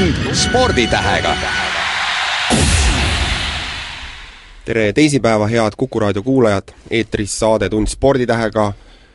tund 0.00 0.34
sporditähega. 0.34 1.36
tere 4.64 4.92
teisipäeva, 4.92 5.46
head 5.46 5.76
Kuku 5.76 6.00
raadio 6.00 6.22
kuulajad, 6.22 6.72
eetris 6.90 7.38
saade 7.38 7.68
Tund 7.68 7.86
sporditähega, 7.86 8.72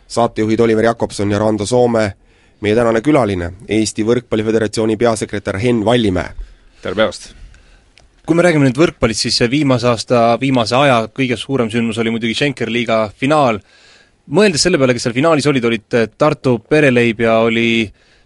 saatejuhid 0.07 0.59
Oliver 0.59 0.85
Jakobson 0.85 1.31
ja 1.31 1.39
Rando 1.39 1.65
Soome, 1.65 2.13
meie 2.61 2.75
tänane 2.75 3.01
külaline, 3.01 3.51
Eesti 3.67 4.06
Võrkpalliföderatsiooni 4.06 4.97
peasekretär 4.97 5.57
Henn 5.57 5.85
Vallimäe. 5.85 6.33
tere 6.81 6.96
päevast! 6.96 7.33
kui 8.25 8.35
me 8.35 8.46
räägime 8.46 8.70
nüüd 8.70 8.78
võrkpallist, 8.78 9.25
siis 9.25 9.42
viimase 9.49 9.88
aasta, 9.88 10.38
viimase 10.42 10.75
aja 10.75 11.07
kõige 11.07 11.38
suurem 11.38 11.70
sündmus 11.70 11.97
oli 11.97 12.13
muidugi 12.13 12.33
Schenker 12.33 12.70
liiga 12.70 13.10
finaal, 13.17 13.57
mõeldes 14.29 14.61
selle 14.61 14.78
peale, 14.78 14.93
kes 14.93 15.10
seal 15.10 15.17
finaalis 15.17 15.47
olid, 15.49 15.65
olid 15.65 16.02
Tartu 16.17 16.59
Pereleib 16.70 17.25
ja 17.25 17.39
oli 17.45 17.70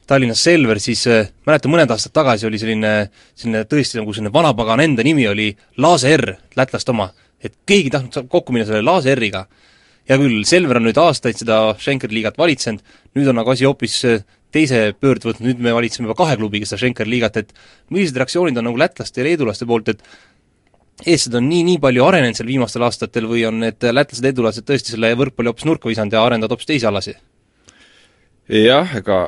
Tallinnas 0.10 0.41
Selver, 0.41 0.80
siis 0.81 1.04
äh, 1.05 1.27
mäletan, 1.45 1.70
mõned 1.70 1.91
aastad 1.94 2.13
tagasi 2.17 2.48
oli 2.50 2.58
selline, 2.58 2.94
selline 3.38 3.62
tõesti 3.70 4.00
nagu 4.00 4.13
selline 4.16 4.34
vanapagana 4.34 4.88
enda 4.88 5.05
nimi 5.05 5.27
oli 5.30 5.52
Laase 5.77 6.16
R, 6.17 6.34
lätlaste 6.58 6.95
oma. 6.95 7.12
et 7.40 7.54
keegi 7.66 7.88
ei 7.88 7.91
tahtnud 7.94 8.26
kokku 8.27 8.52
minna 8.52 8.66
selle 8.66 8.81
Laase 8.81 9.14
R-iga. 9.14 9.45
hea 10.09 10.17
küll, 10.17 10.41
Selver 10.50 10.80
on 10.80 10.88
nüüd 10.90 10.98
aastaid 10.98 11.38
seda 11.38 11.59
Schenkeri 11.77 12.17
liigat 12.17 12.41
valitsenud, 12.41 12.81
nüüd 13.16 13.30
on 13.30 13.38
nagu 13.38 13.53
asi 13.53 13.70
hoopis 13.70 14.00
äh, 14.09 14.26
teise 14.52 14.81
pöörde 14.98 15.30
võtnud, 15.30 15.45
nüüd 15.45 15.62
me 15.62 15.77
valitseme 15.77 16.09
juba 16.09 16.17
kahe 16.23 16.41
klubiga 16.41 16.66
seda 16.66 16.81
Schenkeri 16.81 17.14
liigat, 17.14 17.38
et 17.38 17.53
millised 17.94 18.17
reaktsioonid 18.17 18.58
on 18.58 18.72
nagu 18.72 18.81
lätlaste 18.81 19.22
ja 19.22 19.30
leedulaste 19.30 19.70
poolt, 19.70 19.94
et 19.94 20.02
eestlased 21.05 21.38
on 21.38 21.45
nii, 21.53 21.67
nii 21.70 21.80
palju 21.86 22.09
arenenud 22.09 22.39
seal 22.39 22.50
viimastel 22.50 22.89
aastatel 22.89 23.30
või 23.30 23.45
on 23.48 23.62
need 23.62 23.91
lätlased-leedulased 23.94 24.66
tõesti 24.66 24.98
selle 24.98 25.14
võrkpalli 25.22 25.53
hoopis 25.53 25.70
nurka 25.70 25.91
visanud 25.91 26.17
ja 26.17 26.26
arendavad 26.26 26.58
hoopis 26.58 26.73
teisi 26.73 26.89
alasid? 26.89 27.22
Jah, 28.49 28.95
ega 28.98 29.20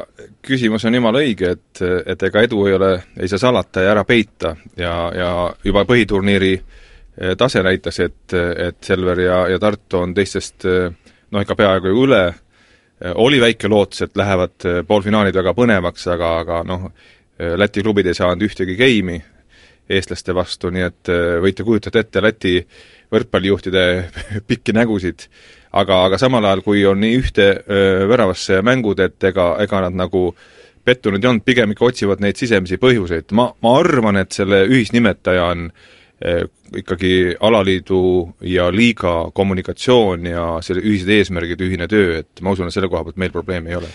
küsimus 0.41 0.85
on 0.85 0.97
jumala 0.97 1.21
õige, 1.21 1.53
et, 1.55 1.81
et 2.05 2.23
ega 2.23 2.45
edu 2.45 2.65
ei 2.67 2.75
ole, 2.77 2.91
ei 3.19 3.29
saa 3.29 3.41
salata 3.41 3.85
ja 3.85 3.91
ära 3.93 4.03
peita. 4.07 4.55
Ja, 4.77 4.95
ja 5.15 5.31
juba 5.63 5.85
põhiturniiri 5.89 6.53
eh, 6.57 7.35
tase 7.37 7.63
näitas, 7.63 7.99
et, 7.99 8.33
et 8.33 8.81
Selver 8.83 9.19
ja, 9.25 9.41
ja 9.53 9.59
Tartu 9.59 10.01
on 10.01 10.15
teistest 10.17 10.65
noh, 10.65 11.41
ikka 11.41 11.55
peaaegu 11.55 11.93
üle, 12.03 12.23
oli 13.17 13.39
väike 13.41 13.69
lootus, 13.69 14.03
et 14.05 14.17
lähevad 14.17 14.85
poolfinaalid 14.87 15.35
väga 15.35 15.55
põnevaks, 15.57 16.07
aga, 16.13 16.37
aga 16.43 16.63
noh, 16.67 16.91
Läti 17.57 17.81
klubid 17.81 18.05
ei 18.05 18.13
saanud 18.13 18.43
ühtegi 18.45 18.75
geimi 18.77 19.15
eestlaste 19.97 20.35
vastu, 20.35 20.71
nii 20.71 20.85
et 20.87 21.11
võite 21.43 21.65
kujutada 21.67 22.03
ette 22.03 22.21
Läti 22.23 22.53
võrkpallijuhtide 23.11 23.85
pikki 24.49 24.75
nägusid 24.77 25.27
aga, 25.71 26.03
aga 26.07 26.19
samal 26.21 26.45
ajal, 26.45 26.63
kui 26.65 26.83
on 26.87 26.99
nii 27.01 27.19
ühte 27.19 27.47
öö, 27.61 28.07
väravasse 28.11 28.61
mängud, 28.65 28.99
et 29.03 29.23
ega, 29.31 29.53
ega 29.63 29.85
nad 29.87 29.97
nagu 30.03 30.31
pettunud 30.85 31.21
ei 31.21 31.29
olnud, 31.29 31.45
pigem 31.45 31.73
ikka 31.73 31.87
otsivad 31.87 32.23
neid 32.23 32.39
sisemisi 32.39 32.79
põhjuseid. 32.81 33.31
ma, 33.37 33.51
ma 33.63 33.73
arvan, 33.79 34.19
et 34.21 34.31
selle 34.35 34.63
ühisnimetaja 34.69 35.47
on 35.53 35.67
eh, 35.69 35.99
ikkagi 36.77 37.35
alaliidu 37.43 38.01
ja 38.47 38.67
liiga 38.71 39.31
kommunikatsioon 39.33 40.27
ja 40.29 40.43
selle 40.63 40.83
ühised 40.85 41.09
eesmärgid, 41.11 41.63
ühine 41.65 41.87
töö, 41.91 42.21
et 42.21 42.43
ma 42.45 42.53
usun, 42.53 42.69
et 42.69 42.75
selle 42.75 42.87
koha 42.91 43.03
pealt 43.07 43.17
meil 43.19 43.33
probleemi 43.33 43.73
ei 43.73 43.79
ole. 43.79 43.89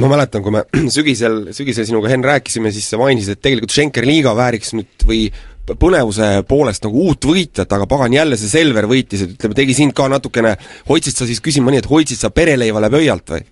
ma 0.00 0.10
mäletan, 0.10 0.42
kui 0.42 0.54
me 0.54 0.64
sügisel, 0.96 1.52
sügisel 1.56 1.86
sinuga, 1.88 2.10
Henn, 2.12 2.26
rääkisime, 2.26 2.72
siis 2.74 2.88
sa 2.90 3.00
mainisid, 3.00 3.36
et 3.36 3.44
tegelikult 3.44 3.74
Schenkeri 3.74 4.10
liiga 4.10 4.34
vääriks 4.38 4.74
nüüd 4.78 5.06
või 5.08 5.28
põnevuse 5.68 6.30
poolest 6.48 6.86
nagu 6.86 7.04
uut 7.10 7.28
võitjat, 7.28 7.70
aga 7.76 7.86
pagan, 7.90 8.14
jälle 8.16 8.38
see 8.40 8.50
Selver 8.50 8.88
võitis, 8.88 9.24
et 9.24 9.36
ütleme, 9.36 9.56
tegi 9.58 9.76
sind 9.76 9.94
ka 9.96 10.08
natukene, 10.08 10.54
hoidsid 10.88 11.18
sa 11.18 11.28
siis 11.28 11.42
küsima 11.44 11.74
nii, 11.74 11.82
et 11.84 11.90
hoidsid 11.90 12.20
sa 12.20 12.32
pereleiva 12.32 12.80
läbi 12.86 13.02
öialt 13.02 13.34
või 13.34 13.44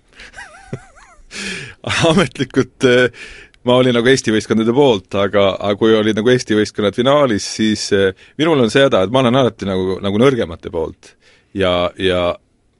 ametlikult 2.10 2.86
eh, 2.88 3.26
ma 3.66 3.76
olin 3.80 3.96
nagu 3.96 4.10
Eesti 4.10 4.32
võistkondade 4.34 4.74
poolt, 4.74 5.10
aga, 5.18 5.48
aga 5.58 5.78
kui 5.80 5.94
olid 5.96 6.16
nagu 6.18 6.30
Eesti 6.32 6.56
võistkonnad 6.58 6.96
finaalis, 6.96 7.46
siis 7.58 7.88
eh, 7.96 8.26
minul 8.40 8.62
on 8.64 8.72
see 8.72 8.86
häda, 8.86 9.04
et 9.04 9.14
ma 9.14 9.24
olen 9.24 9.40
alati 9.42 9.68
nagu, 9.68 9.98
nagu 10.02 10.20
nõrgemate 10.22 10.72
poolt. 10.74 11.14
ja, 11.56 11.90
ja, 11.98 12.28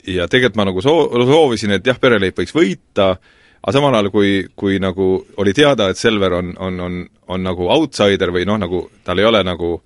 ja 0.06 0.28
tegelikult 0.30 0.60
ma 0.60 0.69
nagu 0.70 0.84
soo-, 0.84 1.08
soovisin, 1.26 1.76
et 1.76 1.86
jah, 1.86 1.98
pereleib 2.00 2.38
võiks 2.38 2.54
võita, 2.54 3.14
aga 3.62 3.74
samal 3.74 3.98
ajal, 3.98 4.10
kui, 4.14 4.32
kui 4.54 4.80
nagu 4.82 5.10
oli 5.42 5.54
teada, 5.56 5.91
et 5.91 5.98
Selver 5.98 6.38
on, 6.38 6.54
on, 6.62 6.80
on, 6.80 6.98
on 7.34 7.47
nagu 7.47 7.70
outsider 7.74 8.30
või 8.34 8.47
noh, 8.47 8.60
nagu 8.62 8.86
tal 9.04 9.18
ei 9.22 9.26
ole 9.26 9.42
nagu 9.47 9.78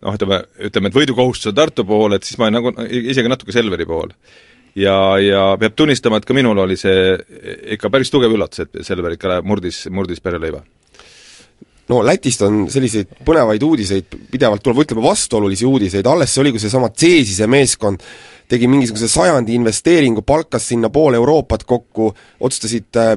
noh, 0.00 0.14
ütleme, 0.16 0.40
ütleme, 0.66 0.90
et 0.90 0.96
võidukohustus 0.96 1.52
on 1.52 1.58
Tartu 1.58 1.84
pool, 1.86 2.16
et 2.16 2.26
siis 2.26 2.40
ma 2.40 2.48
olin 2.48 2.58
nagu 2.58 2.72
isegi 2.88 3.30
natuke 3.30 3.54
Selveri 3.54 3.86
pool. 3.88 4.12
Ja, 4.74 4.96
ja 5.22 5.44
peab 5.60 5.76
tunnistama, 5.76 6.20
et 6.20 6.28
ka 6.28 6.36
minul 6.36 6.58
oli 6.66 6.76
see 6.80 7.14
ikka 7.76 7.90
päris 7.90 8.12
tugev 8.12 8.34
üllatus, 8.36 8.66
et 8.66 8.84
Selver 8.86 9.16
ikka 9.16 9.40
murdis, 9.46 9.86
murdis 9.90 10.22
pereleiva 10.22 10.62
no 11.90 12.00
Lätist 12.06 12.42
on 12.46 12.64
selliseid 12.70 13.16
põnevaid 13.26 13.62
uudiseid 13.66 14.18
pidevalt 14.30 14.62
tuleb, 14.62 14.84
ütleme 14.84 15.02
vastuolulisi 15.04 15.66
uudiseid, 15.66 16.06
alles 16.06 16.34
see 16.34 16.44
oli, 16.44 16.52
kui 16.54 16.62
seesama 16.62 16.92
Ceesise 16.94 17.48
meeskond 17.50 18.04
tegi 18.50 18.66
mingisuguse 18.66 19.06
sajandi 19.06 19.54
investeeringu, 19.54 20.24
palkas 20.26 20.64
sinna 20.72 20.88
pool 20.90 21.14
Euroopat 21.14 21.62
kokku, 21.70 22.08
otsustasid 22.42 22.98
äh, 22.98 23.12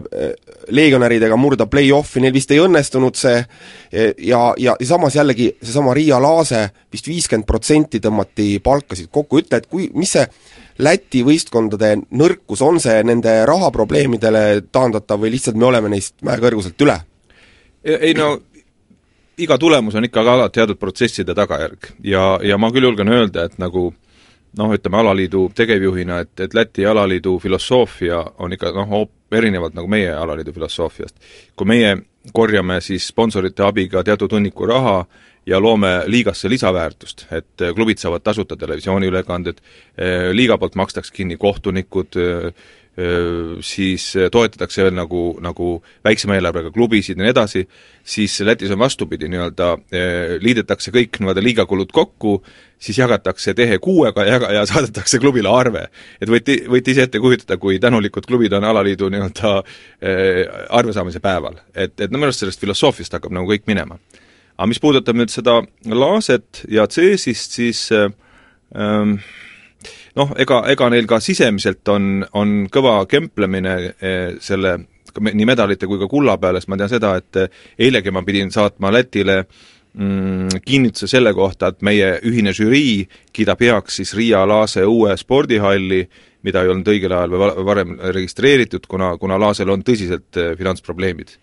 legionäridega 0.69 1.37
murda 1.41 1.65
play-off'i, 1.69 2.21
neil 2.21 2.35
vist 2.35 2.53
ei 2.53 2.61
õnnestunud 2.61 3.17
see 3.17 3.39
ja, 3.41 4.43
ja, 4.57 4.75
ja 4.77 4.89
samas 4.89 5.17
jällegi 5.17 5.49
seesama 5.61 5.95
Riia 5.97 6.21
Laase 6.21 6.67
vist 6.93 7.09
viiskümmend 7.09 7.49
protsenti 7.49 8.01
tõmmati 8.03 8.59
palkasid 8.63 9.09
kokku, 9.13 9.41
ütle, 9.41 9.61
et 9.61 9.69
kui, 9.69 9.89
mis 9.97 10.13
see 10.17 10.27
Läti 10.77 11.23
võistkondade 11.25 11.95
nõrkus, 12.17 12.61
on 12.65 12.79
see 12.81 13.03
nende 13.05 13.33
rahaprobleemidele 13.45 14.63
taandatav 14.71 15.21
või 15.21 15.35
lihtsalt 15.35 15.59
me 15.59 15.69
oleme 15.69 15.91
neist 15.93 16.15
mäekõrguselt 16.25 16.81
üle? 16.81 16.99
ei 17.83 18.13
no 18.15 18.37
iga 19.37 19.57
tulemus 19.59 19.95
on 19.95 20.07
ikkagi 20.07 20.29
alati 20.29 20.59
teatud 20.59 20.79
protsesside 20.79 21.35
tagajärg 21.35 21.89
ja, 22.03 22.37
ja 22.43 22.57
ma 22.57 22.69
küll 22.71 22.87
julgen 22.87 23.11
öelda, 23.11 23.43
et 23.43 23.57
nagu 23.59 23.89
noh, 24.57 24.73
ütleme 24.73 24.99
alaliidu 25.01 25.47
tegevjuhina, 25.55 26.19
et, 26.23 26.33
et 26.45 26.53
Läti 26.53 26.85
alaliidu 26.85 27.37
filosoofia 27.39 28.23
on 28.37 28.53
ikka 28.53 28.71
noh, 28.77 29.07
erinevalt 29.33 29.73
nagu 29.73 29.89
meie 29.89 30.13
alaliidu 30.13 30.53
filosoofiast. 30.53 31.15
kui 31.55 31.67
meie 31.67 31.95
korjame 32.33 32.79
siis 32.81 33.07
sponsorite 33.07 33.63
abiga 33.65 34.03
teatud 34.03 34.31
hunniku 34.31 34.65
raha 34.69 35.05
ja 35.45 35.59
loome 35.61 36.03
liigasse 36.07 36.49
lisaväärtust, 36.49 37.25
et 37.31 37.65
klubid 37.75 37.99
saavad 38.01 38.23
tasuta 38.23 38.55
televisiooniülekanded, 38.59 39.59
liiga 40.31 40.57
poolt 40.57 40.75
makstakse 40.79 41.13
kinni 41.13 41.37
kohtunikud, 41.37 42.15
siis 43.65 44.05
toetatakse 44.31 44.83
veel 44.85 44.93
nagu, 44.93 45.21
nagu 45.41 45.69
väiksema 46.05 46.35
eelarvega 46.37 46.69
klubisid 46.71 47.17
ja 47.17 47.25
nii 47.25 47.31
edasi, 47.33 47.63
siis 48.05 48.35
Lätis 48.45 48.71
on 48.71 48.79
vastupidi, 48.79 49.25
nii-öelda 49.33 49.71
liidetakse 50.43 50.93
kõik 50.93 51.17
nii-öelda 51.17 51.41
liigakulud 51.41 51.89
kokku, 51.91 52.35
siis 52.77 52.99
jagatakse 53.01 53.55
tehe 53.57 53.79
kuuega 53.81 54.27
ja, 54.27 54.37
ja 54.59 54.65
saadetakse 54.69 55.19
klubile 55.19 55.49
arve. 55.49 55.87
et 56.21 56.29
võite, 56.29 56.59
võite 56.69 56.93
ise 56.93 57.07
ette 57.07 57.19
kujutada, 57.19 57.57
kui 57.57 57.79
tänulikud 57.81 58.29
klubid 58.29 58.53
on 58.53 58.69
alaliidu 58.69 59.09
nii-öelda 59.09 59.55
arve 60.69 60.93
saamise 60.93 61.19
päeval. 61.23 61.57
et, 61.73 61.97
et 61.97 62.11
no 62.11 62.21
minu 62.21 62.29
arust 62.29 62.45
sellest 62.45 62.61
filosoofiast 62.61 63.17
hakkab 63.17 63.33
nagu 63.33 63.49
kõik 63.49 63.65
minema. 63.67 63.97
Aga 64.57 64.69
mis 64.69 64.81
puudutab 64.81 65.17
nüüd 65.17 65.31
seda 65.33 65.61
Laaset 65.89 66.63
ja 66.71 66.85
Ceesist, 66.87 67.57
siis 67.57 67.87
ähm, 67.93 69.17
noh, 70.19 70.33
ega, 70.39 70.63
ega 70.71 70.89
neil 70.93 71.07
ka 71.09 71.19
sisemiselt 71.23 71.87
on, 71.93 72.25
on 72.37 72.55
kõva 72.73 73.01
kemplemine 73.09 73.75
eh, 73.93 74.33
selle 74.43 74.77
nii 75.13 75.45
medalite 75.45 75.87
kui 75.89 76.01
ka 76.01 76.09
kulla 76.09 76.39
peale, 76.41 76.61
sest 76.61 76.71
ma 76.73 76.79
tean 76.79 76.91
seda, 76.91 77.15
et 77.19 77.41
eh, 77.41 77.63
eilegi 77.87 78.13
ma 78.13 78.23
pidin 78.25 78.51
saatma 78.53 78.91
Lätile 78.93 79.39
mm, 79.43 80.61
kinnituse 80.65 81.09
selle 81.11 81.33
kohta, 81.37 81.73
et 81.73 81.81
meie 81.85 82.15
ühine 82.29 82.53
žürii 82.55 83.03
kiidab 83.33 83.61
heaks 83.61 84.01
siis 84.01 84.13
Riia 84.17 84.45
Laase 84.49 84.85
uue 84.89 85.17
spordihalli, 85.17 86.03
mida 86.43 86.63
ei 86.63 86.71
olnud 86.73 86.89
õigel 86.91 87.13
ajal 87.15 87.35
või 87.35 87.65
varem 87.65 87.97
registreeritud, 88.03 88.87
kuna, 88.89 89.13
kuna 89.17 89.37
Laasel 89.41 89.73
on 89.73 89.85
tõsiselt 89.85 90.41
eh, 90.41 90.55
finantsprobleemid 90.59 91.37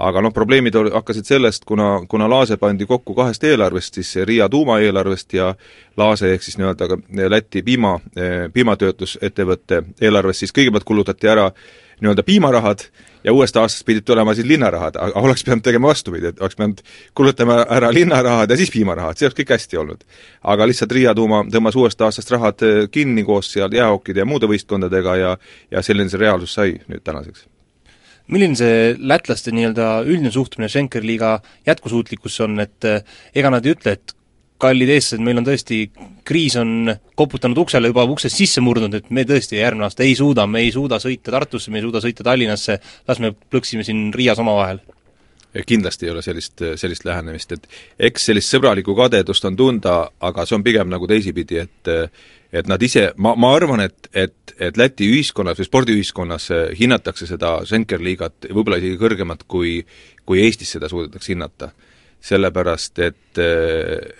aga 0.00 0.22
noh, 0.22 0.32
probleemid 0.34 0.76
ol-, 0.78 0.92
hakkasid 0.94 1.26
sellest, 1.26 1.64
kuna, 1.68 1.98
kuna 2.08 2.28
Laase 2.30 2.56
pandi 2.60 2.86
kokku 2.86 3.14
kahest 3.18 3.44
eelarvest, 3.44 3.98
siis 3.98 4.14
Riia 4.28 4.48
tuumaeelarvest 4.48 5.34
ja 5.34 5.52
Laase 5.96 6.32
ehk 6.34 6.46
siis 6.46 6.58
nii-öelda 6.60 6.88
ka 6.88 7.00
Läti 7.28 7.62
piima, 7.66 7.98
piimatöötlusettevõtte 8.52 9.82
eelarvest, 10.00 10.44
siis 10.44 10.54
kõigepealt 10.54 10.86
kulutati 10.88 11.30
ära 11.30 11.50
nii-öelda 11.98 12.22
piimarahad 12.22 12.86
ja 13.24 13.32
uuest 13.34 13.56
aastast 13.58 13.86
pidid 13.86 14.06
tulema 14.06 14.34
siis 14.34 14.46
linnarahad, 14.46 14.96
aga 15.02 15.20
oleks 15.20 15.42
pidanud 15.44 15.66
tegema 15.66 15.90
vastupidi, 15.90 16.30
et 16.30 16.40
oleks 16.40 16.56
pidanud 16.56 16.82
kulutama 17.18 17.58
ära 17.66 17.90
linnarahad 17.94 18.50
ja 18.50 18.56
siis 18.60 18.70
piimarahad, 18.70 19.18
see 19.18 19.26
oleks 19.26 19.40
kõik 19.40 19.52
hästi 19.56 19.82
olnud. 19.82 20.06
aga 20.54 20.70
lihtsalt 20.70 20.94
Riia 20.94 21.14
tuuma 21.18 21.42
tõmbas 21.50 21.76
uuest 21.76 22.00
aastast 22.06 22.30
rahad 22.30 22.66
kinni 22.94 23.26
koos 23.26 23.52
seal 23.52 23.74
jäähookide 23.74 24.22
ja 24.22 24.30
muude 24.30 24.46
võistkondadega 24.46 25.16
ja 25.16 25.36
ja 25.70 25.82
selline 25.82 26.10
see 26.10 26.22
reaalsus 26.22 26.54
sai 26.54 26.78
nüüd 26.86 27.02
tänaseks 27.04 27.48
milline 28.32 28.58
see 28.58 28.92
lätlaste 28.98 29.52
nii-öelda 29.56 29.88
üldine 30.06 30.32
suhtumine 30.34 30.68
Schenkeri 30.68 31.06
liiga 31.14 31.38
jätkusuutlikkusse 31.68 32.44
on, 32.46 32.58
et 32.64 32.88
eh, 32.88 33.02
ega 33.34 33.52
nad 33.52 33.66
ei 33.66 33.76
ütle, 33.76 33.96
et 33.96 34.14
kallid 34.58 34.90
eestlased, 34.90 35.22
meil 35.22 35.38
on 35.38 35.46
tõesti, 35.46 35.84
kriis 36.26 36.56
on 36.58 36.90
koputanud 37.18 37.60
uksele, 37.62 37.92
juba 37.92 38.04
uksest 38.10 38.40
sisse 38.40 38.62
murdunud, 38.64 38.96
et 38.98 39.10
me 39.14 39.24
tõesti 39.28 39.60
järgmine 39.60 39.86
aasta 39.86 40.04
ei 40.06 40.16
suuda, 40.18 40.48
me 40.50 40.64
ei 40.66 40.72
suuda 40.74 40.98
sõita 41.02 41.34
Tartusse, 41.34 41.70
me 41.70 41.78
ei 41.78 41.86
suuda 41.86 42.02
sõita 42.04 42.26
Tallinnasse, 42.26 42.78
las 43.08 43.20
me 43.22 43.32
plõksime 43.32 43.86
siin 43.86 44.08
Riias 44.14 44.40
omavahel? 44.42 44.82
kindlasti 45.66 46.06
ei 46.06 46.10
ole 46.12 46.20
sellist, 46.22 46.60
sellist 46.78 47.06
lähenemist, 47.08 47.52
et 47.56 47.64
eks 48.08 48.28
sellist 48.28 48.52
sõbralikku 48.52 48.94
kadedust 48.94 49.46
on 49.48 49.56
tunda, 49.58 49.94
aga 50.22 50.44
see 50.46 50.54
on 50.54 50.62
pigem 50.62 50.90
nagu 50.92 51.08
teisipidi, 51.10 51.64
et 51.64 51.90
et 52.52 52.68
nad 52.68 52.82
ise, 52.82 53.10
ma, 53.16 53.34
ma 53.36 53.54
arvan, 53.56 53.82
et, 53.84 54.08
et, 54.12 54.54
et 54.58 54.76
Läti 54.76 55.08
ühiskonnas 55.10 55.58
või 55.60 55.66
spordiühiskonnas 55.68 56.50
hinnatakse 56.78 57.26
seda 57.28 57.58
Schenker-liigat 57.68 58.48
võib-olla 58.48 58.78
isegi 58.80 58.96
kõrgemat, 59.00 59.44
kui 59.46 59.82
kui 60.28 60.44
Eestis 60.44 60.76
seda 60.76 60.90
suudetakse 60.92 61.32
hinnata. 61.32 61.72
sellepärast, 62.18 62.98
et, 62.98 63.38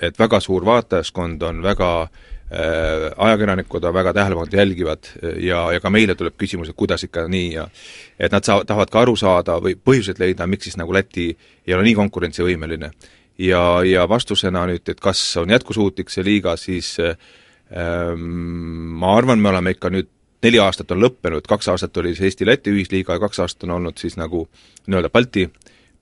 et 0.06 0.18
väga 0.18 0.38
suur 0.40 0.62
vaatajaskond 0.62 1.42
on 1.42 1.56
väga 1.64 1.88
äh, 2.02 3.08
ajakirjanikud 3.26 3.84
on 3.84 3.94
väga 3.94 4.12
tähelepanelikult 4.14 4.54
jälgivad 4.54 5.08
ja, 5.42 5.64
ja 5.72 5.80
ka 5.82 5.90
meile 5.90 6.14
tuleb 6.14 6.36
küsimus, 6.38 6.70
et 6.70 6.78
kuidas 6.78 7.02
ikka 7.04 7.24
nii 7.28 7.48
ja 7.56 7.64
et 8.14 8.32
nad 8.32 8.46
saa-, 8.46 8.62
tahavad 8.62 8.92
ka 8.94 9.02
aru 9.02 9.16
saada 9.18 9.58
või 9.64 9.74
põhjuseid 9.74 10.22
leida, 10.22 10.46
miks 10.46 10.70
siis 10.70 10.78
nagu 10.78 10.94
Läti 10.94 11.26
ei 11.66 11.74
ole 11.74 11.88
nii 11.88 11.96
konkurentsivõimeline. 11.98 12.92
ja, 13.38 13.64
ja 13.84 14.06
vastusena 14.08 14.62
nüüd, 14.70 14.86
et 14.86 15.02
kas 15.02 15.24
on 15.42 15.50
jätkusuutlik 15.50 16.14
see 16.14 16.24
liiga, 16.24 16.54
siis 16.56 16.94
ähm, 17.02 17.18
ma 17.76 19.10
arvan, 19.16 19.42
me 19.42 19.50
oleme 19.50 19.74
ikka 19.74 19.90
nüüd 19.92 20.08
neli 20.42 20.60
aastat 20.62 20.92
on 20.94 21.02
lõppenud, 21.02 21.44
kaks 21.48 21.68
aastat 21.68 21.96
oli 22.00 22.14
see 22.16 22.30
Eesti-Läti 22.30 22.72
ühisliiga 22.72 23.16
ja 23.16 23.20
kaks 23.20 23.42
aastat 23.44 23.66
on 23.66 23.74
olnud 23.76 23.98
siis 24.00 24.16
nagu 24.16 24.46
nii-öelda 24.86 25.10
Balti 25.12 25.48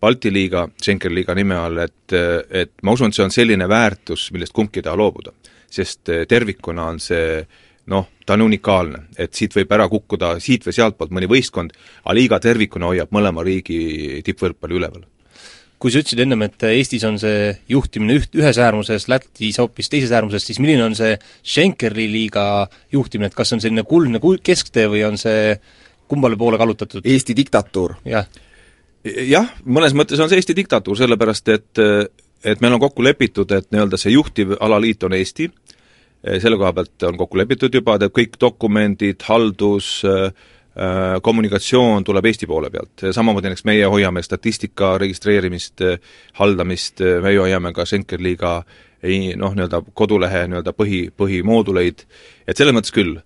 Balti 0.00 0.32
liiga, 0.32 0.66
Schenker 0.82 1.12
liiga 1.12 1.34
nime 1.34 1.56
all, 1.56 1.78
et, 1.80 2.12
et 2.50 2.72
ma 2.84 2.92
usun, 2.92 3.08
et 3.08 3.16
see 3.16 3.24
on 3.24 3.32
selline 3.32 3.68
väärtus, 3.68 4.28
millest 4.34 4.52
kumbki 4.56 4.82
ei 4.82 4.84
taha 4.86 5.00
loobuda. 5.00 5.32
sest 5.70 6.10
tervikuna 6.28 6.84
on 6.92 7.00
see 7.02 7.40
noh, 7.90 8.06
ta 8.26 8.36
on 8.36 8.44
unikaalne, 8.44 9.06
et 9.18 9.34
siit 9.34 9.54
võib 9.56 9.72
ära 9.72 9.88
kukkuda 9.88 10.36
siit 10.40 10.66
või 10.66 10.76
sealtpoolt 10.76 11.10
mõni 11.10 11.26
võistkond, 11.30 11.72
aga 12.04 12.14
liiga 12.14 12.38
tervikuna 12.40 12.92
hoiab 12.92 13.10
mõlema 13.10 13.42
riigi 13.46 14.22
tippvõrkpalli 14.24 14.78
üleval 14.78 15.04
kui 15.78 15.92
sa 15.92 16.00
ütlesid 16.00 16.22
ennem, 16.24 16.46
et 16.46 16.62
Eestis 16.70 17.04
on 17.04 17.18
see 17.20 17.50
juhtimine 17.68 18.16
üht, 18.20 18.32
ühes 18.38 18.60
äärmuses, 18.62 19.08
Lätis 19.12 19.58
hoopis 19.60 19.90
teises 19.92 20.14
äärmuses, 20.16 20.46
siis 20.46 20.60
milline 20.62 20.86
on 20.86 20.96
see 20.96 21.18
Schenkeri 21.44 22.08
liiga 22.10 22.66
juhtimine, 22.94 23.28
et 23.28 23.36
kas 23.36 23.52
see 23.52 23.58
on 23.58 23.64
selline 23.66 23.84
kuldne 23.88 24.22
kesktee 24.42 24.86
või 24.92 25.04
on 25.08 25.20
see 25.20 25.54
kummale 26.08 26.38
poole 26.38 26.58
kallutatud? 26.58 27.04
Eesti 27.04 27.36
diktatuur. 27.36 27.98
jah 28.08 28.26
jah, 29.06 29.50
mõnes 29.64 29.94
mõttes 29.96 30.20
on 30.20 30.30
see 30.30 30.40
Eesti 30.40 30.56
diktatuur, 30.56 30.98
sellepärast 30.98 31.52
et 31.54 31.84
et 32.46 32.60
meil 32.62 32.76
on 32.76 32.82
kokku 32.82 33.02
lepitud, 33.02 33.50
et 33.52 33.70
nii-öelda 33.72 33.98
see 33.98 34.12
juhtiv 34.14 34.52
alaliit 34.60 35.02
on 35.06 35.14
Eesti, 35.16 35.48
selle 36.42 36.58
koha 36.60 36.72
pealt 36.76 37.06
on 37.08 37.16
kokku 37.18 37.38
lepitud 37.40 37.74
juba, 37.74 37.96
teeb 37.98 38.14
kõik 38.14 38.36
dokumendid, 38.40 39.24
haldus, 39.26 39.88
kommunikatsioon 41.22 42.04
tuleb 42.04 42.26
Eesti 42.28 42.46
poole 42.46 42.68
pealt, 42.70 43.06
samamoodi 43.16 43.48
näiteks 43.48 43.64
meie 43.64 43.86
hoiame 43.88 44.20
statistika 44.22 44.98
registreerimist, 45.00 45.80
haldamist, 46.36 47.00
meie 47.24 47.38
hoiame 47.40 47.72
ka 47.72 47.86
Schenker 47.88 48.20
liiga 48.20 48.58
ei 49.02 49.32
noh, 49.36 49.54
nii-öelda 49.54 49.82
kodulehe 49.94 50.46
nii-öelda 50.50 50.74
põhi, 50.76 51.06
põhimooduleid, 51.16 52.04
et 52.48 52.56
selles 52.56 52.76
mõttes 52.76 52.94
küll. 52.94 53.18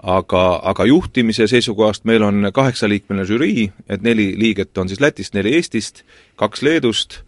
Aga, 0.00 0.42
aga 0.64 0.86
juhtimise 0.88 1.44
seisukohast 1.50 2.06
meil 2.08 2.24
on 2.24 2.48
kaheksaliikmeline 2.56 3.26
žürii, 3.28 3.66
et 3.84 4.00
neli 4.00 4.30
liiget 4.40 4.78
on 4.80 4.88
siis 4.88 5.00
Lätist, 5.00 5.34
neli 5.36 5.52
Eestist, 5.58 6.06
kaks 6.40 6.62
Leedust, 6.64 7.18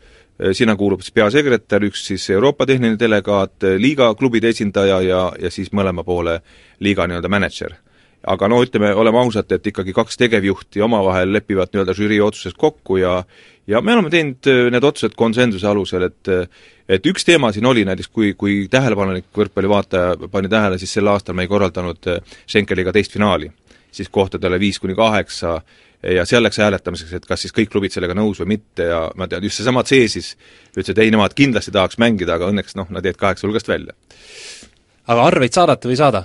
sinna 0.56 0.72
kuulub 0.80 1.04
siis 1.04 1.12
peasekretär, 1.12 1.84
üks 1.84 2.06
siis 2.08 2.24
Euroopa 2.32 2.64
tehniline 2.66 2.96
delegaat, 2.98 3.68
liiga 3.76 4.14
klubide 4.16 4.48
esindaja 4.48 5.02
ja, 5.04 5.22
ja 5.38 5.50
siis 5.52 5.68
mõlema 5.76 6.04
poole 6.04 6.38
liiga 6.80 7.04
nii-öelda 7.06 7.28
mänedžer. 7.28 7.76
Aga 8.26 8.48
no 8.48 8.60
ütleme, 8.62 8.92
oleme 8.94 9.18
ausad, 9.18 9.50
et 9.52 9.66
ikkagi 9.66 9.94
kaks 9.96 10.18
tegevjuhti 10.20 10.82
omavahel 10.84 11.32
lepivad 11.32 11.72
nii-öelda 11.72 11.94
žürii 11.98 12.20
otsusest 12.22 12.58
kokku 12.60 13.00
ja 13.00 13.22
ja 13.66 13.80
me 13.80 13.94
oleme 13.94 14.10
teinud 14.10 14.48
need 14.74 14.84
otsused 14.84 15.14
konsensuse 15.18 15.66
alusel, 15.68 16.08
et 16.08 16.30
et 16.88 17.06
üks 17.06 17.24
teema 17.24 17.52
siin 17.54 17.66
oli 17.66 17.84
näiteks, 17.86 18.10
kui, 18.12 18.32
kui 18.38 18.66
tähelepanelik 18.70 19.30
võrkpallivaataja 19.36 20.28
pani 20.32 20.50
tähele, 20.50 20.78
siis 20.78 20.92
sel 20.98 21.08
aastal 21.08 21.36
me 21.38 21.46
ei 21.46 21.50
korraldanud 21.50 22.10
äh, 22.10 22.36
Schenkeliga 22.46 22.92
teist 22.92 23.12
finaali. 23.12 23.50
siis 23.92 24.08
kohtadele 24.08 24.58
viis 24.60 24.78
kuni 24.80 24.94
kaheksa 24.94 25.60
ja 26.02 26.24
seal 26.24 26.42
läks 26.42 26.58
hääletamiseks, 26.58 27.12
et 27.12 27.26
kas 27.28 27.42
siis 27.44 27.52
kõik 27.52 27.68
klubid 27.70 27.92
sellega 27.92 28.14
nõus 28.16 28.40
või 28.40 28.54
mitte 28.54 28.86
ja 28.88 29.02
ma 29.16 29.28
tean, 29.28 29.44
just 29.44 29.60
seesama 29.60 29.82
C 29.84 30.08
siis 30.08 30.32
ütles, 30.72 30.90
et 30.90 30.98
ei, 30.98 31.10
nemad 31.12 31.34
kindlasti 31.36 31.70
tahaks 31.70 31.98
mängida, 32.00 32.38
aga 32.38 32.48
õnneks 32.48 32.76
noh, 32.78 32.88
nad 32.90 33.04
jäid 33.04 33.20
kaheksa 33.20 33.46
hulgast 33.46 33.68
välja. 33.68 33.92
aga 35.06 35.26
arveid 35.26 35.52
saadate 35.52 35.88
või 35.88 35.98
ei 35.98 36.00
saada? 36.00 36.24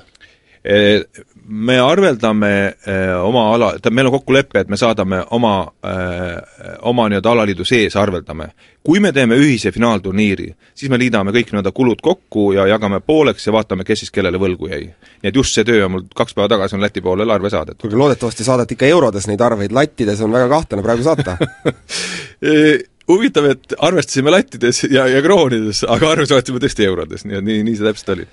Me 1.47 1.79
arveldame 1.79 2.75
eh, 2.87 3.13
oma 3.23 3.53
ala, 3.53 3.69
tähendab, 3.71 3.93
meil 3.95 4.09
on 4.09 4.15
kokkulepe, 4.17 4.59
et 4.59 4.71
me 4.71 4.77
saadame 4.79 5.21
oma 5.35 5.53
eh,, 5.83 6.73
oma 6.89 7.07
nii-öelda 7.07 7.31
alaliidu 7.31 7.65
sees 7.65 7.95
arveldame. 7.95 8.49
kui 8.87 8.99
me 9.03 9.11
teeme 9.11 9.35
ühise 9.35 9.71
finaalturniiri, 9.75 10.47
siis 10.75 10.91
me 10.91 10.99
liidame 10.99 11.33
kõik 11.35 11.49
nii-öelda 11.51 11.71
kulud 11.75 11.99
kokku 12.01 12.51
ja 12.55 12.67
jagame 12.67 12.99
pooleks 12.99 13.47
ja 13.47 13.53
vaatame, 13.53 13.83
kes 13.83 14.05
siis 14.05 14.11
kellele 14.11 14.39
võlgu 14.39 14.69
jäi. 14.71 14.83
nii 15.23 15.31
et 15.31 15.35
just 15.35 15.55
see 15.55 15.67
töö 15.67 15.85
on 15.85 15.91
mul 15.91 16.05
kaks 16.15 16.35
päeva 16.35 16.47
tagasi 16.55 16.75
on 16.75 16.81
Läti 16.81 17.01
poole 17.01 17.31
arve 17.33 17.49
saadetud. 17.49 17.81
kuulge, 17.81 17.97
loodetavasti 17.97 18.43
saadate 18.43 18.75
ikka 18.75 18.85
eurodes 18.85 19.27
neid 19.27 19.41
arveid, 19.41 19.71
lattides 19.71 20.21
on 20.21 20.31
väga 20.31 20.49
kahtlane 20.49 20.83
praegu 20.83 21.03
saata 21.03 21.37
huvitav, 23.07 23.45
et 23.53 23.73
arvestasime 23.83 24.31
lattides 24.31 24.83
ja, 24.91 25.05
ja 25.07 25.21
kroonides, 25.23 25.83
aga 25.87 26.11
arve 26.11 26.27
saatsime 26.27 26.59
tõesti 26.63 26.85
eurodes, 26.87 27.23
nii 27.27 27.39
et 27.39 27.45
nii, 27.45 27.63
nii 27.67 27.77
see 27.79 27.87
täpselt 27.87 28.13
oli. 28.15 28.27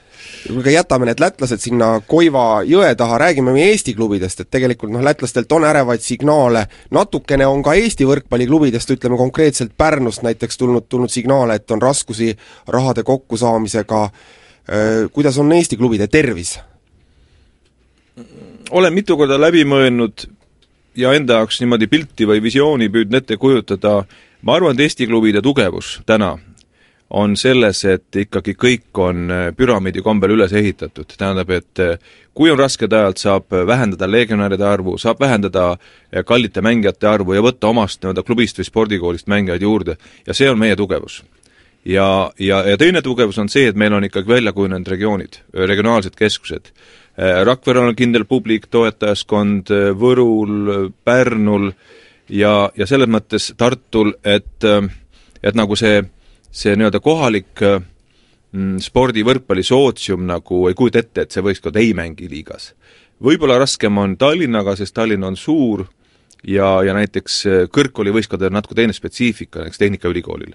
kuulge, 0.49 0.75
jätame 0.75 1.09
need 1.09 1.23
lätlased 1.23 1.63
sinna 1.63 1.89
Koiva 2.07 2.63
jõe 2.67 2.91
taha, 2.99 3.19
räägime 3.23 3.55
meie 3.55 3.71
Eesti 3.73 3.95
klubidest, 3.95 4.43
et 4.43 4.51
tegelikult 4.51 4.93
noh, 4.95 5.05
lätlastelt 5.05 5.53
on 5.55 5.67
ärevaid 5.69 6.03
signaale, 6.05 6.67
natukene 6.95 7.47
on 7.47 7.63
ka 7.63 7.77
Eesti 7.79 8.09
võrkpalliklubidest, 8.09 8.95
ütleme 8.97 9.19
konkreetselt 9.21 9.77
Pärnust 9.79 10.27
näiteks 10.27 10.59
tulnud, 10.59 10.89
tulnud 10.89 11.13
signaale, 11.13 11.61
et 11.61 11.71
on 11.71 11.83
raskusi 11.83 12.35
rahade 12.69 13.07
kokkusaamisega, 13.07 14.05
kuidas 15.13 15.39
on 15.39 15.53
Eesti 15.53 15.81
klubide 15.81 16.09
tervis? 16.09 16.59
olen 18.71 18.95
mitu 18.95 19.17
korda 19.19 19.37
läbi 19.39 19.65
mõelnud 19.69 20.25
ja 20.97 21.13
enda 21.15 21.41
jaoks 21.41 21.61
niimoodi 21.61 21.89
pilti 21.91 22.27
või 22.29 22.43
visiooni 22.43 22.89
püüdnud 22.93 23.19
ette 23.21 23.37
kujutada, 23.41 24.05
ma 24.45 24.59
arvan, 24.59 24.77
et 24.77 24.85
Eesti 24.85 25.07
klubide 25.09 25.43
tugevus 25.43 26.01
täna 26.07 26.35
on 27.15 27.37
selles, 27.37 27.85
et 27.87 28.17
ikkagi 28.17 28.57
kõik 28.59 28.99
on 28.99 29.31
äh, 29.31 29.45
püramiidi 29.57 30.03
kombel 30.03 30.35
üles 30.35 30.53
ehitatud, 30.57 31.13
tähendab, 31.19 31.51
et 31.55 31.83
äh, 31.83 31.99
kui 32.35 32.51
on 32.51 32.59
rasked 32.59 32.93
ajad, 32.93 33.21
saab 33.21 33.55
vähendada 33.69 34.09
legionäride 34.11 34.67
arvu, 34.67 34.97
saab 34.99 35.21
vähendada 35.23 35.75
äh, 35.77 36.25
kallite 36.27 36.65
mängijate 36.65 37.07
arvu 37.09 37.37
ja 37.37 37.45
võtta 37.45 37.71
omast 37.71 38.03
nii-öelda 38.03 38.25
klubist 38.27 38.59
või 38.59 38.69
spordikoolist 38.71 39.31
mängijaid 39.31 39.63
juurde. 39.63 39.97
Ja 40.27 40.35
see 40.35 40.51
on 40.51 40.59
meie 40.59 40.77
tugevus. 40.77 41.23
ja, 41.85 42.33
ja, 42.39 42.63
ja 42.65 42.77
teine 42.81 43.03
tugevus 43.03 43.39
on 43.39 43.49
see, 43.49 43.69
et 43.69 43.77
meil 43.77 43.93
on 43.93 44.05
ikkagi 44.05 44.29
välja 44.29 44.53
kujunenud 44.53 44.89
regioonid, 44.89 45.43
regionaalsed 45.53 46.17
keskused. 46.17 46.73
Rakverel 47.45 47.93
on 47.93 47.95
kindel 47.95 48.25
publik, 48.25 48.67
toetajaskond, 48.67 49.69
Võrul, 50.01 50.91
Pärnul 51.05 51.69
ja, 52.29 52.71
ja 52.77 52.87
selles 52.87 53.11
mõttes 53.11 53.53
Tartul, 53.59 54.15
et, 54.25 54.67
et 55.43 55.59
nagu 55.59 55.77
see, 55.77 56.03
see 56.51 56.77
nii-öelda 56.77 57.01
kohalik 57.05 57.65
mm, 57.65 58.79
spordi, 58.85 59.25
võrkpalli 59.27 59.65
sootsium 59.67 60.27
nagu 60.29 60.65
ei 60.71 60.79
kujuta 60.79 61.03
ette, 61.03 61.25
et 61.25 61.35
see 61.35 61.45
võistkond 61.45 61.77
ei 61.81 61.93
mängi 61.97 62.29
liigas. 62.31 62.73
võib-olla 63.25 63.59
raskem 63.59 63.99
on 63.99 64.17
Tallinnaga, 64.17 64.77
sest 64.77 64.95
Tallinn 64.95 65.25
on 65.25 65.37
suur 65.37 65.87
ja, 66.47 66.83
ja 66.85 66.95
näiteks 66.95 67.43
kõrgkoolivõistkondadel 67.73 68.53
on 68.53 68.61
natuke 68.61 68.75
teine 68.79 68.93
spetsiifika, 68.93 69.61
näiteks 69.61 69.79
Tehnikaülikoolil. 69.79 70.55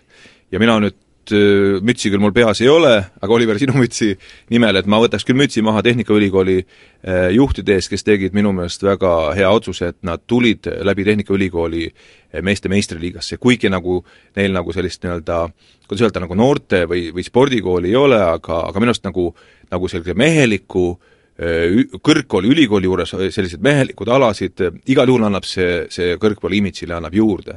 ja 0.51 0.59
mina 0.59 0.79
nüüd 0.79 0.97
Äh, 1.31 1.79
mütsi 1.85 2.09
küll 2.11 2.21
mul 2.21 2.33
peas 2.33 2.61
ei 2.63 2.69
ole, 2.71 2.93
aga 3.21 3.33
Oliver, 3.33 3.57
sinu 3.61 3.75
mütsi 3.77 4.13
nimel, 4.53 4.79
et 4.79 4.87
ma 4.89 4.99
võtaks 5.01 5.25
küll 5.27 5.37
mütsi 5.37 5.61
maha 5.65 5.83
Tehnikaülikooli 5.85 6.57
äh, 6.59 7.27
juhtide 7.35 7.75
ees, 7.77 7.89
kes 7.91 8.05
tegid 8.07 8.35
minu 8.37 8.53
meelest 8.55 8.83
väga 8.85 9.11
hea 9.37 9.49
otsuse, 9.53 9.91
et 9.93 9.99
nad 10.07 10.23
tulid 10.29 10.69
läbi 10.87 11.05
Tehnikaülikooli 11.07 11.85
äh, 11.89 12.41
meeste 12.45 12.71
meistriliigasse, 12.71 13.37
kuigi 13.41 13.71
nagu 13.71 13.99
neil 14.39 14.55
nagu 14.55 14.73
sellist 14.75 15.05
nii-öelda 15.05 15.43
kuidas 15.89 16.07
öelda, 16.07 16.23
nagu 16.25 16.37
noorte 16.37 16.83
või, 16.89 17.09
või 17.13 17.25
spordikooli 17.25 17.93
ei 17.93 17.99
ole, 17.99 18.19
aga, 18.21 18.63
aga 18.69 18.81
minu 18.81 18.93
arust 18.93 19.07
nagu, 19.07 19.29
nagu 19.71 19.89
sellise 19.89 20.17
meheliku 20.17 20.91
kõrgkooli, 21.39 22.49
ülikooli 22.51 22.83
juures 22.83 23.13
sellised 23.15 23.61
mehelikud 23.63 24.09
alasid, 24.11 24.59
igal 24.91 25.07
juhul 25.07 25.23
annab 25.23 25.45
see, 25.47 25.85
see 25.87 26.17
kõrgkooli 26.19 26.59
imidžile 26.59 26.97
annab 26.97 27.15
juurde 27.15 27.55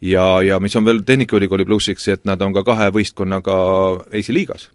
ja, 0.00 0.42
ja 0.42 0.60
mis 0.60 0.76
on 0.76 0.84
veel 0.84 1.02
Tehnikaülikooli 1.06 1.64
plussiks, 1.64 2.08
et 2.08 2.24
nad 2.28 2.40
on 2.42 2.54
ka 2.56 2.64
kahe 2.66 2.90
võistkonnaga 2.94 3.56
Eesti 4.12 4.34
liigas. 4.34 4.70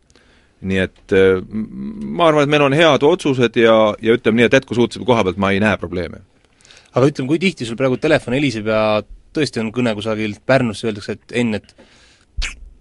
nii 0.65 0.77
et 0.81 1.13
äh, 1.13 1.41
ma 1.51 2.29
arvan, 2.29 2.45
et 2.45 2.49
meil 2.49 2.63
on 2.65 2.73
head 2.73 3.03
otsused 3.03 3.57
ja, 3.59 3.75
ja 4.01 4.15
ütleme 4.15 4.39
nii, 4.39 4.47
et 4.47 4.55
jätkusuutlikkuse 4.59 5.07
koha 5.07 5.25
pealt 5.27 5.41
ma 5.41 5.51
ei 5.51 5.59
näe 5.59 5.77
probleeme. 5.77 6.23
aga 6.93 7.11
ütleme, 7.11 7.27
kui 7.27 7.39
tihti 7.39 7.65
sul 7.65 7.77
praegu 7.79 7.97
telefon 7.97 8.37
heliseb 8.37 8.71
ja 8.71 9.01
tõesti 9.35 9.59
on 9.59 9.73
kõne 9.75 9.93
kusagilt 9.95 10.41
Pärnusse, 10.45 10.87
öeldakse, 10.87 11.17
et 11.19 11.35
Enn, 11.41 11.59
et 11.59 11.75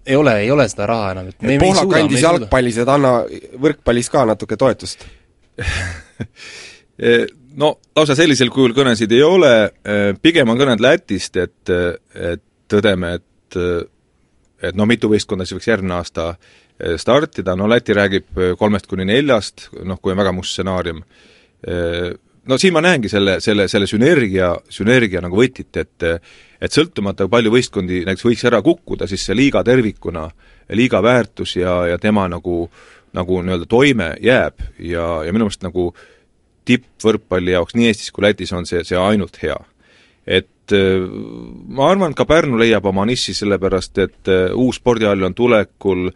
ei 0.05 0.15
ole, 0.15 0.37
ei 0.45 0.51
ole 0.51 0.67
seda 0.69 0.87
raha 0.87 1.11
enam, 1.15 1.33
et 1.33 1.41
me, 1.41 1.57
me 1.57 1.59
Pohlak 1.65 1.97
andis 1.99 2.23
jalgpallis, 2.23 2.77
et 2.81 2.89
anna 2.89 3.17
võrkpallis 3.61 4.09
ka 4.13 4.25
natuke 4.29 4.57
toetust 4.57 5.05
Eh, 6.95 7.27
no 7.61 7.75
lausa 7.95 8.15
sellisel 8.17 8.51
kujul 8.53 8.75
kõnesid 8.75 9.11
ei 9.15 9.23
ole, 9.23 9.53
eh, 9.85 10.11
pigem 10.21 10.49
on 10.49 10.59
kõned 10.59 10.83
Lätist, 10.83 11.37
et, 11.37 11.75
et 12.15 12.43
tõdeme, 12.71 13.15
et 13.19 13.59
et 14.63 14.77
noh, 14.77 14.87
mitu 14.89 15.09
võistkonda 15.11 15.45
siis 15.45 15.59
võiks 15.59 15.69
järgmine 15.69 15.97
aasta 15.97 16.29
eh, 16.33 16.95
startida, 17.01 17.55
no 17.57 17.69
Läti 17.69 17.95
räägib 17.95 18.39
eh, 18.39 18.53
kolmest 18.59 18.87
kuni 18.91 19.07
neljast, 19.07 19.69
noh 19.85 19.99
kui 20.01 20.13
on 20.13 20.21
väga 20.21 20.33
must 20.35 20.55
stsenaarium, 20.55 21.01
eh, 21.67 22.09
no 22.45 22.59
siin 22.61 22.75
ma 22.75 22.83
näengi 22.85 23.11
selle, 23.11 23.39
selle, 23.43 23.67
selle 23.71 23.89
sünergia, 23.89 24.53
sünergia 24.69 25.23
nagu 25.25 25.39
võtit, 25.39 25.71
et 25.81 26.09
et 26.65 26.71
sõltumata, 26.73 27.25
kui 27.25 27.33
palju 27.33 27.51
võistkondi 27.51 28.05
näiteks 28.07 28.25
võiks 28.25 28.45
ära 28.47 28.61
kukkuda, 28.63 29.09
siis 29.11 29.25
see 29.27 29.35
liiga 29.37 29.61
tervikuna, 29.65 30.23
liiga 30.73 31.01
väärtus 31.03 31.57
ja, 31.59 31.73
ja 31.91 31.97
tema 32.01 32.23
nagu, 32.31 32.69
nagu 33.13 33.41
nii-öelda 33.43 33.67
toime 33.69 34.07
jääb. 34.23 34.63
Ja, 34.79 35.03
ja 35.27 35.33
minu 35.35 35.45
meelest 35.45 35.65
nagu 35.67 35.89
tippvõrkpalli 36.65 37.55
jaoks 37.55 37.75
nii 37.77 37.87
Eestis 37.91 38.11
kui 38.11 38.25
Lätis 38.25 38.53
on 38.53 38.65
see, 38.65 38.83
see 38.83 38.99
ainult 38.99 39.37
hea. 39.43 39.57
et 40.25 40.49
Äh, 40.71 41.05
ma 41.67 41.89
arvan, 41.91 42.15
ka 42.17 42.25
Pärnu 42.25 42.57
leiab 42.57 42.87
oma 42.89 43.05
niši, 43.05 43.35
sellepärast 43.37 44.01
et 44.01 44.31
äh, 44.31 44.49
uus 44.57 44.79
spordihall 44.79 45.27
on 45.27 45.35
tulekul, 45.37 46.09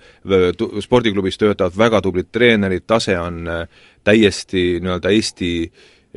spordiklubis 0.81 1.37
töötavad 1.37 1.77
väga 1.77 2.01
tublid 2.01 2.31
treenerid, 2.33 2.87
tase 2.89 3.17
on 3.19 3.45
äh, 3.47 3.85
täiesti 4.03 4.79
nii-öelda 4.81 5.13
Eesti 5.13 5.53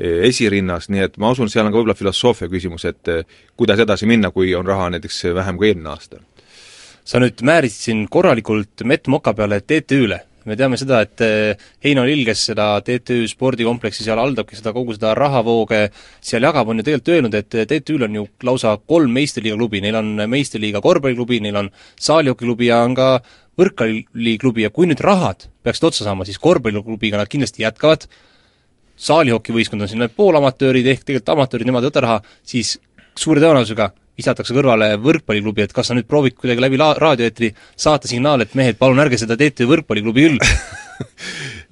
esirinnas, 0.03 0.87
nii 0.89 1.03
et 1.05 1.19
ma 1.21 1.35
usun, 1.35 1.51
seal 1.53 1.67
on 1.67 1.75
ka 1.75 1.77
võib-olla 1.77 1.95
filosoofia 1.99 2.49
küsimus, 2.49 2.87
et 2.89 3.11
kuidas 3.61 3.83
edasi 3.85 4.07
minna, 4.09 4.31
kui 4.33 4.55
on 4.57 4.65
raha 4.65 4.87
näiteks 4.95 5.19
vähem 5.37 5.59
kui 5.61 5.69
eelmine 5.69 5.91
aasta. 5.93 6.23
sa 7.05 7.21
nüüd 7.21 7.43
määrisid 7.45 7.85
siin 7.85 8.01
korralikult 8.09 8.87
mett 8.89 9.11
moka 9.13 9.35
peale 9.37 9.61
TTÜ-le 9.61 10.23
me 10.49 10.57
teame 10.59 10.79
seda, 10.81 11.03
et 11.05 11.23
eh, 11.25 11.61
Heino 11.85 12.05
Lill, 12.07 12.25
kes 12.27 12.47
seda 12.51 12.67
TTÜ 12.85 13.27
spordikompleksi 13.31 14.07
seal 14.07 14.21
haldabki, 14.21 14.59
seda 14.59 14.75
kogu 14.75 14.97
seda 14.97 15.15
rahavooge 15.19 15.85
seal 16.21 16.47
jagab, 16.47 16.69
on 16.69 16.81
ju 16.81 16.87
tegelikult 16.89 17.13
öelnud, 17.15 17.39
et 17.39 17.57
TTÜ-l 17.71 18.07
on 18.09 18.19
ju 18.21 18.27
lausa 18.49 18.75
kolm 18.91 19.15
meistriliiga 19.15 19.59
klubi, 19.61 19.83
neil 19.85 20.01
on 20.01 20.27
meistriliiga 20.33 20.83
korvpalliklubi, 20.85 21.41
neil 21.47 21.63
on 21.63 21.71
saalihokiklubi 22.01 22.69
ja 22.71 22.83
on 22.87 22.99
ka 22.99 23.09
võrkpalliklubi. 23.61 24.67
Ja 24.67 24.75
kui 24.75 24.91
nüüd 24.91 25.03
rahad 25.05 25.49
peaksid 25.63 25.89
otsa 25.93 26.09
saama, 26.09 26.27
siis 26.29 26.41
korvpalliklubiga 26.43 27.21
nad 27.21 27.31
kindlasti 27.33 27.67
jätkavad, 27.67 28.09
saalihokivõistkond 29.03 29.85
on 29.85 29.91
siin 29.91 30.09
poolamatöörid, 30.17 30.87
ehk 30.87 31.07
tegelikult 31.07 31.35
amatöörid, 31.37 31.69
nemad 31.69 31.87
ei 31.87 31.93
võta 31.93 32.05
raha, 32.05 32.23
siis 32.47 32.77
suure 33.19 33.43
tõenäosusega 33.43 33.93
visatakse 34.19 34.55
kõrvale 34.55 34.93
võrkpalliklubi, 35.01 35.65
et 35.65 35.75
kas 35.75 35.89
sa 35.89 35.97
nüüd 35.97 36.09
proovid 36.09 36.37
kuidagi 36.37 36.63
läbi 36.63 36.81
la-, 36.81 36.95
raadioeetri 37.01 37.53
saata 37.81 38.11
signaali, 38.11 38.47
et 38.47 38.57
mehed, 38.59 38.79
palun 38.81 39.01
ärge 39.03 39.19
seda 39.21 39.39
TTÜ 39.41 39.69
võrkpalliklubi 39.71 40.27
küll. 40.27 40.43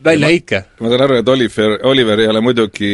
Välja 0.04 0.30
heitke. 0.32 0.62
ma 0.80 0.88
saan 0.88 1.04
aru, 1.04 1.18
et 1.20 1.28
Oliver, 1.28 1.74
Oliver 1.90 2.22
ei 2.22 2.30
ole 2.30 2.40
muidugi 2.40 2.88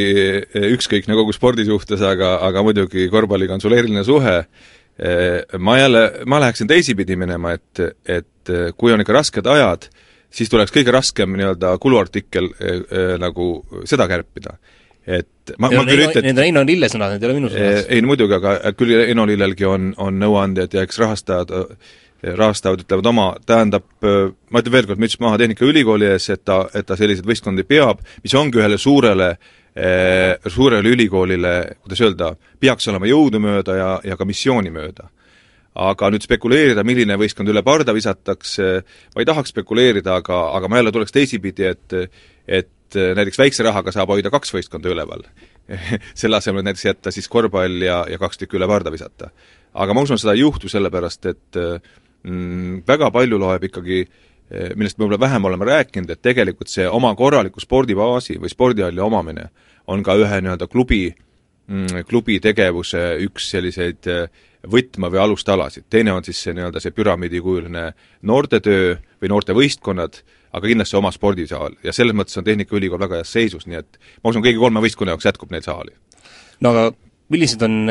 ükskõikne 0.75 1.15
kogu 1.15 1.35
spordi 1.37 1.67
suhtes, 1.69 2.03
aga, 2.03 2.37
aga 2.49 2.65
muidugi 2.67 3.07
korvpalliga 3.13 3.55
on 3.55 3.63
sul 3.63 3.77
eriline 3.77 4.03
suhe, 4.05 4.41
ma 5.63 5.77
jälle, 5.79 6.03
ma 6.27 6.41
läheksin 6.43 6.67
teisipidi 6.67 7.15
minema, 7.21 7.55
et, 7.55 7.85
et 8.11 8.53
kui 8.75 8.93
on 8.93 9.05
ikka 9.05 9.15
rasked 9.15 9.47
ajad, 9.53 9.87
siis 10.35 10.51
tuleks 10.51 10.75
kõige 10.75 10.91
raskem 10.97 11.39
nii-öelda 11.39 11.77
kuluartikkel 11.81 12.51
nagu 13.23 13.53
seda 13.87 14.09
kärpida 14.11 14.57
et 15.07 15.55
ma, 15.59 15.71
ma 15.71 15.85
küll 15.87 16.03
ütlen 16.09 16.27
Need 16.27 16.41
on 16.41 16.47
Eino 16.49 16.65
Lille 16.67 16.89
sõnad, 16.91 17.15
need 17.15 17.25
ei 17.25 17.29
ole 17.29 17.39
minu 17.39 17.51
sõnad. 17.53 17.87
ei 17.95 18.03
no 18.03 18.11
muidugi, 18.11 18.37
aga 18.39 18.73
küll 18.79 18.97
Eino 19.05 19.27
Lillelgi 19.29 19.69
on, 19.69 19.93
on 20.03 20.19
nõuandjad 20.21 20.75
ja 20.75 20.83
eks 20.87 20.99
rahastajad, 21.03 21.53
rahastajad 22.27 22.83
ütlevad 22.87 23.11
oma, 23.13 23.27
tähendab, 23.47 23.87
ma 24.03 24.63
ütlen 24.63 24.75
veel 24.75 24.91
kord, 24.91 25.03
müts 25.03 25.19
maha 25.23 25.39
Tehnikaülikooli 25.43 26.11
ees, 26.11 26.31
et 26.35 26.43
ta, 26.45 26.65
et 26.75 26.89
ta 26.89 26.99
selliseid 26.99 27.29
võistkondi 27.29 27.67
peab, 27.69 28.03
mis 28.25 28.35
ongi 28.39 28.59
ühele 28.63 28.81
suurele 28.83 29.33
eh, 29.33 30.35
suurele 30.51 30.97
ülikoolile, 30.97 31.57
kuidas 31.85 32.03
öelda, 32.09 32.33
peaks 32.61 32.91
olema 32.91 33.11
jõudumööda 33.11 33.79
ja, 33.79 33.93
ja 34.13 34.19
ka 34.19 34.29
missiooni 34.29 34.75
mööda 34.75 35.11
aga 35.77 36.09
nüüd 36.13 36.25
spekuleerida, 36.25 36.85
milline 36.87 37.19
võistkond 37.21 37.51
üle 37.53 37.63
parda 37.67 37.95
visatakse, 37.97 38.69
ma 39.15 39.23
ei 39.23 39.29
tahaks 39.29 39.53
spekuleerida, 39.53 40.21
aga, 40.23 40.41
aga 40.57 40.71
ma 40.71 40.81
jälle 40.81 40.93
tuleks 40.95 41.15
teisipidi, 41.15 41.69
et 41.69 41.97
et 42.47 42.97
äh, 42.97 43.15
näiteks 43.19 43.39
väikse 43.39 43.65
rahaga 43.67 43.93
saab 43.93 44.13
hoida 44.15 44.31
kaks 44.31 44.55
võistkonda 44.55 44.91
üleval 44.93 45.25
selle 46.21 46.39
asemel, 46.39 46.63
et 46.63 46.71
näiteks 46.71 46.87
jätta 46.87 47.13
siis 47.15 47.29
korvpall 47.29 47.83
ja, 47.83 48.05
ja 48.11 48.19
kaks 48.23 48.39
tükki 48.39 48.59
üle 48.61 48.69
parda 48.71 48.93
visata. 48.95 49.33
aga 49.75 49.95
ma 49.95 50.05
usun, 50.07 50.21
seda 50.23 50.37
ei 50.37 50.45
juhtu, 50.45 50.71
sellepärast 50.71 51.27
et 51.33 51.61
äh, 51.61 51.93
mm, 52.23 52.85
väga 52.87 53.11
palju 53.11 53.41
loeb 53.43 53.67
ikkagi 53.67 54.01
äh, 54.05 54.73
millest 54.79 54.99
me 54.99 55.05
võib-olla 55.05 55.21
vähem 55.27 55.51
oleme 55.51 55.69
rääkinud, 55.69 56.11
et 56.11 56.23
tegelikult 56.23 56.71
see 56.71 56.87
oma 56.89 57.15
korraliku 57.19 57.61
spordibaasi 57.61 58.39
või 58.43 58.53
spordihalli 58.53 59.03
omamine 59.03 59.51
on 59.91 60.03
ka 60.07 60.15
ühe 60.19 60.41
nii-öelda 60.43 60.71
klubi, 60.71 61.09
mm, 61.67 62.07
klubi 62.07 62.39
tegevuse 62.43 63.17
üks 63.27 63.51
selliseid 63.57 64.07
võtme- 64.71 65.11
või 65.13 65.23
alustalasid. 65.23 65.85
teine 65.91 66.13
on 66.13 66.25
siis 66.25 66.43
see 66.43 66.55
nii-öelda 66.57 66.81
see 66.83 66.95
püramiidikujuline 66.97 67.87
noortetöö 68.23 68.97
või 69.23 69.33
noortevõistkonnad, 69.33 70.21
aga 70.53 70.67
kindlasti 70.67 70.97
oma 70.97 71.11
spordisaal 71.13 71.79
ja 71.85 71.93
selles 71.93 72.17
mõttes 72.17 72.39
on 72.39 72.45
Tehnikaülikool 72.45 73.01
väga 73.01 73.23
heas 73.23 73.33
seisus, 73.33 73.67
nii 73.67 73.81
et 73.83 73.99
ma 74.23 74.31
usun, 74.31 74.45
kõigi 74.45 74.59
kolme 74.61 74.83
võistkonna 74.85 75.15
jaoks 75.15 75.29
jätkub 75.29 75.51
neid 75.53 75.67
saali. 75.67 75.93
no 76.61 76.71
aga 76.71 76.93
millised 77.29 77.63
on 77.63 77.89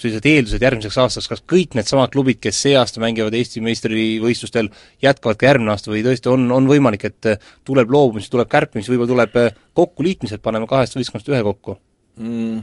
sellised 0.00 0.26
eeldused 0.26 0.64
järgmiseks 0.64 0.98
aastaks, 1.02 1.28
kas 1.28 1.42
kõik 1.48 1.74
needsamad 1.76 2.12
klubid, 2.12 2.40
kes 2.40 2.62
see 2.64 2.76
aasta 2.78 3.02
mängivad 3.02 3.34
Eesti 3.36 3.62
meistrivõistlustel, 3.64 4.70
jätkavad 5.04 5.36
ka 5.40 5.50
järgmine 5.50 5.74
aasta 5.74 5.92
või 5.92 6.02
tõesti 6.06 6.30
on, 6.32 6.46
on 6.56 6.68
võimalik, 6.70 7.04
et 7.10 7.32
tuleb 7.68 7.92
loobumisi, 7.92 8.30
tuleb 8.32 8.48
kärpimisi, 8.50 8.92
võib-olla 8.94 9.28
tuleb 9.28 9.58
kokkuliitmised, 9.76 10.40
paneme 10.44 10.68
kahest 10.70 10.96
võistkonnast 10.96 11.28
ühe 11.32 11.42
kokku 11.46 11.76
mm.? 12.16 12.62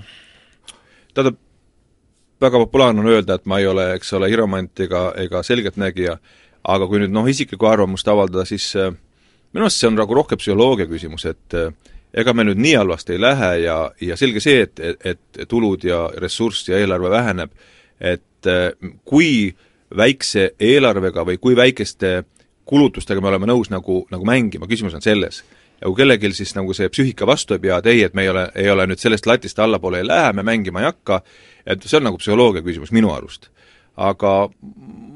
Tähendab, 1.13 1.37
väga 2.41 2.59
populaarne 2.65 3.01
on 3.01 3.09
öelda, 3.11 3.37
et 3.37 3.45
ma 3.45 3.59
ei 3.59 3.67
ole, 3.67 3.91
eks 3.97 4.13
ole, 4.13 4.29
hiromant 4.29 4.79
ega, 4.85 5.09
ega 5.17 5.43
selgeltnägija, 5.43 6.17
aga 6.67 6.87
kui 6.87 7.01
nüüd 7.01 7.13
noh, 7.15 7.27
isiklikku 7.27 7.67
arvamust 7.69 8.07
avaldada, 8.11 8.45
siis 8.45 8.69
äh, 8.75 8.91
minu 9.53 9.67
arust 9.67 9.81
see 9.81 9.89
on 9.89 9.97
nagu 9.97 10.17
rohkem 10.17 10.39
psühholoogia 10.39 10.87
küsimus, 10.89 11.25
et 11.29 11.57
eh, 11.57 11.71
ega 12.17 12.33
me 12.35 12.45
nüüd 12.47 12.59
nii 12.61 12.75
halvasti 12.79 13.15
ei 13.15 13.21
lähe 13.21 13.51
ja, 13.63 13.77
ja 14.03 14.17
selge 14.19 14.43
see, 14.43 14.65
et, 14.67 14.79
et, 14.79 14.99
et 15.09 15.47
tulud 15.49 15.83
ja 15.87 16.07
ressurss 16.21 16.69
ja 16.69 16.79
eelarve 16.81 17.11
väheneb, 17.13 17.53
et 17.99 18.49
eh, 18.51 18.71
kui 19.07 19.49
väikse 19.97 20.51
eelarvega 20.59 21.23
või 21.27 21.39
kui 21.41 21.55
väikeste 21.55 22.19
kulutustega 22.67 23.23
me 23.23 23.31
oleme 23.31 23.47
nõus 23.47 23.71
nagu, 23.71 24.01
nagu 24.11 24.27
mängima, 24.27 24.67
küsimus 24.67 24.97
on 24.97 25.03
selles. 25.03 25.41
Ja 25.81 25.89
kui 25.89 25.97
kellelgi 26.01 26.31
siis 26.33 26.55
nagu 26.57 26.73
see 26.73 26.89
psüühika 26.89 27.27
vastu 27.29 27.57
ei 27.57 27.63
pea, 27.63 27.77
et 27.77 27.91
ei, 27.91 28.03
et 28.07 28.17
me 28.17 28.25
ei 28.25 28.31
ole, 28.33 28.47
ei 28.55 28.69
ole 28.73 28.87
nüüd 28.89 29.01
sellest 29.01 29.29
latist 29.29 29.59
allapoole 29.59 30.01
ei 30.01 30.07
lähe, 30.07 30.33
me 30.33 30.45
mängima 30.47 30.81
ei 30.81 30.89
hakka, 30.89 31.21
et 31.65 31.85
see 31.85 31.99
on 31.99 32.09
nagu 32.09 32.19
psühholoogia 32.21 32.65
küsimus 32.65 32.93
minu 32.95 33.13
arust. 33.13 33.51
aga 33.97 34.31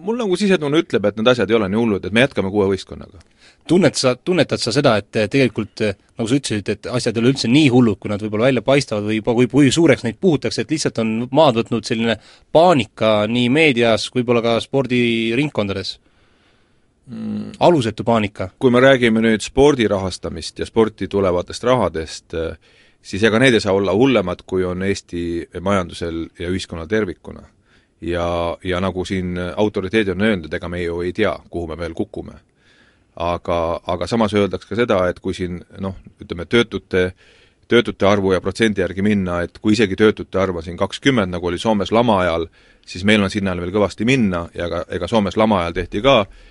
mul 0.02 0.18
nagu 0.18 0.36
sisetunne 0.36 0.80
ütleb, 0.82 1.06
et 1.06 1.18
need 1.18 1.28
asjad 1.30 1.50
ei 1.50 1.56
ole 1.56 1.68
nii 1.70 1.78
hullud, 1.78 2.06
et 2.06 2.14
me 2.14 2.24
jätkame 2.24 2.50
kuue 2.50 2.66
võistkonnaga 2.72 3.20
tunned 3.68 3.96
sa, 3.96 4.16
tunnetad 4.16 4.62
sa 4.62 4.74
seda, 4.74 4.96
et 5.00 5.18
tegelikult 5.32 5.84
nagu 5.84 6.28
sa 6.28 6.38
ütlesid, 6.38 6.70
et 6.74 6.88
asjad 6.90 7.18
ei 7.18 7.22
ole 7.24 7.34
üldse 7.34 7.50
nii 7.52 7.70
hullud, 7.72 8.00
kui 8.02 8.12
nad 8.12 8.22
võib-olla 8.24 8.50
välja 8.50 8.64
paistavad 8.66 9.06
või 9.08 9.20
juba, 9.20 9.36
kui, 9.38 9.50
kui 9.52 9.74
suureks 9.74 10.06
neid 10.06 10.18
puhutakse, 10.22 10.64
et 10.64 10.74
lihtsalt 10.74 11.02
on 11.04 11.12
maad 11.32 11.60
võtnud 11.62 11.88
selline 11.88 12.18
paanika 12.54 13.14
nii 13.32 13.52
meedias 13.54 14.08
võib-olla 14.16 14.44
ka 14.46 14.58
spordiringkondades 14.64 16.00
mm.? 17.06 17.52
alusetu 17.60 18.04
paanika? 18.04 18.50
kui 18.60 18.72
me 18.72 18.80
räägime 18.80 19.24
nüüd 19.24 19.42
spordi 19.46 19.88
rahastamist 19.88 20.60
ja 20.60 20.66
sporti 20.66 21.08
tulevatest 21.08 21.64
rahadest, 21.64 22.38
siis 23.02 23.24
ega 23.24 23.40
need 23.40 23.58
ei 23.58 23.64
saa 23.64 23.74
olla 23.74 23.96
hullemad, 23.96 24.46
kui 24.46 24.66
on 24.66 24.84
Eesti 24.84 25.50
majandusel 25.60 26.28
ja 26.40 26.50
ühiskonnal 26.50 26.88
tervikuna. 26.88 27.44
ja, 28.02 28.58
ja 28.64 28.80
nagu 28.82 29.06
siin 29.06 29.38
autoriteedid 29.56 30.16
on 30.16 30.22
öelnud, 30.22 30.54
ega 30.54 30.70
me 30.70 30.84
ju 30.84 31.02
ei 31.02 31.14
tea, 31.14 31.36
kuhu 31.50 31.68
me 31.68 31.78
veel 31.78 31.94
kukume 31.94 32.40
aga, 33.16 33.82
aga 33.88 34.08
samas 34.08 34.34
öeldakse 34.34 34.70
ka 34.70 34.76
seda, 34.80 35.04
et 35.10 35.20
kui 35.20 35.36
siin 35.38 35.62
noh, 35.80 35.96
ütleme 36.22 36.46
töötute 36.46 37.12
töötute 37.72 38.04
arvu 38.08 38.34
ja 38.34 38.42
protsendi 38.44 38.82
järgi 38.84 39.04
minna, 39.06 39.38
et 39.46 39.60
kui 39.64 39.72
isegi 39.78 39.96
töötute 39.96 40.40
arv 40.42 40.58
on 40.60 40.66
siin 40.66 40.76
kakskümmend, 40.80 41.32
nagu 41.32 41.48
oli 41.48 41.60
Soomes 41.62 41.94
lama 41.96 42.18
ajal, 42.20 42.50
siis 42.84 43.06
meil 43.08 43.24
on 43.24 43.32
sinnani 43.32 43.64
veel 43.64 43.72
kõvasti 43.72 44.08
minna 44.08 44.42
ja 44.56 44.68
ka, 44.68 44.82
ega 44.92 45.08
Soomes 45.08 45.38
lama 45.40 45.62
ajal 45.62 45.78
tehti 45.78 46.02
ka, 46.04 46.16
eh, 46.26 46.51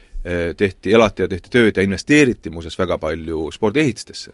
tehti, 0.56 0.92
elati 0.92 1.22
ja 1.22 1.28
tehti 1.28 1.50
tööd 1.50 1.76
ja 1.76 1.82
investeeriti 1.82 2.50
muuseas 2.50 2.78
väga 2.78 2.98
palju 2.98 3.50
spordiehitistesse. 3.52 4.32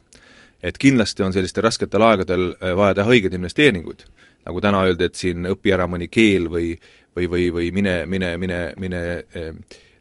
et 0.63 0.79
kindlasti 0.79 1.23
on 1.23 1.33
sellistel 1.33 1.63
rasketel 1.63 2.03
aegadel 2.03 2.49
eh, 2.61 2.73
vaja 2.77 2.95
teha 2.95 3.11
õigeid 3.11 3.35
investeeringuid. 3.35 4.05
nagu 4.47 4.61
täna 4.61 4.83
öeldi, 4.83 5.05
et 5.05 5.15
siin 5.15 5.47
õpi 5.47 5.73
ära 5.75 5.87
mõni 5.87 6.09
keel 6.09 6.51
või 6.51 6.77
või, 7.17 7.31
või, 7.31 7.53
või 7.53 7.71
mine, 7.73 8.07
mine, 8.07 8.37
mine, 8.37 8.73
mine 8.77 9.03
eh, 9.35 9.53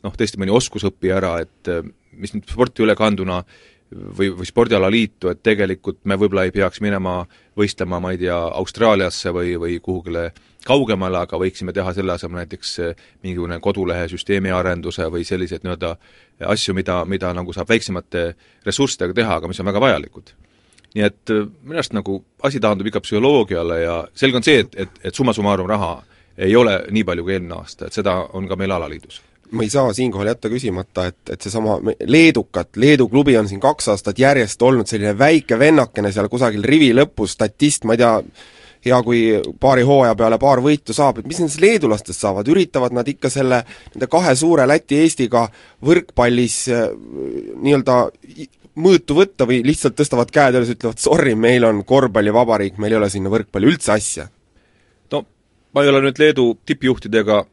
noh, 0.03 0.13
tõesti 0.13 0.37
mõni 0.37 0.51
oskus 0.51 0.83
õpi 0.83 1.11
ära, 1.11 1.39
et 1.41 1.69
mis 2.11 2.33
nüüd 2.33 2.49
sporti 2.49 2.83
üle 2.83 2.95
kanduna 2.95 3.43
või, 3.91 4.29
või 4.37 4.45
spordialaliitu, 4.45 5.29
et 5.29 5.43
tegelikult 5.43 5.99
me 6.03 6.17
võib-olla 6.19 6.45
ei 6.47 6.53
peaks 6.55 6.81
minema 6.81 7.19
võistlema, 7.57 7.99
ma 8.01 8.11
ei 8.13 8.19
tea, 8.21 8.37
Austraaliasse 8.59 9.33
või, 9.33 9.55
või 9.61 9.77
kuhugile 9.83 10.31
kaugemale, 10.65 11.21
aga 11.21 11.37
võiksime 11.39 11.73
teha 11.73 11.93
selle 11.93 12.15
asemel 12.15 12.41
näiteks 12.43 12.71
mingisugune 13.23 13.59
kodulehe 13.61 14.07
süsteemi 14.09 14.51
arenduse 14.51 15.05
või 15.13 15.25
selliseid 15.27 15.63
nii-öelda 15.65 15.93
asju, 16.49 16.73
mida, 16.73 17.03
mida 17.05 17.33
nagu 17.37 17.53
saab 17.53 17.69
väiksemate 17.69 18.25
ressurssidega 18.65 19.13
teha, 19.21 19.37
aga 19.39 19.51
mis 19.51 19.61
on 19.61 19.69
väga 19.69 19.83
vajalikud. 19.83 20.33
nii 20.95 21.03
et 21.03 21.29
minu 21.29 21.75
arust 21.75 21.93
nagu 21.93 22.23
asi 22.43 22.59
taandub 22.59 22.87
ikka 22.87 23.01
psühholoogiale 23.03 23.81
ja 23.81 23.95
selge 24.15 24.37
on 24.39 24.43
see, 24.43 24.59
et, 24.63 24.75
et, 24.75 24.99
et 25.03 25.15
summa 25.15 25.33
summarum 25.33 25.67
raha 25.67 26.03
ei 26.37 26.55
ole 26.55 26.81
nii 26.91 27.03
palju 27.03 27.23
kui 27.23 27.33
eelmine 27.33 27.55
aasta, 27.59 27.87
et 27.87 27.93
seda 27.93 28.15
on 28.33 28.47
ka 28.47 28.55
meil 28.55 28.71
alaliidus 28.71 29.21
ma 29.51 29.63
ei 29.63 29.69
saa 29.69 29.93
siinkohal 29.93 30.27
jätta 30.27 30.49
küsimata, 30.49 31.05
et, 31.11 31.29
et 31.29 31.41
seesama 31.41 31.77
Leedukat, 32.07 32.77
Leedu 32.81 33.07
klubi 33.09 33.37
on 33.37 33.47
siin 33.47 33.61
kaks 33.61 33.87
aastat 33.93 34.19
järjest 34.19 34.61
olnud 34.61 34.89
selline 34.89 35.13
väike 35.17 35.59
vennakene 35.59 36.11
seal 36.11 36.29
kusagil 36.31 36.65
rivi 36.65 36.91
lõpus, 36.95 37.35
statist, 37.37 37.85
ma 37.85 37.93
ei 37.93 38.01
tea, 38.01 38.13
hea, 38.85 38.99
kui 39.05 39.21
paari 39.61 39.85
hooaja 39.85 40.15
peale 40.17 40.39
paar 40.41 40.61
võitu 40.65 40.93
saab, 40.97 41.21
et 41.21 41.29
mis 41.29 41.39
nendest 41.41 41.61
leedulastest 41.61 42.25
saavad, 42.25 42.49
üritavad 42.51 42.93
nad 42.95 43.07
ikka 43.09 43.31
selle, 43.33 43.61
nende 43.93 44.09
kahe 44.11 44.35
suure 44.37 44.67
Läti-Eestiga 44.69 45.47
võrkpallis 45.85 46.59
äh, 46.73 46.85
nii-öelda 47.61 47.99
mõõtu 48.75 49.17
võtta 49.17 49.47
või 49.47 49.61
lihtsalt 49.65 49.95
tõstavad 49.97 50.31
käed 50.33 50.57
üles, 50.59 50.73
ütlevad 50.75 51.01
sorry, 51.01 51.35
meil 51.39 51.65
on 51.67 51.83
korvpallivabariik, 51.87 52.79
meil 52.81 52.95
ei 52.95 52.99
ole 52.99 53.09
sinna 53.13 53.31
võrkpalli 53.33 53.71
üldse 53.71 53.93
asja? 53.95 54.29
no 55.13 55.25
ma 55.73 55.83
ei 55.83 55.91
ole 55.91 56.01
nüüd 56.07 56.19
Leedu 56.21 56.49
tippjuhtidega 56.65 57.43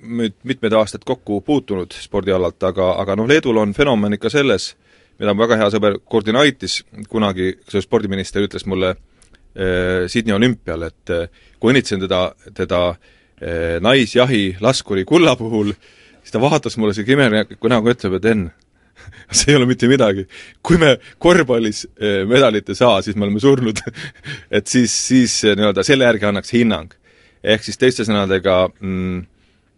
nüüd 0.00 0.36
mitmed 0.48 0.74
aastad 0.78 1.04
kokku 1.06 1.40
puutunud 1.44 1.92
spordialalt, 1.92 2.62
aga, 2.64 2.94
aga 3.02 3.16
noh, 3.18 3.28
Leedul 3.28 3.60
on 3.60 3.74
fenomen 3.76 4.16
ikka 4.16 4.32
selles, 4.32 4.74
mida 5.20 5.34
mu 5.34 5.44
väga 5.44 5.58
hea 5.60 5.70
sõber 5.74 5.98
Koordinaitis 6.08 6.80
kunagi, 7.10 7.52
see 7.68 7.84
spordiminister 7.84 8.44
ütles 8.46 8.64
mulle 8.70 8.94
äh, 8.94 10.06
Sydney 10.08 10.36
olümpial, 10.36 10.86
et 10.88 11.14
äh, 11.14 11.42
kui 11.60 11.74
õnnitlesin 11.74 12.04
teda, 12.06 12.22
teda 12.56 12.84
äh, 12.94 13.76
naisjahi 13.84 14.56
laskuri 14.64 15.04
kulla 15.08 15.36
puhul, 15.36 15.74
siis 16.22 16.32
ta 16.32 16.40
vaatas 16.42 16.78
mulle 16.80 16.96
sihuke 16.96 17.16
imelik 17.16 17.56
näoga, 17.68 17.96
ütleb, 17.96 18.16
et 18.16 18.30
Enn, 18.32 18.48
see 19.36 19.52
ei 19.52 19.58
ole 19.58 19.68
mitte 19.68 19.88
midagi. 19.90 20.26
kui 20.62 20.78
me 20.80 20.94
korvpallis 21.18 21.84
äh, 21.92 22.22
medalit 22.28 22.72
ei 22.72 22.78
saa, 22.78 23.02
siis 23.02 23.16
me 23.16 23.28
oleme 23.28 23.42
surnud 23.42 23.82
et 24.56 24.66
siis, 24.66 24.94
siis 25.08 25.42
äh, 25.44 25.58
nii-öelda 25.58 25.84
selle 25.86 26.08
järgi 26.08 26.30
annaks 26.30 26.56
hinnang. 26.56 26.96
ehk 27.44 27.64
siis 27.64 27.78
teiste 27.80 28.04
sõnadega 28.08 28.62
mm, 28.80 29.20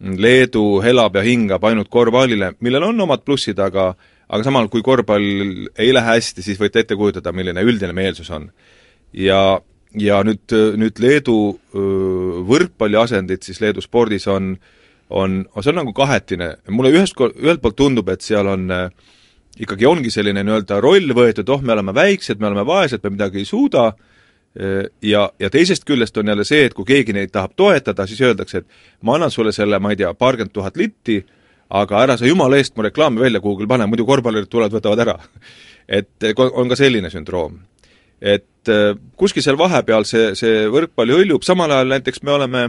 Leedu 0.03 0.81
elab 0.83 1.15
ja 1.15 1.23
hingab 1.23 1.63
ainult 1.63 1.89
korvpallile, 1.91 2.53
millel 2.59 2.89
on 2.89 3.05
omad 3.05 3.23
plussid, 3.23 3.59
aga 3.59 3.93
aga 4.33 4.45
samal, 4.45 4.69
kui 4.71 4.83
korvpall 4.83 5.67
ei 5.79 5.91
lähe 5.93 6.15
hästi, 6.15 6.43
siis 6.43 6.59
võite 6.59 6.81
ette 6.81 6.97
kujutada, 6.97 7.33
milline 7.35 7.63
üldine 7.63 7.93
meelsus 7.95 8.31
on. 8.33 8.49
ja, 9.13 9.59
ja 9.99 10.21
nüüd, 10.25 10.55
nüüd 10.79 10.99
Leedu 10.99 11.37
võrkpalli 12.49 12.97
asendid 12.99 13.45
siis 13.45 13.61
Leedu 13.61 13.83
spordis 13.83 14.27
on, 14.27 14.55
on, 15.09 15.43
see 15.59 15.73
on 15.73 15.81
nagu 15.83 15.93
kahetine, 15.95 16.55
mulle 16.69 16.93
ühest, 16.95 17.19
ühelt 17.19 17.61
poolt 17.61 17.77
tundub, 17.77 18.09
et 18.09 18.25
seal 18.25 18.49
on 18.49 18.71
ikkagi 19.61 19.85
ongi 19.85 20.09
selline 20.09 20.41
nii-öelda 20.41 20.79
roll 20.81 21.13
võetud, 21.13 21.49
oh, 21.53 21.61
me 21.61 21.75
oleme 21.75 21.93
väiksed, 21.93 22.41
me 22.41 22.49
oleme 22.49 22.65
vaesed, 22.65 23.03
me 23.03 23.13
midagi 23.13 23.43
ei 23.43 23.45
suuda, 23.47 23.91
ja, 25.01 25.23
ja 25.39 25.49
teisest 25.49 25.85
küljest 25.89 26.17
on 26.21 26.27
jälle 26.29 26.43
see, 26.45 26.67
et 26.67 26.75
kui 26.77 26.85
keegi 26.85 27.13
neid 27.15 27.31
tahab 27.33 27.55
toetada, 27.57 28.05
siis 28.05 28.21
öeldakse, 28.21 28.61
et 28.61 29.01
ma 29.01 29.15
annan 29.17 29.31
sulle 29.33 29.51
selle, 29.51 29.79
ma 29.81 29.93
ei 29.93 29.97
tea, 29.97 30.11
paarkümmend 30.13 30.53
tuhat 30.53 30.77
litti, 30.77 31.23
aga 31.73 32.03
ära 32.05 32.17
sa 32.19 32.29
jumala 32.29 32.59
eest 32.61 32.75
mu 32.77 32.85
reklaami 32.85 33.23
välja 33.23 33.41
kuhugi 33.41 33.65
pane, 33.69 33.87
muidu 33.89 34.05
korvpallurid 34.05 34.51
tulevad, 34.51 34.75
võtavad 34.77 35.01
ära. 35.05 35.17
et 35.99 36.29
on 36.37 36.69
ka 36.69 36.77
selline 36.79 37.09
sündroom. 37.09 37.59
et 38.21 38.69
äh, 38.71 38.93
kuskil 39.19 39.43
seal 39.43 39.57
vahepeal 39.59 40.05
see, 40.07 40.31
see 40.39 40.67
võrkpall 40.71 41.11
hõljub, 41.11 41.43
samal 41.43 41.71
ajal 41.71 41.89
näiteks 41.91 42.23
me 42.23 42.31
oleme 42.31 42.61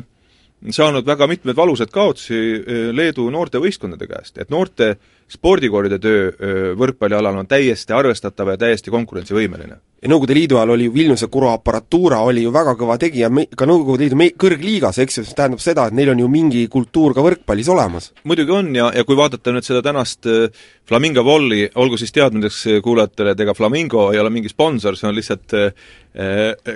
saanud 0.73 1.07
väga 1.07 1.27
mitmeid 1.29 1.57
valusaid 1.57 1.93
kaotusi 1.93 2.39
äh, 2.39 2.89
Leedu 2.97 3.29
noortevõistkondade 3.33 4.09
käest, 4.09 4.39
et 4.39 4.53
noorte 4.53 4.95
spordikoolide 5.31 5.99
töö 5.99 6.29
äh, 6.29 6.71
võrkpallialal 6.79 7.43
on 7.43 7.49
täiesti 7.49 7.93
arvestatav 7.97 8.55
ja 8.55 8.61
täiesti 8.61 8.93
konkurentsivõimeline 8.95 9.77
ja 10.05 10.11
Nõukogude 10.13 10.37
Liidu 10.37 10.59
ajal 10.61 10.75
oli 10.75 10.89
ju 10.89 10.95
Vilniuse 10.95 11.29
Kuro 11.33 11.51
aparatuura 11.55 12.19
oli 12.25 12.43
ju 12.45 12.53
väga 12.53 12.75
kõva 12.81 12.97
tegija 13.01 13.31
ka 13.57 13.69
Nõukogude 13.69 14.05
Liidu 14.05 14.29
kõrgliigas, 14.41 15.01
eks 15.01 15.21
ju, 15.21 15.25
see 15.25 15.37
tähendab 15.37 15.63
seda, 15.65 15.87
et 15.89 15.97
neil 15.97 16.13
on 16.13 16.21
ju 16.21 16.29
mingi 16.29 16.67
kultuur 16.73 17.17
ka 17.17 17.25
võrkpallis 17.25 17.71
olemas. 17.73 18.13
muidugi 18.25 18.53
on 18.53 18.75
ja, 18.77 18.91
ja 18.95 19.05
kui 19.05 19.17
vaadata 19.17 19.53
nüüd 19.53 19.65
seda 19.65 19.83
tänast 19.85 20.29
äh, 20.29 20.49
Flamingo 20.89 21.25
Volli, 21.25 21.65
olgu 21.75 21.97
siis 22.01 22.13
teadmiseks 22.13 22.83
kuulajatele, 22.85 23.33
et 23.33 23.41
ega 23.41 23.55
Flamingo 23.57 24.11
ei 24.13 24.21
ole 24.21 24.31
mingi 24.31 24.53
sponsor, 24.53 24.97
see 24.97 25.09
on 25.09 25.17
lihtsalt 25.17 25.57
äh, 25.57 25.73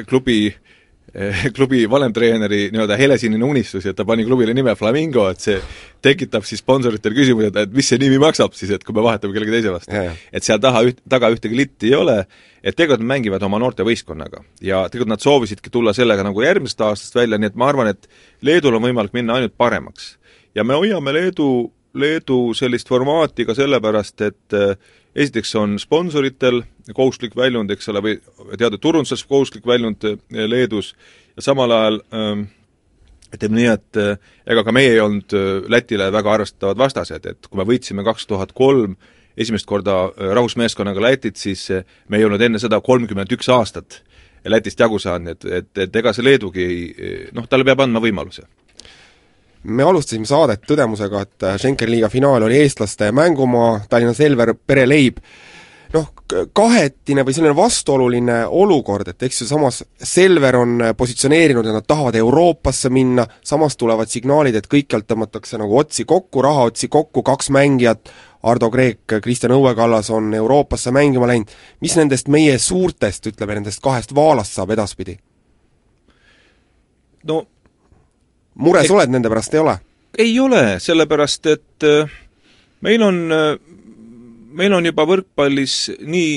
klubi 0.08 0.40
äh, 0.48 0.64
klubi 1.56 1.84
vanemtreeneri 1.90 2.68
nii-öelda 2.72 2.96
helesinine 3.00 3.44
unistus 3.44 3.86
ja 3.88 3.94
ta 3.96 4.04
pani 4.04 4.24
klubile 4.26 4.54
nime 4.54 4.74
Flamingo, 4.76 5.28
et 5.32 5.40
see 5.40 5.56
tekitab 6.04 6.44
siis 6.46 6.60
sponsoritel 6.62 7.14
küsimuse, 7.16 7.52
et 7.54 7.72
mis 7.74 7.88
see 7.88 8.00
nimi 8.00 8.20
maksab 8.22 8.56
siis, 8.56 8.72
et 8.76 8.84
kui 8.84 8.96
me 8.96 9.04
vahetame 9.06 9.34
kellegi 9.36 9.56
teise 9.56 9.72
vastu. 9.72 10.02
et 10.32 10.44
seal 10.44 10.60
taha 10.62 10.84
üht, 10.90 11.00
taga 11.08 11.30
ühtegi 11.32 11.56
litti 11.56 11.92
ei 11.92 11.96
ole, 11.98 12.18
et 12.62 12.76
tegelikult 12.76 13.04
nad 13.04 13.14
mängivad 13.14 13.48
oma 13.48 13.60
noortevõistkonnaga. 13.64 14.44
ja 14.60 14.84
tegelikult 14.88 15.14
nad 15.14 15.24
soovisidki 15.24 15.72
tulla 15.72 15.96
sellega 15.96 16.26
nagu 16.26 16.44
järgmisest 16.44 16.84
aastast 16.90 17.16
välja, 17.16 17.40
nii 17.40 17.52
et 17.52 17.58
ma 17.58 17.72
arvan, 17.72 17.94
et 17.94 18.08
Leedul 18.42 18.76
on 18.76 18.84
võimalik 18.84 19.16
minna 19.16 19.38
ainult 19.38 19.56
paremaks. 19.56 20.16
ja 20.54 20.64
me 20.64 20.76
hoiame 20.76 21.12
Leedu, 21.16 21.72
Leedu 21.94 22.52
sellist 22.54 22.88
formaati 22.88 23.48
ka 23.48 23.56
sellepärast, 23.56 24.20
et 24.20 24.54
äh, 24.54 24.76
esiteks 25.16 25.54
on 25.58 25.78
sponsoritel 25.78 26.62
kohustuslik 26.94 27.36
väljund, 27.36 27.70
eks 27.70 27.88
ole, 27.92 28.02
või 28.04 28.18
teatud 28.58 28.80
turunduses 28.80 29.24
kohustuslik 29.24 29.66
väljund 29.66 30.04
eh, 30.04 30.46
Leedus. 30.48 30.94
Ja 31.36 31.44
samal 31.50 31.72
ajal 31.74 32.00
ähm, 32.14 32.46
ütleme 33.34 33.58
nii, 33.58 33.68
et 33.74 34.00
äh, 34.00 34.34
ega 34.48 34.64
ka 34.64 34.74
meie 34.74 34.94
ei 34.94 35.00
olnud 35.04 35.34
äh, 35.36 35.46
Lätile 35.70 36.10
väga 36.14 36.34
arvestatavad 36.38 36.80
vastased, 36.80 37.26
et 37.28 37.48
kui 37.48 37.60
me 37.60 37.66
võitsime 37.68 38.04
kaks 38.06 38.28
tuhat 38.28 38.54
kolm 38.56 38.96
esimest 39.38 39.68
korda 39.68 39.98
äh, 40.08 40.32
rahvusmeeskonnaga 40.38 41.02
Lätit, 41.04 41.36
siis 41.36 41.68
me 42.08 42.20
ei 42.20 42.26
olnud 42.26 42.42
enne 42.42 42.60
seda 42.62 42.80
kolmkümmend 42.84 43.32
üks 43.36 43.50
aastat 43.52 44.02
Lätist 44.48 44.80
jagu 44.80 45.00
saanud, 45.02 45.34
et, 45.34 45.44
et, 45.44 45.70
et 45.84 45.96
ega 46.00 46.14
see 46.14 46.24
Leedugi 46.24 46.68
noh, 47.36 47.48
talle 47.50 47.66
peab 47.68 47.82
andma 47.84 48.00
võimaluse 48.00 48.46
me 49.68 49.84
alustasime 49.86 50.26
saadet 50.28 50.64
tõdemusega, 50.68 51.22
et 51.22 51.46
Schenker 51.60 51.90
liiga 51.90 52.10
finaal 52.12 52.46
oli 52.46 52.58
eestlaste 52.62 53.12
mängumaa, 53.14 53.80
Tallinna 53.90 54.14
Selver, 54.16 54.54
pereleib, 54.66 55.20
noh, 55.94 56.08
kahetine 56.56 57.24
või 57.24 57.36
selline 57.36 57.54
vastuoluline 57.56 58.38
olukord, 58.46 59.08
et 59.12 59.26
eks 59.28 59.42
ju 59.42 59.48
samas 59.48 59.82
Selver 60.02 60.58
on 60.60 60.88
positsioneerinud, 60.96 61.66
et 61.66 61.76
nad 61.76 61.86
tahavad 61.88 62.16
Euroopasse 62.20 62.90
minna, 62.92 63.26
samas 63.44 63.76
tulevad 63.76 64.10
signaalid, 64.12 64.58
et 64.58 64.68
kõikjalt 64.70 65.08
tõmmatakse 65.08 65.60
nagu 65.60 65.78
otsi 65.78 66.04
kokku, 66.08 66.42
rahaotsi 66.44 66.90
kokku, 66.92 67.22
kaks 67.26 67.52
mängijat, 67.54 68.12
Ardo 68.48 68.68
Kreek, 68.70 69.00
Kristjan 69.22 69.56
Õuekallas 69.56 70.12
on 70.14 70.30
Euroopasse 70.34 70.92
mängima 70.94 71.26
läinud, 71.26 71.50
mis 71.82 71.96
nendest 71.98 72.28
meie 72.30 72.58
suurtest, 72.62 73.26
ütleme, 73.26 73.58
nendest 73.58 73.82
kahest 73.82 74.14
vaalast 74.14 74.54
saab 74.54 74.76
edaspidi? 74.76 75.18
no 77.28 77.42
mures 78.58 78.86
Eks... 78.86 78.94
oled 78.94 79.14
nende 79.14 79.30
pärast, 79.32 79.54
ei 79.54 79.62
ole? 79.62 79.78
ei 80.18 80.34
ole, 80.40 80.62
sellepärast 80.82 81.46
et 81.52 81.86
äh, 81.86 82.10
meil 82.86 83.02
on, 83.06 83.20
äh, 83.32 83.54
meil 84.58 84.74
on 84.74 84.86
juba 84.88 85.06
võrkpallis 85.08 85.78
nii, 86.00 86.36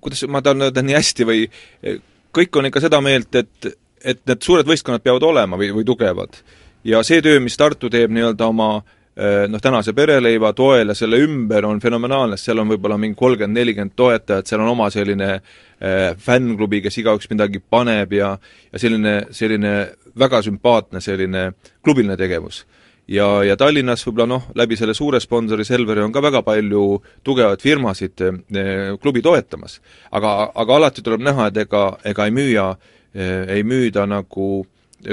kuidas 0.00 0.26
ma 0.30 0.42
tahan 0.44 0.68
öelda, 0.68 0.84
nii 0.84 0.98
hästi 0.98 1.28
või 1.28 1.44
äh, 1.48 2.00
kõik 2.34 2.58
on 2.60 2.70
ikka 2.70 2.84
seda 2.84 3.02
meelt, 3.04 3.34
et, 3.34 3.72
et 4.04 4.22
need 4.28 4.42
suured 4.44 4.68
võistkonnad 4.68 5.04
peavad 5.04 5.24
olema 5.26 5.58
või, 5.60 5.72
või 5.74 5.86
tugevad. 5.88 6.42
ja 6.84 7.02
see 7.06 7.22
töö, 7.24 7.40
mis 7.40 7.58
Tartu 7.58 7.90
teeb 7.90 8.12
nii-öelda 8.12 8.48
oma 8.48 8.74
noh, 9.12 9.60
tänase 9.60 9.92
pereleiva 9.92 10.54
toel 10.56 10.88
ja 10.88 10.94
selle 10.96 11.18
ümber 11.20 11.66
on 11.68 11.80
fenomenaalne, 11.80 12.38
sest 12.38 12.48
seal 12.48 12.62
on 12.62 12.70
võib-olla 12.72 12.96
mingi 12.96 13.18
kolmkümmend, 13.18 13.58
nelikümmend 13.58 13.92
toetajat, 13.96 14.48
seal 14.48 14.62
on 14.64 14.70
oma 14.70 14.86
selline 14.90 15.28
äh, 15.34 16.14
fännklubi, 16.16 16.80
kes 16.86 16.96
igaüks 17.02 17.28
midagi 17.28 17.60
paneb 17.60 18.14
ja 18.16 18.30
ja 18.72 18.80
selline, 18.80 19.18
selline 19.36 19.74
väga 20.18 20.42
sümpaatne 20.42 21.00
selline 21.00 21.52
klubiline 21.84 22.16
tegevus. 22.16 22.64
ja, 23.08 23.26
ja 23.44 23.56
Tallinnas 23.56 24.06
võib-olla 24.06 24.28
noh, 24.28 24.44
läbi 24.54 24.76
selle 24.78 24.94
suure 24.94 25.20
sponsori 25.20 25.64
Selveri 25.64 26.02
on 26.02 26.12
ka 26.12 26.22
väga 26.22 26.42
palju 26.46 27.02
tugevaid 27.24 27.62
firmasid 27.62 28.20
eh, 28.22 28.92
klubi 29.02 29.22
toetamas. 29.22 29.80
aga, 30.10 30.52
aga 30.54 30.76
alati 30.76 31.02
tuleb 31.02 31.20
näha, 31.20 31.48
et 31.48 31.56
ega, 31.66 31.86
ega 32.04 32.26
ei 32.26 32.30
müüa 32.30 32.68
eh,, 33.14 33.56
ei 33.56 33.64
müüda 33.64 34.06
nagu 34.06 34.66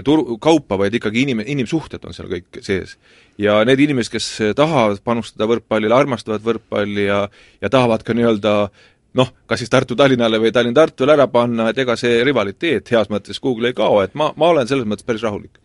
tur-, 0.05 0.37
kaupa, 0.41 0.77
vaid 0.77 0.93
ikkagi 0.93 1.25
inim-, 1.25 1.45
inimsuhted 1.45 2.05
on 2.05 2.13
seal 2.13 2.29
kõik 2.31 2.61
sees. 2.65 2.97
ja 3.37 3.61
need 3.65 3.79
inimesed, 3.79 4.11
kes 4.11 4.29
tahavad 4.55 5.01
panustada 5.03 5.47
võrkpallile, 5.49 5.95
armastavad 5.95 6.43
võrkpalli 6.45 7.07
ja 7.07 7.27
ja 7.61 7.69
tahavad 7.69 8.03
ka 8.03 8.13
nii-öelda 8.13 8.55
noh, 9.17 9.29
kas 9.49 9.63
siis 9.63 9.71
Tartu-Tallinnale 9.73 10.39
või 10.41 10.51
Tallinn-Tartule 10.53 11.15
ära 11.15 11.27
panna, 11.31 11.69
et 11.69 11.77
ega 11.81 11.95
see 11.97 12.23
rivaliteet 12.25 12.91
heas 12.93 13.09
mõttes 13.09 13.39
kuhugi 13.41 13.71
ei 13.71 13.77
kao, 13.77 14.01
et 14.05 14.13
ma, 14.19 14.31
ma 14.37 14.51
olen 14.53 14.67
selles 14.69 14.87
mõttes 14.89 15.07
päris 15.07 15.23
rahulik. 15.25 15.57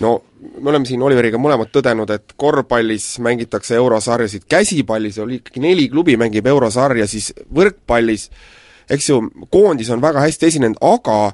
no 0.00 0.22
me 0.60 0.70
oleme 0.70 0.88
siin 0.88 1.02
Oliveriga 1.02 1.38
mõlemad 1.38 1.72
tõdenud, 1.72 2.10
et 2.10 2.32
korvpallis 2.36 3.18
mängitakse 3.18 3.76
eurosarjasid, 3.76 4.44
käsipallis 4.48 5.18
oli 5.18 5.40
ikkagi 5.40 5.60
neli 5.60 5.88
klubi 5.88 6.16
mängib 6.16 6.46
eurosarja, 6.46 7.06
siis 7.06 7.32
võrkpallis 7.54 8.30
eks 8.90 9.08
ju, 9.08 9.22
koondis 9.50 9.90
on 9.90 10.02
väga 10.02 10.22
hästi 10.24 10.48
esinenud, 10.48 10.80
aga 10.80 11.32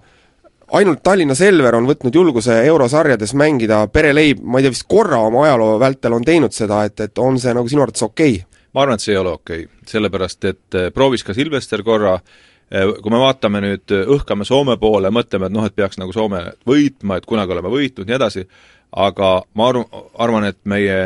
ainult 0.78 1.02
Tallinna 1.02 1.34
Selver 1.38 1.78
on 1.78 1.88
võtnud 1.88 2.14
julguse 2.14 2.60
eurosarjades 2.68 3.32
mängida, 3.38 3.84
pereleib, 3.92 4.42
ma 4.44 4.60
ei 4.60 4.66
tea, 4.66 4.74
vist 4.74 4.88
korra 4.90 5.20
oma 5.24 5.46
ajaloo 5.46 5.78
vältel 5.80 6.18
on 6.18 6.26
teinud 6.26 6.54
seda, 6.54 6.84
et, 6.88 7.00
et 7.00 7.22
on 7.22 7.38
see 7.40 7.54
nagu 7.56 7.70
sinu 7.70 7.84
arvates 7.84 8.04
okei 8.06 8.38
okay?? 8.38 8.57
Ma 8.78 8.84
arvan, 8.84 8.98
et 8.98 9.02
see 9.02 9.16
ei 9.16 9.18
ole 9.18 9.34
okei 9.34 9.64
okay., 9.66 9.86
sellepärast 9.90 10.46
et 10.46 10.78
eh, 10.78 10.90
proovis 10.94 11.24
ka 11.26 11.34
Silvester 11.34 11.82
korra, 11.82 12.14
eh, 12.70 12.86
kui 13.02 13.10
me 13.10 13.18
vaatame 13.18 13.62
nüüd, 13.64 13.84
eh, 13.94 14.10
õhkame 14.14 14.46
Soome 14.46 14.76
poole, 14.78 15.10
mõtleme, 15.14 15.48
et 15.48 15.56
noh, 15.56 15.66
et 15.66 15.74
peaks 15.74 15.98
nagu 15.98 16.14
Soome 16.14 16.44
võitma, 16.68 17.18
et 17.18 17.26
kunagi 17.26 17.56
oleme 17.56 17.72
võitnud, 17.72 18.06
nii 18.06 18.18
edasi, 18.20 18.44
aga 18.94 19.32
ma 19.58 19.70
arv-, 19.72 20.04
arvan, 20.22 20.46
et 20.52 20.60
meie 20.62 20.98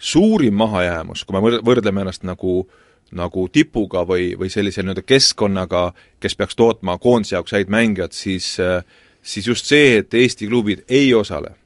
suurim 0.00 0.58
mahajäämus, 0.58 1.22
kui 1.24 1.36
me 1.36 1.44
võr-, 1.44 1.60
võrdleme 1.70 2.02
ennast 2.06 2.26
nagu 2.26 2.64
nagu 3.10 3.48
tipuga 3.50 4.04
või, 4.06 4.36
või 4.38 4.46
sellise 4.54 4.84
nii-öelda 4.84 5.02
keskkonnaga, 5.02 5.80
kes 6.22 6.36
peaks 6.38 6.54
tootma 6.54 6.94
koondise 7.02 7.34
jaoks 7.34 7.56
häid 7.56 7.72
mängijad, 7.72 8.14
siis 8.14 8.52
siis 9.22 9.48
just 9.50 9.66
see, 9.66 9.96
et 9.98 10.14
Eesti 10.14 10.46
klubid 10.46 10.84
ei 10.86 11.10
osale 11.14 11.56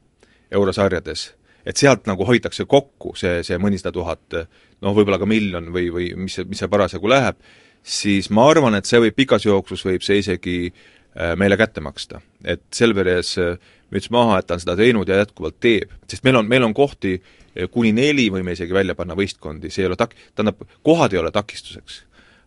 eurosarjades, 0.51 1.27
et 1.67 1.81
sealt 1.81 2.09
nagu 2.09 2.27
hoitakse 2.29 2.67
kokku 2.69 3.15
see, 3.19 3.43
see 3.47 3.59
mõnisada 3.61 3.93
tuhat, 3.95 4.41
noh, 4.85 4.97
võib-olla 4.97 5.19
ka 5.21 5.29
miljon 5.29 5.71
või, 5.75 5.89
või 5.93 6.11
mis, 6.27 6.39
mis 6.49 6.61
see 6.61 6.71
parasjagu 6.71 7.11
läheb, 7.11 7.39
siis 7.85 8.31
ma 8.33 8.49
arvan, 8.51 8.77
et 8.79 8.89
see 8.89 9.01
võib 9.05 9.17
pikas 9.17 9.45
jooksus, 9.47 9.85
võib 9.85 10.05
see 10.05 10.21
isegi 10.23 10.57
äh, 10.71 11.35
meile 11.41 11.59
kätte 11.61 11.85
maksta. 11.85 12.21
et 12.45 12.65
Selveres 12.73 13.37
äh, 13.39 13.57
müts 13.93 14.11
maha, 14.11 14.39
et 14.41 14.49
ta 14.49 14.57
on 14.57 14.65
seda 14.65 14.77
teinud 14.77 15.09
ja 15.09 15.21
jätkuvalt 15.23 15.61
teeb, 15.61 15.93
sest 16.09 16.25
meil 16.25 16.41
on, 16.41 16.49
meil 16.49 16.65
on 16.65 16.75
kohti 16.77 17.19
äh, 17.19 17.69
kuni 17.71 17.93
neli 17.97 18.31
võime 18.33 18.57
isegi 18.57 18.75
välja 18.75 18.97
panna 18.97 19.17
võistkondi, 19.17 19.73
see 19.73 19.85
ei 19.85 19.93
ole 19.93 20.01
tak-, 20.01 20.17
tähendab, 20.35 20.65
kohad 20.83 21.13
ei 21.13 21.21
ole 21.21 21.33
takistuseks. 21.33 22.03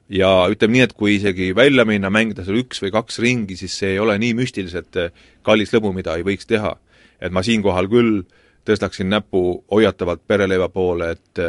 ja 0.09 0.31
ütleme 0.49 0.77
nii, 0.77 0.87
et 0.87 0.97
kui 0.97 1.17
isegi 1.17 1.53
välja 1.55 1.85
minna, 1.85 2.09
mängida 2.13 2.45
seal 2.45 2.61
üks 2.63 2.81
või 2.81 2.93
kaks 2.95 3.19
ringi, 3.19 3.57
siis 3.59 3.77
see 3.77 3.95
ei 3.95 3.99
ole 3.99 4.17
nii 4.17 4.33
müstiliselt 4.37 5.01
kallis 5.43 5.73
lõbu, 5.73 5.93
mida 5.93 6.15
ei 6.17 6.25
võiks 6.25 6.47
teha. 6.47 6.77
et 7.21 7.31
ma 7.33 7.43
siinkohal 7.43 7.89
küll 7.89 8.23
tõstaksin 8.67 9.09
näpu 9.09 9.63
hoiatavalt 9.71 10.27
pereleiva 10.27 10.69
poole, 10.69 11.11
et 11.15 11.41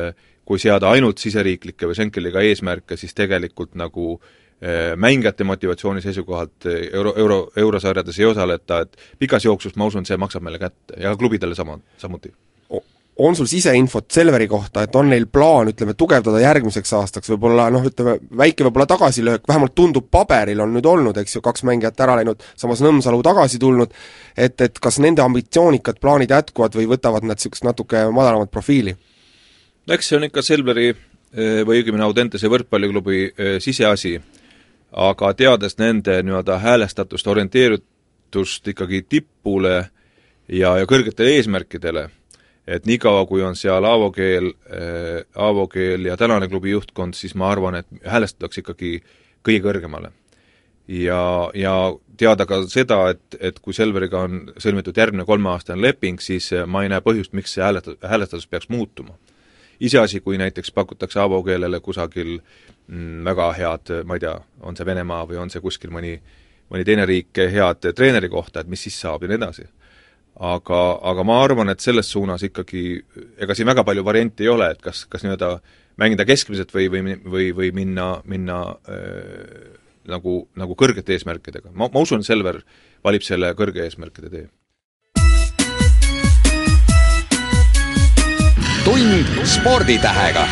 kui 0.48 0.60
seada 0.62 0.88
ainult 0.96 1.20
siseriiklikke 1.20 1.90
või 1.90 1.96
Schenkeliga 1.98 2.40
eesmärke, 2.48 2.96
siis 2.96 3.12
tegelikult 3.16 3.74
nagu 3.76 4.14
eh, 4.16 4.94
mängijate 4.96 5.44
motivatsiooni 5.44 6.00
seisukohalt 6.04 6.68
eh, 6.72 6.86
euro, 6.96 7.12
euro, 7.20 7.38
eurosarjades 7.56 8.20
ei 8.22 8.30
osaleta, 8.30 8.80
et 8.86 8.96
pikas 9.20 9.44
jooksus 9.44 9.76
ma 9.76 9.90
usun, 9.90 10.08
see 10.08 10.16
maksab 10.16 10.46
meile 10.46 10.60
kätte 10.62 10.96
ja 11.04 11.12
klubidele 11.20 11.58
sama, 11.58 11.76
samuti 12.00 12.32
on 13.18 13.36
sul 13.36 13.46
siseinfot 13.46 14.10
Selveri 14.10 14.46
kohta, 14.48 14.82
et 14.82 14.96
on 14.96 15.08
neil 15.10 15.26
plaan, 15.32 15.72
ütleme, 15.72 15.94
tugevdada 15.98 16.38
järgmiseks 16.42 16.92
aastaks, 17.00 17.30
võib-olla 17.32 17.66
noh, 17.74 17.86
ütleme, 17.90 18.14
väike 18.38 18.66
võib-olla 18.66 18.86
tagasilöök, 18.86 19.42
vähemalt 19.48 19.74
tundub, 19.74 20.06
paberil 20.10 20.62
on 20.62 20.72
nüüd 20.76 20.86
olnud, 20.86 21.18
eks 21.18 21.36
ju, 21.36 21.42
kaks 21.42 21.64
mängijat 21.66 21.98
ära 22.04 22.14
läinud, 22.20 22.44
samas 22.58 22.82
Nõmsalu 22.84 23.20
tagasi 23.26 23.58
tulnud, 23.58 23.94
et, 24.36 24.60
et 24.62 24.78
kas 24.82 25.00
nende 25.02 25.24
ambitsioonikad 25.24 25.98
plaanid 26.00 26.30
jätkuvad 26.30 26.78
või 26.78 26.86
võtavad 26.94 27.26
nad 27.26 27.40
niisugust 27.40 27.66
natuke 27.66 28.06
madalamat 28.14 28.54
profiili? 28.54 28.94
no 29.86 29.96
eks 29.96 30.10
see 30.10 30.18
on 30.20 30.28
ikka 30.28 30.44
Selveri 30.44 30.88
eh, 30.92 31.62
või 31.66 31.80
õigemini 31.80 32.06
Audentese 32.06 32.50
võrkpalliklubi 32.52 33.22
eh, 33.24 33.54
siseasi, 33.64 34.14
aga 34.94 35.32
teades 35.34 35.74
nende 35.82 36.20
nii-öelda 36.22 36.60
häälestatust, 36.62 37.26
orienteeritust 37.26 38.70
ikkagi 38.70 39.02
tipule 39.08 39.74
ja, 40.48 40.76
ja 40.78 40.86
kõrgetele 40.88 41.34
eesmärkidele, 41.38 42.08
et 42.68 42.86
niikaua, 42.86 43.24
kui 43.26 43.42
on 43.42 43.56
seal 43.56 43.84
Aavo 43.88 44.10
Keel 44.12 44.50
äh,, 44.52 45.22
Aavo 45.34 45.66
Keel 45.72 46.04
ja 46.10 46.16
tänane 46.20 46.48
klubi 46.48 46.74
juhtkond, 46.74 47.16
siis 47.16 47.34
ma 47.34 47.50
arvan, 47.52 47.80
et 47.80 47.88
häälestatakse 48.04 48.60
ikkagi 48.64 48.98
kõige 49.46 49.62
kõrgemale. 49.64 50.12
ja, 50.88 51.22
ja 51.54 51.74
teada 52.16 52.46
ka 52.46 52.62
seda, 52.68 53.00
et, 53.14 53.38
et 53.40 53.58
kui 53.60 53.74
Selveriga 53.76 54.20
on 54.26 54.52
sõlmitud 54.58 54.96
järgmine 54.96 55.24
kolmeaastane 55.24 55.82
leping, 55.82 56.20
siis 56.20 56.50
ma 56.66 56.82
ei 56.82 56.92
näe 56.92 57.04
põhjust, 57.04 57.32
miks 57.32 57.56
see 57.56 57.64
hääleta-, 57.64 57.96
häälestatus 58.02 58.46
peaks 58.46 58.68
muutuma 58.68 59.18
iseasi, 59.80 60.20
kui 60.20 60.38
näiteks 60.38 60.72
pakutakse 60.72 61.20
avo 61.20 61.42
keelele 61.42 61.80
kusagil 61.80 62.38
mm, 62.86 63.24
väga 63.24 63.52
head, 63.58 63.92
ma 64.04 64.18
ei 64.18 64.24
tea, 64.24 64.34
on 64.60 64.76
see 64.76 64.86
Venemaa 64.86 65.24
või 65.28 65.40
on 65.42 65.52
see 65.52 65.62
kuskil 65.64 65.92
mõni, 65.94 66.16
mõni 66.72 66.86
teine 66.86 67.06
riik 67.08 67.38
head 67.52 67.90
treeneri 67.94 68.30
kohta, 68.32 68.60
et 68.60 68.70
mis 68.70 68.82
siis 68.88 68.98
saab 69.00 69.24
ja 69.24 69.30
nii 69.30 69.38
edasi. 69.40 69.68
Aga, 70.38 70.80
aga 71.10 71.24
ma 71.26 71.40
arvan, 71.44 71.72
et 71.72 71.82
selles 71.82 72.10
suunas 72.12 72.44
ikkagi, 72.46 72.84
ega 73.42 73.56
siin 73.56 73.68
väga 73.68 73.84
palju 73.86 74.04
variante 74.06 74.46
ei 74.46 74.52
ole, 74.52 74.70
et 74.74 74.82
kas, 74.82 75.04
kas 75.10 75.26
nii-öelda 75.26 75.56
mängida 75.98 76.26
keskmiselt 76.28 76.74
või, 76.74 76.86
või, 76.92 77.16
või, 77.24 77.48
või 77.56 77.72
minna, 77.74 78.12
minna 78.30 78.60
äh, 78.90 79.74
nagu, 80.08 80.40
nagu 80.56 80.78
kõrgete 80.78 81.16
eesmärkidega. 81.16 81.74
ma, 81.74 81.90
ma 81.92 82.06
usun, 82.06 82.22
Selver 82.26 82.62
valib 83.04 83.26
selle 83.26 83.52
kõrge 83.58 83.84
eesmärkide 83.86 84.30
tee 84.30 84.46
tund 88.88 89.46
sporditähega. 89.46 90.46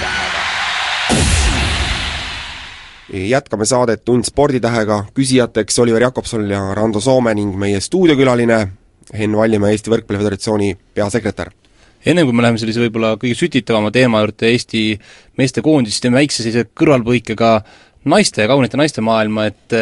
jätkame 3.12 3.64
saadet 3.64 4.04
Tund 4.04 4.24
sporditähega, 4.24 5.04
küsijateks 5.14 5.78
Oliver 5.78 6.02
Jakobson 6.02 6.50
ja 6.50 6.74
Rando 6.74 7.00
Soome 7.00 7.34
ning 7.34 7.54
meie 7.56 7.80
stuudiokülaline 7.80 8.68
Henn 9.14 9.36
Vallimäe, 9.38 9.76
Eesti 9.76 9.92
Võrkpalli 9.92 10.22
Föderatsiooni 10.22 10.72
peasekretär 10.94 11.52
enne 12.06 12.22
kui 12.22 12.34
me 12.36 12.44
läheme 12.44 12.60
sellise 12.60 12.82
võib-olla 12.84 13.16
kõige 13.18 13.34
sütitavama 13.38 13.90
teema 13.94 14.20
juurde, 14.22 14.50
Eesti 14.52 14.82
meestekoondis, 15.40 15.98
teeme 16.00 16.20
väikse 16.20 16.44
sellise 16.44 16.68
kõrvalpõike 16.70 17.34
ka 17.38 17.56
naiste 18.06 18.44
ja 18.44 18.50
kaunite 18.50 18.78
naiste 18.78 19.02
maailma, 19.02 19.48
et 19.50 19.74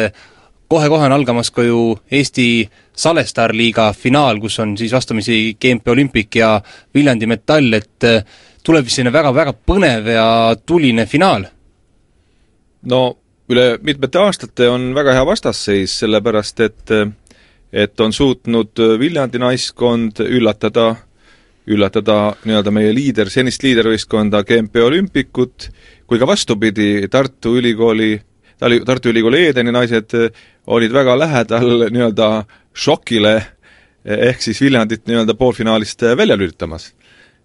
kohe-kohe 0.71 1.05
on 1.05 1.13
algamas 1.13 1.51
ka 1.53 1.63
ju 1.65 1.95
Eesti 2.11 2.65
Salestar 2.95 3.53
liiga 3.55 3.91
finaal, 3.93 4.39
kus 4.41 4.57
on 4.63 4.73
siis 4.79 4.93
vastamisi 4.95 5.57
GMP 5.61 5.93
Olympic 5.93 6.39
ja 6.39 6.55
Viljandi 6.93 7.29
Metall, 7.29 7.73
et 7.77 8.07
äh, 8.07 8.23
tuleb 8.65 8.87
vist 8.87 8.97
selline 8.97 9.13
väga-väga 9.13 9.53
põnev 9.67 10.09
ja 10.15 10.27
tuline 10.65 11.05
finaal? 11.09 11.45
no 12.85 12.99
üle 13.49 13.79
mitmete 13.81 14.19
aastate 14.21 14.67
on 14.69 14.91
väga 14.93 15.13
hea 15.17 15.25
vastasseis, 15.25 15.93
sellepärast 16.03 16.59
et 16.65 16.91
et 17.75 17.99
on 17.99 18.13
suutnud 18.15 18.79
Viljandi 18.99 19.39
naiskond 19.41 20.21
üllatada, 20.23 20.93
üllatada 21.67 22.35
nii-öelda 22.47 22.71
meie 22.71 22.93
liider, 22.95 23.29
senist 23.31 23.65
liidervõistkonda 23.65 24.45
GMP 24.47 24.79
Olümpikut, 24.85 25.69
kui 26.07 26.21
ka 26.21 26.29
vastupidi, 26.29 27.07
Tartu 27.11 27.57
Ülikooli, 27.59 28.13
Tartu 28.59 29.11
Ülikooli 29.11 29.49
Edeni 29.49 29.73
naised 29.75 30.15
olid 30.71 30.95
väga 30.95 31.17
lähedal 31.19 31.89
nii-öelda 31.89 32.29
šokile, 32.85 33.35
ehk 34.05 34.41
siis 34.45 34.61
Viljandit 34.63 35.03
nii-öelda 35.09 35.35
poolfinaalist 35.35 36.07
välja 36.17 36.37
lülitamas. 36.39 36.93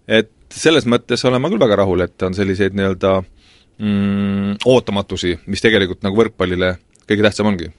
et 0.07 0.31
selles 0.49 0.85
mõttes 0.89 1.21
olen 1.27 1.41
ma 1.41 1.49
küll 1.49 1.61
väga 1.61 1.75
rahul, 1.79 2.01
et 2.01 2.23
on 2.23 2.33
selliseid 2.35 2.73
nii-öelda 2.75 3.11
mm, 3.21 4.57
ootamatusi, 4.65 5.37
mis 5.47 5.63
tegelikult 5.63 6.03
nagu 6.03 6.17
võrkpallile 6.17 6.75
kõige 7.07 7.23
tähtsam 7.23 7.47
ongi 7.51 7.69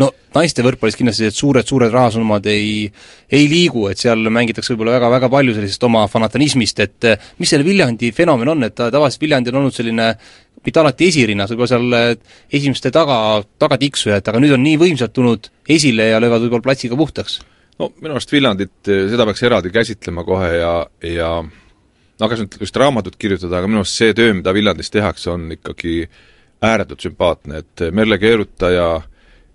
no 0.00 0.08
naiste 0.36 0.64
võrkpallis 0.64 0.96
kindlasti 0.96 1.26
need 1.26 1.36
suured-suured 1.36 1.92
rahasummad 1.92 2.46
ei, 2.50 2.86
ei 3.32 3.48
liigu, 3.50 3.86
et 3.90 4.00
seal 4.00 4.30
mängitakse 4.32 4.72
võib-olla 4.72 4.96
väga-väga 4.96 5.28
palju 5.32 5.56
sellisest 5.56 5.84
oma 5.88 6.06
fanatanismist, 6.10 6.80
et 6.84 7.08
mis 7.42 7.52
selle 7.52 7.66
Viljandi 7.66 8.12
fenomen 8.16 8.54
on, 8.54 8.66
et 8.68 8.76
ta 8.78 8.88
tavaliselt 8.92 9.24
Viljandi 9.24 9.52
on 9.52 9.60
olnud 9.62 9.76
selline 9.76 10.08
mitte 10.62 10.80
alati 10.80 11.10
esirinnas, 11.12 11.52
võib-olla 11.52 11.72
seal 11.74 12.58
esimeste 12.60 12.92
taga, 12.94 13.18
tagatiksujad, 13.60 14.32
aga 14.32 14.42
nüüd 14.42 14.56
on 14.56 14.64
nii 14.64 14.80
võimsalt 14.80 15.14
tulnud 15.16 15.50
esile 15.76 16.12
ja 16.12 16.22
löövad 16.22 16.46
võib-olla 16.46 16.70
platsiga 16.70 16.98
puhtaks? 16.98 17.40
no 17.80 17.92
minu 18.00 18.16
arust 18.16 18.32
Viljandit, 18.32 18.76
seda 18.86 19.28
peaks 19.28 19.44
eraldi 19.48 19.72
käsitlema 19.74 20.24
kohe 20.24 20.50
ja, 20.56 20.74
ja 21.04 21.30
no 21.42 22.28
kas 22.30 22.40
nüüd 22.40 22.60
just 22.62 22.76
raamatut 22.80 23.20
kirjutada, 23.20 23.58
aga 23.58 23.68
minu 23.68 23.84
arust 23.84 24.00
see 24.00 24.16
töö, 24.16 24.32
mida 24.38 24.54
Viljandis 24.56 24.92
tehakse, 24.92 25.32
on 25.34 25.50
ikkagi 25.58 26.06
ääretult 26.62 27.02
sümpaatne, 27.02 27.64
et 27.64 27.82
Merle 27.90 28.20
Keerutaja 28.22 28.84
äh, 28.94 29.08
Eh, 29.08 29.11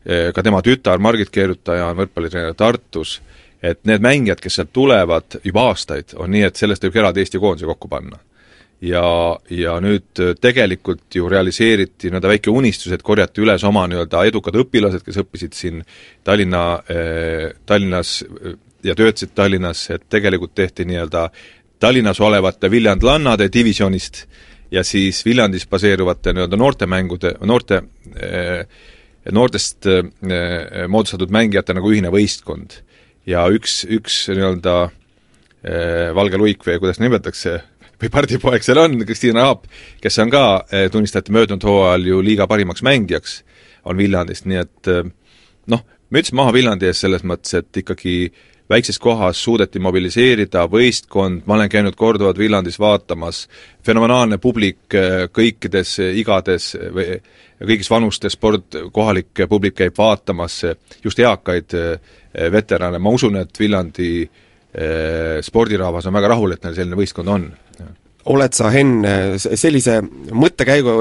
ka 0.07 0.43
tema 0.43 0.61
tütar 0.63 1.01
Margit 1.03 1.29
Keerutaja 1.35 1.89
on 1.89 1.97
võrkpallitreener 1.97 2.53
Tartus, 2.55 3.17
et 3.63 3.81
need 3.89 4.03
mängijad, 4.03 4.39
kes 4.41 4.59
sealt 4.59 4.71
tulevad 4.73 5.39
juba 5.43 5.67
aastaid, 5.71 6.13
on 6.21 6.31
nii, 6.31 6.45
et 6.47 6.59
sellest 6.59 6.85
võib 6.85 6.99
eraldi 7.01 7.23
Eesti 7.23 7.41
koondise 7.41 7.67
kokku 7.67 7.89
panna. 7.91 8.19
ja, 8.81 9.03
ja 9.49 9.79
nüüd 9.81 10.19
tegelikult 10.41 11.15
ju 11.15 11.29
realiseeriti 11.29 12.11
nii-öelda 12.11 12.29
väike 12.29 12.51
unistus, 12.53 12.93
et 12.93 13.01
korjati 13.01 13.41
üles 13.41 13.63
oma 13.65 13.87
nii-öelda 13.89 14.23
edukad 14.29 14.55
õpilased, 14.55 15.01
kes 15.03 15.17
õppisid 15.23 15.57
siin 15.57 15.81
Tallinna 16.23 16.63
eh,, 16.89 17.55
Tallinnas 17.65 18.19
ja 18.83 18.95
töötasid 18.95 19.33
Tallinnas, 19.35 19.89
et 19.89 20.05
tegelikult 20.09 20.53
tehti 20.55 20.85
nii-öelda 20.85 21.29
Tallinnas 21.79 22.21
olevate 22.21 22.69
viljandlannade 22.71 23.49
divisjonist 23.53 24.27
ja 24.71 24.83
siis 24.83 25.25
Viljandis 25.25 25.67
baseeruvate 25.67 26.33
nii-öelda 26.33 26.57
noortemängude, 26.57 27.33
noorte 27.45 27.81
eh, 28.21 28.61
noortest 29.31 29.85
äh, 29.85 30.03
äh, 30.31 30.87
moodustatud 30.87 31.31
mängijate 31.33 31.75
nagu 31.77 31.91
ühine 31.91 32.11
võistkond. 32.13 32.81
ja 33.27 33.43
üks, 33.51 33.81
üks 33.91 34.21
nii-öelda 34.31 34.75
äh, 34.87 36.13
valge 36.15 36.39
luik 36.39 36.63
või 36.63 36.77
kuidas 36.79 37.01
nimetatakse, 37.03 37.57
või 38.01 38.11
pardipoeg 38.13 38.63
seal 38.63 38.79
on, 38.85 38.99
Kristiina 39.05 39.49
Aap, 39.49 39.65
kes 40.03 40.19
on 40.23 40.31
ka, 40.31 40.43
tunnistati 40.93 41.33
möödunud 41.35 41.65
hooajal 41.67 42.07
ju 42.07 42.21
liiga 42.23 42.47
parimaks 42.47 42.85
mängijaks, 42.87 43.41
on 43.87 43.99
Viljandist, 43.99 44.47
nii 44.47 44.59
et 44.61 44.91
noh, 45.71 45.83
müts 46.13 46.31
maha 46.35 46.53
Viljandi 46.55 46.87
ees 46.87 47.01
selles 47.03 47.23
mõttes, 47.27 47.55
et 47.57 47.81
ikkagi 47.83 48.29
väikses 48.69 48.99
kohas 48.99 49.39
suudeti 49.43 49.79
mobiliseerida 49.79 50.65
võistkond, 50.71 51.45
ma 51.47 51.55
olen 51.55 51.71
käinud 51.71 51.95
korduvalt 51.99 52.39
Viljandis 52.39 52.79
vaatamas, 52.79 53.45
fenomenaalne 53.83 54.39
publik 54.43 54.95
kõikides 55.35 55.97
igades 56.19 56.73
või 56.95 57.17
kõigis 57.65 57.89
vanustes 57.89 58.37
sport, 58.37 58.75
kohalik 58.93 59.45
publik 59.49 59.77
käib 59.81 59.97
vaatamas 59.97 60.59
just 61.03 61.19
eakaid 61.19 61.77
eh, 61.77 62.17
veterane, 62.53 62.99
ma 63.01 63.13
usun, 63.13 63.39
et 63.41 63.59
Viljandi 63.59 64.11
spordirahvas 65.41 66.05
on 66.05 66.13
väga 66.13 66.27
rahul, 66.29 66.51
et 66.53 66.61
neil 66.61 66.75
selline 66.75 66.97
võistkond 66.99 67.31
on. 67.33 67.45
oled 68.29 68.53
sa, 68.53 68.67
Henn, 68.69 69.07
sellise 69.39 69.95
mõttekäigu, 70.35 70.93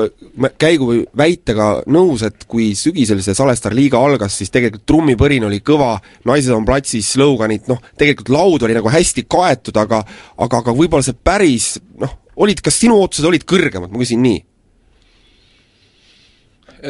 käigu 0.56 0.86
või 0.88 1.02
väitega 1.18 1.66
nõus, 1.92 2.22
et 2.24 2.46
kui 2.48 2.70
sügisel 2.78 3.20
see 3.20 3.36
Salestar 3.36 3.74
liiga 3.76 4.00
algas, 4.00 4.38
siis 4.38 4.54
tegelikult 4.54 4.86
trummipõrin 4.88 5.44
oli 5.44 5.60
kõva, 5.66 5.98
naised 6.30 6.54
on 6.56 6.64
platsil, 6.64 7.04
sloganid, 7.04 7.66
noh, 7.68 7.82
tegelikult 7.98 8.32
laud 8.32 8.64
oli 8.64 8.78
nagu 8.78 8.94
hästi 8.94 9.26
kaetud, 9.28 9.76
aga 9.82 10.00
aga, 10.38 10.62
aga 10.62 10.76
võib-olla 10.78 11.04
see 11.04 11.18
päris 11.18 11.74
noh, 12.00 12.16
olid, 12.36 12.62
kas 12.64 12.80
sinu 12.80 12.96
ootused 13.02 13.28
olid 13.28 13.44
kõrgemad, 13.44 13.92
ma 13.92 14.00
küsin 14.00 14.24
nii 14.24 14.40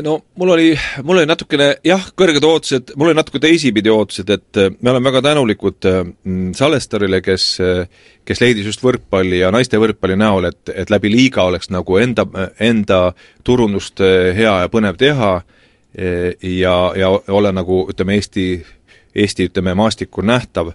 no 0.02 0.24
mul 0.34 0.48
oli, 0.48 0.78
mul 1.02 1.20
oli 1.20 1.28
natukene 1.28 1.68
jah, 1.84 2.02
kõrged 2.18 2.44
ootused, 2.44 2.92
mul 2.98 3.10
oli 3.10 3.18
natuke 3.18 3.40
teisipidi 3.42 3.90
ootused, 3.92 4.30
et 4.32 4.60
äh, 4.60 4.70
me 4.80 4.92
oleme 4.92 5.10
väga 5.10 5.22
tänulikud 5.28 5.88
äh, 5.88 6.00
mm, 6.04 6.52
Salestarile, 6.58 7.20
kes 7.24 7.48
äh, 7.62 7.86
kes 8.26 8.42
leidis 8.42 8.66
just 8.66 8.82
võrkpalli 8.82 9.40
ja 9.44 9.52
naiste 9.54 9.78
võrkpalli 9.78 10.16
näol, 10.18 10.50
et, 10.50 10.72
et 10.74 10.90
läbi 10.90 11.12
liiga 11.12 11.46
oleks 11.46 11.70
nagu 11.70 11.98
enda, 12.02 12.26
enda 12.60 13.00
turundust 13.46 14.02
hea 14.02 14.56
ja 14.64 14.70
põnev 14.72 14.98
teha 14.98 15.30
ja, 16.42 16.74
ja 16.98 17.10
olla 17.32 17.52
nagu 17.54 17.84
ütleme, 17.92 18.16
Eesti, 18.18 18.48
Eesti 19.14 19.46
ütleme, 19.46 19.76
maastikul 19.78 20.26
nähtav. 20.26 20.72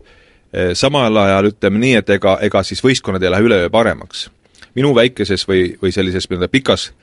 samal 0.73 1.17
ajal 1.17 1.51
ütleme 1.51 1.83
nii, 1.83 1.97
et 1.99 2.09
ega, 2.15 2.37
ega 2.41 2.63
siis 2.63 2.79
võistkonnad 2.83 3.23
ei 3.23 3.31
lähe 3.35 3.43
üleöö 3.49 3.69
paremaks. 3.69 4.29
minu 4.75 4.95
väikeses 4.95 5.43
või, 5.47 5.75
või 5.81 5.91
sellises 5.91 6.29
nii-öelda 6.29 6.47
pikas 6.47 6.93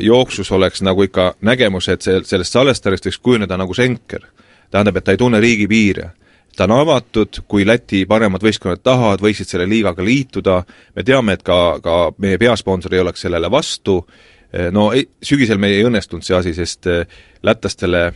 jooksus 0.00 0.52
oleks 0.52 0.82
nagu 0.82 1.02
ikka 1.02 1.34
nägemus, 1.44 1.88
et 1.88 2.02
see, 2.02 2.20
sellest 2.24 2.52
Salestarist 2.52 3.08
võiks 3.08 3.18
kujuneda 3.22 3.58
nagu 3.60 3.74
Schenker. 3.74 4.22
tähendab, 4.70 4.96
et 4.96 5.04
ta 5.04 5.12
ei 5.12 5.16
tunne 5.16 5.40
riigipiire. 5.40 6.10
ta 6.56 6.64
on 6.64 6.72
avatud, 6.72 7.42
kui 7.48 7.66
Läti 7.66 8.06
paremad 8.06 8.42
võistkonnad 8.42 8.80
tahavad, 8.82 9.20
võiksid 9.20 9.44
selle 9.44 9.68
liigaga 9.68 10.04
liituda, 10.04 10.62
me 10.96 11.02
teame, 11.02 11.32
et 11.32 11.42
ka, 11.42 11.78
ka 11.82 12.12
meie 12.18 12.38
peasponsor 12.38 12.94
ei 12.94 13.00
oleks 13.00 13.20
sellele 13.20 13.50
vastu, 13.50 14.06
eh, 14.52 14.70
no 14.72 14.92
ei, 14.92 15.08
sügisel 15.22 15.58
meil 15.58 15.76
ei 15.76 15.84
õnnestunud 15.84 16.24
see 16.24 16.36
asi, 16.36 16.54
sest 16.54 16.86
eh, 16.86 17.04
lätlastele, 17.42 18.12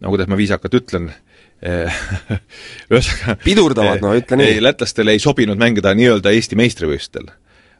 no 0.00 0.08
kuidas 0.08 0.28
ma 0.28 0.36
viisakalt 0.36 0.74
ütlen, 0.80 1.12
ühesõnaga 2.92 3.38
pidurdavad, 3.44 4.02
no 4.02 4.12
ütle 4.16 4.36
nii. 4.36 4.56
ei, 4.56 4.62
lätlastele 4.62 5.14
ei 5.14 5.22
sobinud 5.22 5.56
mängida 5.56 5.94
nii-öelda 5.96 6.32
Eesti 6.34 6.58
meistrivõistlustel 6.60 7.30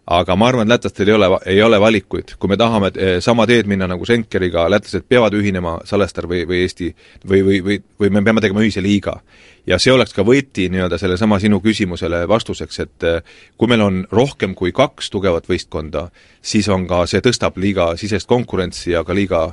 aga 0.06 0.36
ma 0.36 0.48
arvan, 0.50 0.66
et 0.68 0.74
lätlastel 0.74 1.08
ei 1.08 1.14
ole, 1.16 1.28
ei 1.48 1.62
ole 1.62 1.80
valikuid, 1.80 2.34
kui 2.38 2.50
me 2.52 2.58
tahame 2.60 2.90
eh, 2.96 3.16
sama 3.24 3.46
teed 3.48 3.68
minna 3.70 3.88
nagu 3.88 4.04
Schenkeriga, 4.04 4.66
lätlased 4.70 5.06
peavad 5.08 5.36
ühinema, 5.36 5.78
Salestar 5.88 6.28
või, 6.28 6.44
või 6.48 6.60
Eesti 6.64 6.90
või, 7.28 7.40
või, 7.46 7.60
või, 7.64 7.78
või 8.00 8.12
me 8.12 8.22
peame 8.24 8.44
tegema 8.44 8.64
ühise 8.64 8.84
liiga. 8.84 9.20
ja 9.66 9.78
see 9.80 9.92
oleks 9.92 10.12
ka 10.12 10.22
võti 10.28 10.68
nii-öelda 10.68 10.98
sellesama 11.00 11.38
sinu 11.40 11.60
küsimusele 11.64 12.26
vastuseks, 12.28 12.80
et 12.80 13.08
eh, 13.08 13.36
kui 13.56 13.68
meil 13.68 13.80
on 13.80 14.02
rohkem 14.12 14.54
kui 14.54 14.72
kaks 14.72 15.10
tugevat 15.10 15.48
võistkonda, 15.48 16.10
siis 16.42 16.68
on 16.68 16.86
ka, 16.86 17.06
see 17.06 17.24
tõstab 17.24 17.56
liiga 17.56 17.94
sisest 17.96 18.28
konkurentsi 18.28 18.92
ja 18.92 19.04
ka 19.04 19.16
liiga 19.16 19.46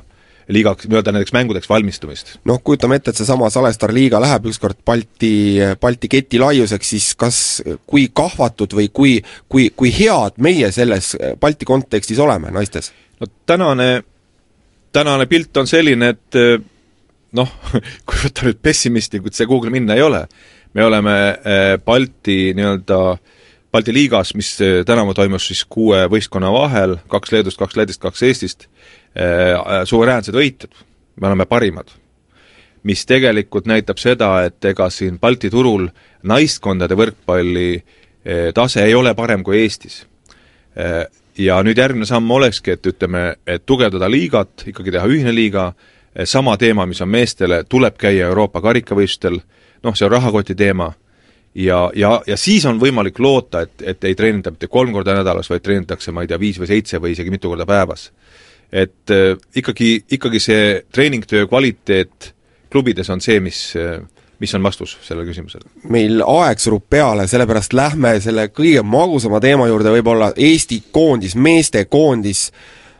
liiga, 0.48 0.74
nii-öelda 0.84 1.12
nendeks 1.14 1.34
mängudeks 1.34 1.68
valmistumist? 1.70 2.34
noh, 2.48 2.60
kujutame 2.64 2.98
ette, 2.98 3.12
et 3.12 3.20
seesama 3.20 3.50
Salestar 3.52 3.92
liiga 3.94 4.20
läheb 4.22 4.48
ükskord 4.50 4.80
Balti, 4.86 5.58
Balti 5.80 6.10
keti 6.10 6.40
laiuseks, 6.42 6.92
siis 6.94 7.12
kas, 7.18 7.38
kui 7.86 8.08
kahvatud 8.14 8.74
või 8.78 8.88
kui, 8.92 9.14
kui, 9.48 9.70
kui 9.76 9.92
head 9.94 10.40
meie 10.42 10.72
selles 10.74 11.14
Balti 11.40 11.68
kontekstis 11.68 12.20
oleme 12.22 12.52
naistes? 12.54 12.92
no 13.20 13.28
tänane, 13.46 14.02
tänane 14.92 15.26
pilt 15.30 15.56
on 15.56 15.70
selline, 15.70 16.14
et 16.16 16.40
noh, 17.38 17.52
kui 18.06 18.24
võtta 18.24 18.48
nüüd 18.48 18.62
pessimistlikult, 18.62 19.36
see 19.36 19.48
kuhugi 19.48 19.72
minna 19.72 19.96
ei 19.98 20.04
ole. 20.06 20.26
me 20.74 20.84
oleme 20.84 21.14
eh, 21.44 21.76
Balti 21.84 22.54
nii-öelda 22.56 22.98
Balti 23.72 23.92
liigas, 23.94 24.34
mis 24.36 24.54
eh, 24.60 24.82
tänavu 24.84 25.14
toimus 25.16 25.46
siis 25.48 25.64
kuue 25.64 26.04
võistkonna 26.12 26.52
vahel, 26.52 26.98
kaks 27.08 27.32
Leedust, 27.32 27.60
kaks 27.60 27.76
Lätist, 27.76 28.02
kaks 28.02 28.22
Eestist, 28.28 28.68
Äh, 28.68 28.68
äh, 28.68 29.01
suveräänsed 29.84 30.34
võitjad, 30.34 30.72
me 31.20 31.26
oleme 31.26 31.46
parimad. 31.46 31.90
mis 32.82 33.06
tegelikult 33.06 33.66
näitab 33.70 33.98
seda, 34.02 34.42
et 34.42 34.64
ega 34.64 34.88
siin 34.90 35.18
Balti 35.22 35.50
turul 35.50 35.84
naiskondade 36.22 36.96
võrkpalli 36.98 37.76
äh, 37.76 37.92
tase 38.54 38.84
ei 38.84 38.94
ole 38.94 39.14
parem 39.14 39.42
kui 39.42 39.60
Eestis. 39.62 40.06
Ja 41.38 41.62
nüüd 41.62 41.78
järgmine 41.78 42.06
samm 42.06 42.30
olekski, 42.30 42.70
et 42.76 42.86
ütleme, 42.86 43.36
et 43.46 43.64
tugevdada 43.66 44.08
liigat, 44.10 44.66
ikkagi 44.68 44.92
teha 44.92 45.06
ühine 45.08 45.32
liiga, 45.34 45.72
sama 46.24 46.56
teema, 46.56 46.86
mis 46.86 47.00
on 47.00 47.08
meestele, 47.08 47.62
tuleb 47.68 47.96
käia 48.00 48.28
Euroopa 48.28 48.60
karikavõistlustel, 48.60 49.40
noh, 49.82 49.96
see 49.96 50.06
on 50.06 50.12
rahakoti 50.12 50.54
teema, 50.54 50.90
ja, 51.54 51.90
ja, 51.96 52.14
ja 52.26 52.36
siis 52.36 52.66
on 52.68 52.80
võimalik 52.80 53.18
loota, 53.18 53.64
et, 53.64 53.84
et 53.94 54.04
ei 54.04 54.16
treenita 54.16 54.52
mitte 54.52 54.68
kolm 54.68 54.92
korda 54.92 55.16
nädalas, 55.16 55.48
vaid 55.50 55.64
treenitakse, 55.64 56.12
ma 56.12 56.24
ei 56.24 56.28
tea, 56.28 56.40
viis 56.40 56.60
või 56.60 56.68
seitse 56.68 57.00
või 57.00 57.16
isegi 57.16 57.32
mitu 57.32 57.52
korda 57.52 57.68
päevas 57.68 58.10
et 58.72 59.12
äh, 59.12 59.36
ikkagi, 59.56 60.04
ikkagi 60.16 60.40
see 60.40 60.64
treeningtöö 60.92 61.46
kvaliteet 61.46 62.32
klubides 62.72 63.10
on 63.12 63.20
see, 63.20 63.40
mis 63.44 63.74
äh, 63.76 64.00
mis 64.42 64.54
on 64.54 64.62
vastus 64.62 64.96
sellele 65.06 65.28
küsimusele? 65.30 65.68
meil 65.92 66.22
aeg 66.26 66.60
surub 66.62 66.84
peale, 66.90 67.28
sellepärast 67.30 67.76
lähme 67.78 68.16
selle 68.24 68.48
kõige 68.50 68.82
magusama 68.82 69.40
teema 69.42 69.68
juurde, 69.70 69.92
võib-olla 69.94 70.32
Eesti 70.36 70.80
koondis, 70.94 71.36
meestekoondis, 71.38 72.42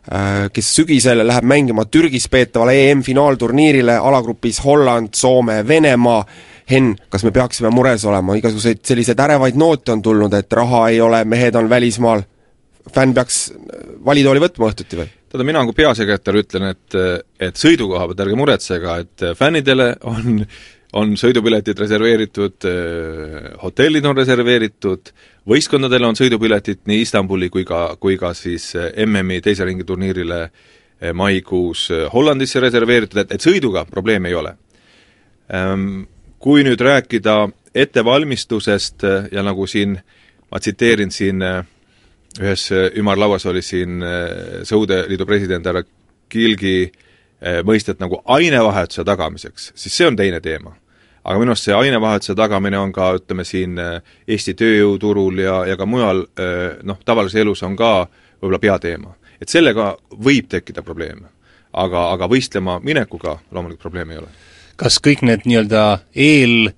äh, 0.07 0.47
kes 0.55 0.71
sügisel 0.77 1.25
läheb 1.27 1.49
mängima 1.49 1.87
Türgis 1.91 2.29
peetavale 2.31 2.77
EM-finaalturniirile, 2.87 3.99
alagrupis 3.99 4.63
Holland, 4.65 5.17
Soome, 5.19 5.63
Venemaa, 5.69 6.23
Henn, 6.71 6.95
kas 7.11 7.25
me 7.27 7.33
peaksime 7.35 7.73
mures 7.75 8.05
olema, 8.07 8.37
igasuguseid 8.39 8.85
selliseid 8.87 9.19
ärevaid 9.25 9.59
noote 9.59 9.97
on 9.97 10.03
tulnud, 10.03 10.37
et 10.39 10.53
raha 10.55 10.87
ei 10.93 11.01
ole, 11.03 11.25
mehed 11.27 11.59
on 11.59 11.67
välismaal, 11.71 12.23
fänn 12.95 13.17
peaks 13.17 13.49
valitooli 14.07 14.47
võtma 14.47 14.71
õhtuti 14.71 15.01
või? 15.01 15.11
Tead, 15.33 15.47
mina 15.49 15.64
kui 15.66 15.77
peasekretär 15.77 16.38
ütlen, 16.42 16.68
et, 16.75 17.01
et 17.40 17.59
sõidukoha 17.59 18.07
pealt 18.11 18.23
ärge 18.27 18.38
muretsege, 18.38 19.01
et 19.07 19.27
fännidele 19.38 19.95
on 20.09 20.47
on 20.92 21.14
sõidupiletid 21.16 21.79
reserveeritud, 21.81 22.66
hotellid 23.62 24.05
on 24.05 24.16
reserveeritud, 24.16 25.12
võistkondadele 25.49 26.05
on 26.05 26.18
sõidupiletid 26.18 26.83
nii 26.88 27.01
Istanbuli 27.07 27.49
kui 27.53 27.64
ka, 27.64 27.95
kui 28.01 28.18
ka 28.21 28.35
siis 28.37 28.75
MM-i 29.07 29.40
teise 29.40 29.64
ringi 29.64 29.87
turniirile 29.88 30.42
maikuus 31.16 31.88
Hollandisse 32.12 32.61
reserveeritud, 32.61 33.23
et, 33.25 33.33
et 33.33 33.45
sõiduga 33.45 33.87
probleemi 33.88 34.31
ei 34.31 34.37
ole. 34.38 34.53
Ehm, 35.49 36.05
kui 36.42 36.62
nüüd 36.66 36.81
rääkida 36.81 37.47
ettevalmistusest 37.75 39.07
ja 39.33 39.42
nagu 39.42 39.66
siin 39.66 39.97
ma 40.53 40.61
tsiteerin 40.61 41.11
siin 41.11 41.42
äh, 41.42 41.64
ühes 42.40 42.73
äh, 42.73 42.90
ümarlauas 42.97 43.47
oli 43.47 43.62
siin 43.62 44.03
äh, 44.03 44.62
Sõudeliidu 44.68 45.27
president 45.29 45.66
härra 45.68 45.83
Kilgi 46.33 46.77
äh, 46.87 47.61
mõistet 47.66 48.01
nagu 48.01 48.23
ainevahetuse 48.25 49.05
tagamiseks, 49.05 49.73
siis 49.75 49.97
see 49.97 50.09
on 50.09 50.16
teine 50.16 50.40
teema. 50.40 50.77
aga 51.25 51.38
minu 51.38 51.53
arust 51.53 51.68
see 51.68 51.75
ainevahetuse 51.75 52.35
tagamine 52.35 52.79
on 52.79 52.92
ka, 52.92 53.12
ütleme 53.21 53.45
siin 53.45 53.77
Eesti 54.27 54.55
tööjõuturul 54.59 55.38
ja, 55.38 55.61
ja 55.66 55.77
ka 55.77 55.87
mujal 55.87 56.25
noh, 56.83 56.99
tavalises 57.05 57.40
elus 57.40 57.62
on 57.62 57.77
ka 57.77 58.09
võib-olla 58.40 58.59
peateema. 58.59 59.14
et 59.40 59.49
sellega 59.49 59.97
võib 60.11 60.49
tekkida 60.49 60.83
probleeme. 60.83 61.29
aga, 61.73 62.11
aga 62.12 62.29
võistlema 62.29 62.81
minekuga 62.83 63.38
loomulikult 63.51 63.81
probleemi 63.81 64.12
ei 64.12 64.18
ole. 64.18 64.29
kas 64.77 64.99
kõik 64.99 65.23
need 65.23 65.45
nii-öelda 65.45 65.99
eel- 66.14 66.73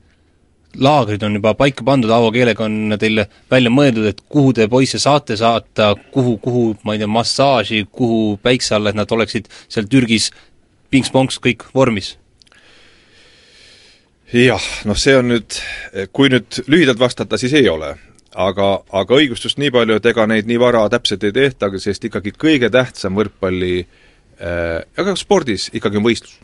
laagrid 0.81 1.23
on 1.23 1.39
juba 1.39 1.55
paika 1.59 1.85
pandud, 1.85 2.11
Aavo 2.11 2.31
keelega 2.35 2.65
on 2.67 2.97
teil 3.01 3.25
välja 3.51 3.73
mõeldud, 3.73 4.09
et 4.11 4.21
kuhu 4.29 4.53
te 4.57 4.67
poisse 4.71 4.99
saate 5.03 5.37
saata, 5.39 5.95
kuhu, 6.15 6.37
kuhu, 6.43 6.65
ma 6.85 6.95
ei 6.95 7.03
tea, 7.03 7.11
massaaži, 7.11 7.85
kuhu 7.93 8.37
päikse 8.43 8.75
alla, 8.77 8.91
et 8.91 8.99
nad 8.99 9.11
oleksid 9.13 9.49
seal 9.69 9.89
Türgis 9.91 10.31
pinks-ponks 10.91 11.41
kõik 11.43 11.67
vormis? 11.75 12.17
jah, 14.35 14.63
noh 14.89 14.99
see 14.99 15.15
on 15.15 15.29
nüüd, 15.31 15.61
kui 16.17 16.31
nüüd 16.33 16.65
lühidalt 16.67 16.99
vastata, 16.99 17.39
siis 17.39 17.55
ei 17.55 17.69
ole. 17.71 17.95
aga, 18.35 18.81
aga 18.91 19.15
õigustust 19.15 19.61
nii 19.63 19.71
palju, 19.71 20.01
et 20.01 20.07
ega 20.11 20.27
neid 20.27 20.49
nii 20.51 20.59
vara 20.59 20.89
täpselt 20.91 21.23
ei 21.23 21.33
tehta, 21.33 21.71
sest 21.79 22.09
ikkagi 22.09 22.33
kõige 22.35 22.71
tähtsam 22.71 23.15
võrkpalli 23.15 23.85
äh, 23.85 24.83
aga 24.99 25.15
spordis 25.15 25.69
ikkagi 25.73 26.01
on 26.01 26.09
võistlus 26.09 26.41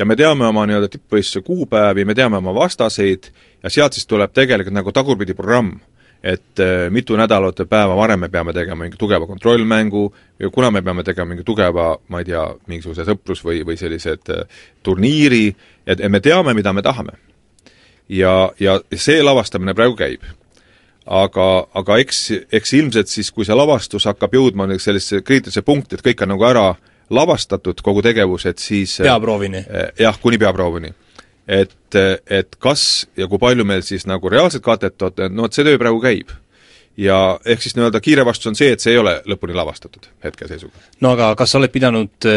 ja 0.00 0.06
me 0.08 0.16
teame 0.16 0.46
oma 0.48 0.64
nii-öelda 0.68 0.88
tippvõistluse 0.94 1.44
kuupäevi, 1.44 2.06
me 2.08 2.14
teame 2.16 2.38
oma 2.40 2.54
vastaseid 2.56 3.28
ja 3.62 3.70
sealt 3.70 3.96
siis 3.96 4.06
tuleb 4.06 4.32
tegelikult 4.34 4.74
nagu 4.74 4.92
tagurpidi 4.92 5.34
programm. 5.34 5.80
et 6.22 6.60
äh, 6.60 6.90
mitu 6.92 7.16
nädalat 7.16 7.62
või 7.62 7.66
päeva 7.66 7.94
varem 7.96 8.20
me 8.20 8.28
peame 8.28 8.52
tegema 8.52 8.84
mingi 8.84 8.98
tugeva 9.00 9.26
kontrollmängu 9.26 10.02
ja 10.38 10.50
kuna 10.50 10.70
me 10.70 10.82
peame 10.82 11.02
tegema 11.02 11.30
mingi 11.30 11.44
tugeva, 11.44 11.96
ma 12.08 12.18
ei 12.18 12.24
tea, 12.24 12.42
mingisuguse 12.66 13.06
sõprus- 13.08 13.40
või, 13.44 13.62
või 13.64 13.78
sellised 13.80 14.28
äh, 14.28 14.42
turniiri, 14.82 15.56
et 15.86 16.04
me 16.08 16.20
teame, 16.20 16.54
mida 16.54 16.72
me 16.72 16.82
tahame. 16.82 17.16
ja, 18.08 18.52
ja 18.60 18.80
see 18.94 19.22
lavastamine 19.22 19.74
praegu 19.74 19.96
käib 19.96 20.20
aga, 21.06 21.66
aga 21.74 21.98
eks, 22.04 22.30
eks 22.52 22.72
ilmselt 22.72 23.08
siis, 23.08 23.30
kui 23.32 23.44
see 23.44 23.56
lavastus 23.56 24.04
hakkab 24.04 24.34
jõudma 24.34 24.68
sellisesse 24.76 25.22
kriitilisse 25.24 25.62
punkti, 25.62 25.96
et 25.96 26.04
kõik 26.04 26.22
on 26.22 26.34
nagu 26.34 26.44
ära 26.44 26.74
lavastatud, 27.10 27.80
kogu 27.80 28.02
tegevus, 28.02 28.44
et 28.46 28.58
siis 28.58 28.98
peaproovini? 29.00 29.64
jah, 29.98 30.20
kuni 30.20 30.38
peaproovini 30.38 30.92
et, 31.50 31.98
et 32.30 32.56
kas 32.62 32.84
ja 33.18 33.26
kui 33.30 33.40
palju 33.42 33.66
meil 33.66 33.82
siis 33.86 34.06
nagu 34.06 34.30
reaalset 34.30 34.62
katet 34.62 35.02
on, 35.02 35.26
no 35.34 35.48
vot 35.48 35.56
see 35.56 35.66
töö 35.66 35.80
praegu 35.80 36.00
käib 36.02 36.30
ja 37.00 37.18
ehk 37.44 37.62
siis 37.64 37.76
nii-öelda 37.76 38.00
kiire 38.04 38.24
vastus 38.26 38.50
on 38.50 38.58
see, 38.58 38.72
et 38.74 38.82
see 38.82 38.94
ei 38.94 39.00
ole 39.00 39.16
lõpuni 39.30 39.56
lavastatud 39.56 40.10
hetkeseisuga. 40.24 40.86
no 41.00 41.14
aga 41.16 41.32
kas 41.38 41.52
sa 41.52 41.60
oled 41.60 41.72
pidanud 41.74 42.30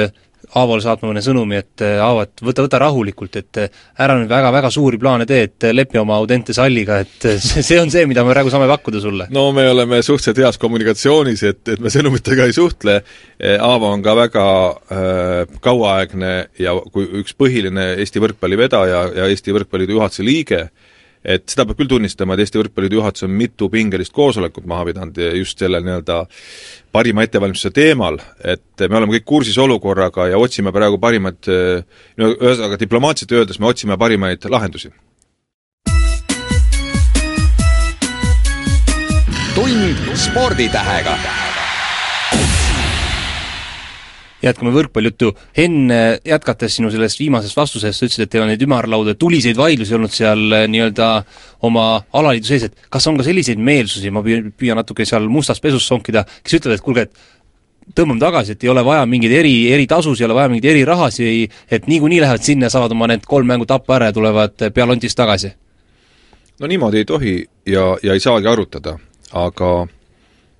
Aavole 0.59 0.83
saatma 0.83 1.09
mõne 1.09 1.21
sõnumi, 1.23 1.57
et 1.61 1.83
äh, 1.85 1.97
Aavo, 2.03 2.23
et 2.27 2.43
võta, 2.43 2.65
võta 2.65 2.79
rahulikult, 2.83 3.37
et 3.39 3.59
äh, 3.61 3.81
ära 4.03 4.17
nüüd 4.19 4.31
väga-väga 4.31 4.69
suuri 4.73 4.99
plaane 5.01 5.27
tee, 5.29 5.47
et 5.47 5.67
lepi 5.71 6.01
oma 6.01 6.17
Audente 6.19 6.55
salliga, 6.55 6.99
et 7.03 7.27
see, 7.39 7.79
on 7.81 7.91
see, 7.93 8.05
mida 8.09 8.25
me 8.25 8.35
praegu 8.35 8.51
saame 8.53 8.67
pakkuda 8.71 9.01
sulle. 9.03 9.27
no 9.33 9.47
me 9.55 9.65
oleme 9.71 10.01
suhteliselt 10.03 10.43
heas 10.43 10.59
kommunikatsioonis, 10.61 11.43
et, 11.49 11.63
et 11.75 11.83
me 11.83 11.91
sõnumitega 11.93 12.47
ei 12.49 12.55
suhtle, 12.55 12.99
Aavo 13.53 13.91
on 13.93 14.03
ka 14.05 14.15
väga 14.19 14.47
äh, 14.47 15.59
kauaaegne 15.63 16.33
ja 16.61 16.75
kui 16.93 17.07
üks 17.23 17.35
põhiline 17.39 17.93
Eesti 17.97 18.21
võrkpalli 18.23 18.59
vedaja 18.59 19.05
ja 19.15 19.29
Eesti 19.31 19.55
Võrkpalliliidu 19.55 19.97
juhatuse 19.97 20.25
liige, 20.27 20.67
et 21.23 21.45
seda 21.49 21.65
peab 21.67 21.79
küll 21.79 21.91
tunnistama, 21.91 22.35
et 22.35 22.43
Eesti 22.43 22.59
Võrkpalliliidu 22.61 22.99
juhatus 22.99 23.27
on 23.27 23.33
mitu 23.37 23.69
pingelist 23.73 24.13
koosolekut 24.15 24.67
maha 24.69 24.89
pidanud 24.89 25.21
just 25.39 25.59
selle 25.59 25.81
nii-öelda 25.83 26.23
parima 26.93 27.23
ettevalmistuse 27.25 27.73
teemal, 27.73 28.19
et 28.43 28.85
me 28.87 28.99
oleme 28.99 29.17
kõik 29.17 29.27
kursis 29.29 29.57
olukorraga 29.61 30.27
ja 30.33 30.41
otsime 30.41 30.73
praegu 30.75 30.99
parimaid, 31.01 31.49
no 32.17 32.33
ühesõnaga 32.35 32.79
diplomaatiliselt 32.81 33.39
öeldes 33.39 33.59
me 33.59 33.71
otsime 33.71 33.97
parimaid 33.97 34.49
lahendusi. 34.51 34.93
tund 39.53 40.17
sporditähega 40.17 41.42
jätkame 44.43 44.73
võrkpallijuttu. 44.75 45.31
Henn, 45.57 45.91
jätkates 46.27 46.77
sinu 46.77 46.91
sellest 46.93 47.19
viimasest 47.21 47.57
vastusest, 47.57 47.99
sa 47.99 48.07
ütlesid, 48.07 48.25
et 48.25 48.33
teil 48.33 48.43
on 48.45 48.51
neid 48.51 48.63
ümarlauda, 48.65 49.15
tuliseid 49.19 49.57
vaidlusi 49.59 49.95
olnud 49.97 50.13
seal 50.13 50.57
eh, 50.57 50.65
nii-öelda 50.71 51.11
oma 51.63 51.85
alaliidu 52.19 52.49
sees, 52.49 52.67
et 52.67 52.89
kas 52.91 53.07
on 53.07 53.19
ka 53.19 53.27
selliseid 53.27 53.61
meelsusi, 53.61 54.11
ma 54.13 54.23
püüan, 54.25 54.79
natuke 54.79 55.07
seal 55.07 55.29
mustas 55.31 55.63
pesus 55.63 55.87
sonkida, 55.87 56.25
kes 56.43 56.59
ütlevad, 56.59 56.79
et 56.79 56.85
kuulge, 56.85 57.07
et 57.07 57.95
tõmbame 57.95 58.21
tagasi, 58.21 58.55
et 58.55 58.63
ei 58.63 58.71
ole 58.71 58.83
vaja 58.85 59.07
mingeid 59.09 59.33
eri, 59.39 59.55
eritasusid, 59.75 60.23
ei 60.23 60.29
ole 60.29 60.37
vaja 60.37 60.51
mingeid 60.51 60.71
erirahasid, 60.71 61.57
et 61.71 61.89
niikuinii 61.91 62.21
lähevad 62.23 62.43
sinna, 62.43 62.71
saavad 62.71 62.95
oma 62.95 63.09
need 63.11 63.27
kolm 63.27 63.47
mängu 63.49 63.67
tappa 63.69 63.97
ära 63.97 64.11
ja 64.11 64.15
tulevad 64.15 64.69
pealondist 64.75 65.19
tagasi? 65.19 65.55
no 66.59 66.67
niimoodi 66.69 67.01
ei 67.01 67.05
tohi 67.05 67.33
ja, 67.65 67.97
ja 68.03 68.13
ei 68.13 68.21
saagi 68.23 68.47
arutada, 68.47 68.93
aga 69.33 69.71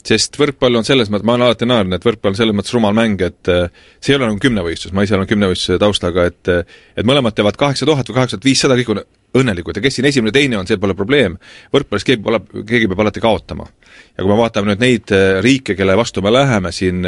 sest 0.08 0.38
võrkpall 0.40 0.80
on 0.80 0.86
selles 0.88 1.10
mõttes, 1.12 1.26
ma 1.28 1.38
olen 1.38 1.48
alati 1.48 1.68
naernud, 1.68 1.96
et 1.96 2.06
võrkpall 2.06 2.34
on 2.34 2.38
selles 2.40 2.56
mõttes 2.56 2.76
rumal 2.76 2.96
mäng, 2.98 3.22
et 3.24 3.52
äh, 3.52 3.68
see 4.04 4.14
ei 4.14 4.20
ole 4.20 4.30
nagu 4.30 4.42
kümnevõistlus, 4.44 4.94
ma 4.96 5.06
ise 5.06 5.16
olen 5.16 5.30
kümnevõistluse 5.30 5.80
taustaga, 5.82 6.28
et 6.32 6.52
äh, 6.52 6.80
et 7.00 7.08
mõlemad 7.08 7.36
teevad 7.36 7.58
kaheksa 7.60 7.88
tuhat 7.88 8.10
või 8.10 8.20
kaheksa 8.20 8.38
tuhat 8.38 8.50
viissada, 8.50 8.78
kõik 8.80 8.92
on 8.92 9.04
õnnelikud 9.40 9.80
ja 9.80 9.84
kes 9.86 9.96
siin 9.98 10.08
esimene, 10.10 10.34
teine 10.36 10.60
on, 10.60 10.68
see 10.70 10.78
pole 10.78 10.94
probleem. 10.98 11.38
võrkpallis 11.74 12.06
keegi 12.06 12.22
pole, 12.26 12.42
keegi 12.68 12.90
peab 12.92 13.06
alati 13.06 13.24
kaotama. 13.24 13.66
ja 14.18 14.20
kui 14.20 14.30
me 14.30 14.38
vaatame 14.42 14.74
nüüd 14.74 14.84
neid 14.84 15.16
äh, 15.16 15.40
riike, 15.46 15.78
kelle 15.80 15.96
vastu 15.98 16.22
me 16.22 16.34
läheme 16.36 16.74
siin 16.76 17.00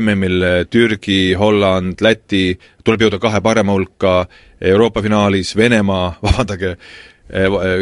MM-il, 0.00 0.66
Türgi, 0.70 1.36
Holland, 1.38 2.02
Läti, 2.02 2.58
tuleb 2.82 3.06
jõuda 3.06 3.22
kahe 3.22 3.40
parema 3.40 3.78
hulka, 3.78 4.26
Euroopa 4.60 5.02
finaalis 5.02 5.54
Venemaa, 5.56 6.16
vabandage, 6.26 6.76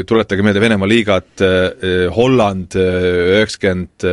tuletage 0.07 0.45
meelde 0.47 0.61
Venemaa 0.63 0.87
liigat, 0.87 1.43
Holland 2.15 2.77
üheksakümmend 2.77 4.05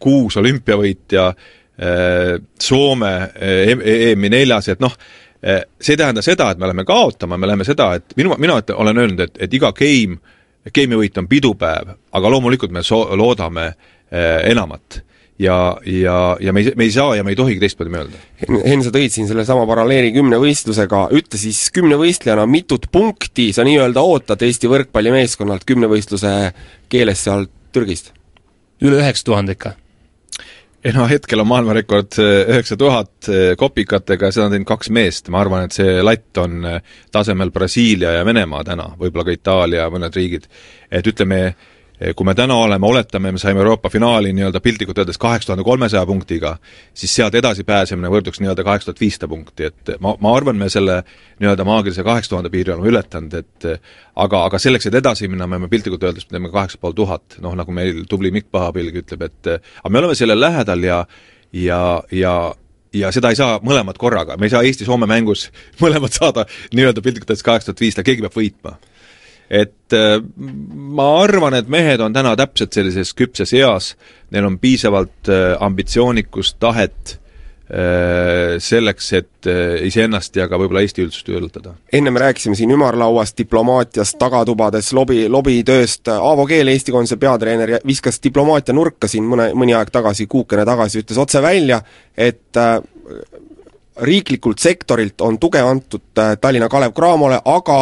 kuus 0.00 0.36
olümpiavõitja, 0.40 1.28
äh, 1.28 2.34
Soome 2.60 3.12
EM-i 3.38 4.30
neljas, 4.32 4.70
et 4.74 4.82
noh, 4.84 4.94
äh, 5.42 5.62
see 5.80 5.96
ei 5.96 6.02
tähenda 6.02 6.24
seda, 6.24 6.50
et 6.52 6.60
me 6.60 6.70
läheme 6.70 6.86
kaotama, 6.88 7.38
me 7.38 7.50
läheme 7.50 7.66
seda, 7.68 7.92
et 7.98 8.16
minu, 8.18 8.34
mina 8.38 8.60
olen 8.74 9.04
öelnud, 9.04 9.26
et, 9.26 9.42
et 9.46 9.58
iga 9.58 9.72
game, 9.76 10.20
game'i 10.74 11.02
võit 11.02 11.20
on 11.20 11.28
pidupäev, 11.28 11.94
aga 12.12 12.32
loomulikult 12.34 12.74
me 12.74 12.82
so-, 12.86 13.06
loodame 13.16 13.68
äh, 13.68 14.50
enamat 14.50 15.02
ja, 15.38 15.78
ja, 15.86 16.36
ja 16.40 16.52
me 16.52 16.60
ei, 16.60 16.72
me 16.76 16.84
ei 16.84 16.92
saa 16.92 17.16
ja 17.16 17.24
me 17.24 17.32
ei 17.32 17.38
tohigi 17.38 17.62
teistmoodi 17.62 17.94
mõelda. 17.94 18.20
Henn, 18.48 18.82
sa 18.84 18.92
tõid 18.94 19.14
siin 19.14 19.28
sellesama 19.30 19.66
paralleeli 19.70 20.10
kümnevõistlusega, 20.16 21.04
ütle 21.16 21.40
siis 21.40 21.68
kümnevõistlejana, 21.74 22.46
mitut 22.50 22.88
punkti 22.92 23.50
sa 23.56 23.66
nii-öelda 23.68 24.02
ootad 24.04 24.42
Eesti 24.46 24.70
võrkpallimeeskonnalt 24.70 25.66
kümnevõistluse 25.68 26.34
keeles 26.92 27.26
sealt 27.28 27.52
Türgist? 27.72 28.14
üle 28.78 29.00
üheksa 29.00 29.24
tuhande 29.26 29.56
ikka 29.56 29.72
ei 30.88 30.94
no 30.96 31.04
hetkel 31.08 31.42
on 31.42 31.48
maailmarekord 31.50 32.16
eh, 32.22 32.50
üheksa 32.54 32.76
tuhat 32.80 33.28
eh, 33.28 33.50
kopikatega, 33.60 34.30
seda 34.32 34.46
on 34.48 34.54
teinud 34.54 34.68
kaks 34.68 34.88
meest, 34.94 35.28
ma 35.32 35.42
arvan, 35.42 35.66
et 35.68 35.76
see 35.76 35.98
latt 36.04 36.40
on 36.40 36.64
eh, 36.64 36.78
tasemel 37.12 37.52
Brasiilia 37.52 38.14
ja 38.16 38.24
Venemaa 38.24 38.64
täna, 38.64 38.88
võib-olla 39.00 39.26
ka 39.28 39.34
Itaalia 39.36 39.88
mõned 39.92 40.16
riigid. 40.16 40.48
et 40.90 41.06
ütleme, 41.06 41.42
kui 42.16 42.26
me 42.26 42.34
täna 42.38 42.54
oleme, 42.62 42.86
oletame, 42.86 43.32
me 43.34 43.40
saime 43.42 43.58
Euroopa 43.58 43.90
finaali 43.90 44.30
nii-öelda 44.32 44.60
piltlikult 44.62 44.98
öeldes 44.98 45.18
kaheksa 45.18 45.50
tuhande 45.50 45.64
kolmesaja 45.66 46.04
punktiga, 46.06 46.56
siis 46.94 47.14
sealt 47.14 47.34
edasi 47.34 47.64
pääsemine 47.66 48.10
võrduks 48.12 48.38
nii-öelda 48.42 48.64
kaheksa 48.64 48.90
tuhat 48.90 49.00
viissada 49.00 49.28
punkti, 49.28 49.66
et 49.70 49.92
ma, 50.00 50.14
ma 50.20 50.34
arvan, 50.36 50.56
me 50.60 50.68
selle 50.70 51.00
nii-öelda 51.42 51.66
maagilise 51.66 52.04
kaheksa 52.06 52.34
tuhande 52.34 52.52
piiri 52.54 52.72
oleme 52.74 52.92
ületanud, 52.92 53.34
et 53.34 53.66
aga, 54.14 54.44
aga 54.44 54.60
selleks, 54.62 54.86
et 54.86 54.98
edasi 55.00 55.28
minna, 55.28 55.46
me 55.46 55.58
peame 55.58 55.72
piltlikult 55.72 56.06
öeldes 56.06 56.28
teeme 56.30 56.52
kaheksa 56.54 56.78
pool 56.80 56.94
tuhat, 56.98 57.40
noh 57.42 57.56
nagu 57.58 57.74
meil 57.74 58.04
tubli 58.10 58.30
Mikk 58.34 58.52
Pahapilg 58.54 59.02
ütleb, 59.02 59.26
et 59.26 59.52
aga 59.58 59.90
me 59.90 60.02
oleme 60.02 60.18
sellel 60.18 60.40
lähedal 60.40 60.86
ja 60.86 61.02
ja, 61.52 61.80
ja 62.12 62.34
ja 62.94 63.10
seda 63.12 63.32
ei 63.32 63.36
saa 63.36 63.58
mõlemad 63.64 63.98
korraga, 64.00 64.36
me 64.38 64.46
ei 64.46 64.52
saa 64.54 64.62
Eesti-Soome 64.66 65.08
mängus 65.10 65.48
mõlemad 65.82 66.14
saada 66.14 66.46
nii-öelda 66.72 67.02
piltlikult 67.02 67.34
öeldes 67.34 67.46
kaheksa 67.46 67.72
tuhat 67.72 67.82
viissada, 67.84 68.06
keegi 68.06 68.24
peab 68.24 68.38
võitma 68.38 68.78
et 69.50 69.92
äh, 69.96 70.18
ma 70.98 71.08
arvan, 71.22 71.56
et 71.56 71.68
mehed 71.72 72.02
on 72.04 72.12
täna 72.12 72.34
täpselt 72.36 72.76
sellises 72.76 73.14
küpses 73.16 73.54
eas, 73.56 73.94
neil 74.34 74.48
on 74.48 74.58
piisavalt 74.60 75.30
äh, 75.32 75.54
ambitsioonikust, 75.64 76.58
tahet 76.60 77.14
äh, 77.72 78.58
selleks, 78.62 79.10
et 79.16 79.48
iseennast 79.88 80.36
ja 80.36 80.48
ka 80.50 80.58
võib-olla 80.60 80.82
Eesti 80.84 81.06
üldsust 81.06 81.28
üllatada. 81.32 81.74
enne 81.92 82.12
me 82.12 82.20
rääkisime 82.20 82.58
siin 82.58 82.74
ümarlauast, 82.74 83.38
diplomaatiast, 83.38 84.18
tagatubades, 84.20 84.92
lobi, 84.92 85.24
lobitööst, 85.32 86.12
Aavo 86.12 86.44
Keel, 86.46 86.68
Eesti 86.68 86.92
Koondise 86.92 87.16
peatreener, 87.16 87.78
viskas 87.86 88.20
diplomaatia 88.24 88.76
nurka 88.76 89.08
siin 89.08 89.24
mõne, 89.24 89.50
mõni 89.56 89.76
aeg 89.78 89.92
tagasi, 89.94 90.28
kuukene 90.28 90.68
tagasi, 90.68 91.04
ütles 91.04 91.20
otse 91.24 91.42
välja, 91.42 91.80
et 92.16 92.60
riiklikult 93.98 94.60
sektorilt 94.62 95.20
on 95.24 95.38
tuge 95.38 95.60
antud 95.64 96.12
Tallinna 96.40 96.68
Kalev 96.68 96.92
Cramole, 96.94 97.40
aga 97.44 97.78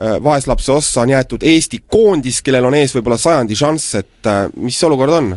vaeslapse 0.00 0.72
ossa 0.72 1.00
on 1.00 1.10
jäetud 1.10 1.42
Eesti 1.42 1.82
koondis, 1.90 2.42
kellel 2.42 2.64
on 2.64 2.74
ees 2.74 2.94
võib-olla 2.96 3.18
sajandi 3.20 3.56
šanss, 3.56 3.94
et 4.00 4.28
äh, 4.30 4.46
mis 4.56 4.78
olukord 4.84 5.12
on? 5.12 5.32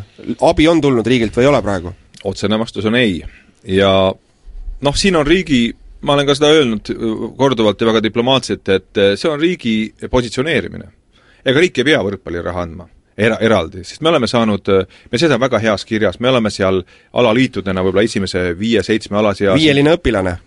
abi 0.48 0.68
on 0.68 0.82
tulnud 0.82 1.08
riigilt 1.08 1.36
või 1.36 1.44
ei 1.44 1.52
ole 1.52 1.62
praegu? 1.62 1.94
otsene 2.24 2.60
vastus 2.60 2.86
on 2.86 2.96
ei. 2.96 3.20
ja 3.68 3.92
noh, 4.82 4.96
siin 4.96 5.16
on 5.16 5.28
riigi, 5.28 5.76
ma 6.02 6.16
olen 6.16 6.28
ka 6.30 6.38
seda 6.38 6.54
öelnud 6.56 6.92
korduvalt 7.38 7.82
ja 7.82 7.92
väga 7.92 8.04
diplomaatselt, 8.08 8.70
et 8.70 9.04
äh, 9.04 9.14
see 9.20 9.30
on 9.32 9.40
riigi 9.40 9.94
positsioneerimine. 10.10 10.90
ega 11.46 11.60
riik 11.60 11.84
ei 11.84 11.92
pea 11.92 12.02
võrkpalliraha 12.08 12.64
andma 12.64 12.88
era-, 13.18 13.40
eraldi, 13.44 13.84
sest 13.84 14.02
me 14.02 14.10
oleme 14.14 14.28
saanud, 14.28 14.72
me 15.12 15.20
seda 15.20 15.40
väga 15.40 15.60
heas 15.68 15.86
kirjas, 15.86 16.20
me 16.20 16.32
oleme 16.32 16.50
seal 16.50 16.82
alaliitudena 17.14 17.84
võib-olla 17.84 18.08
esimese 18.08 18.54
viie-seitsme 18.60 19.20
ala 19.20 19.36
seas 19.36 19.60
viieline 19.60 20.00
õpilane 20.00 20.38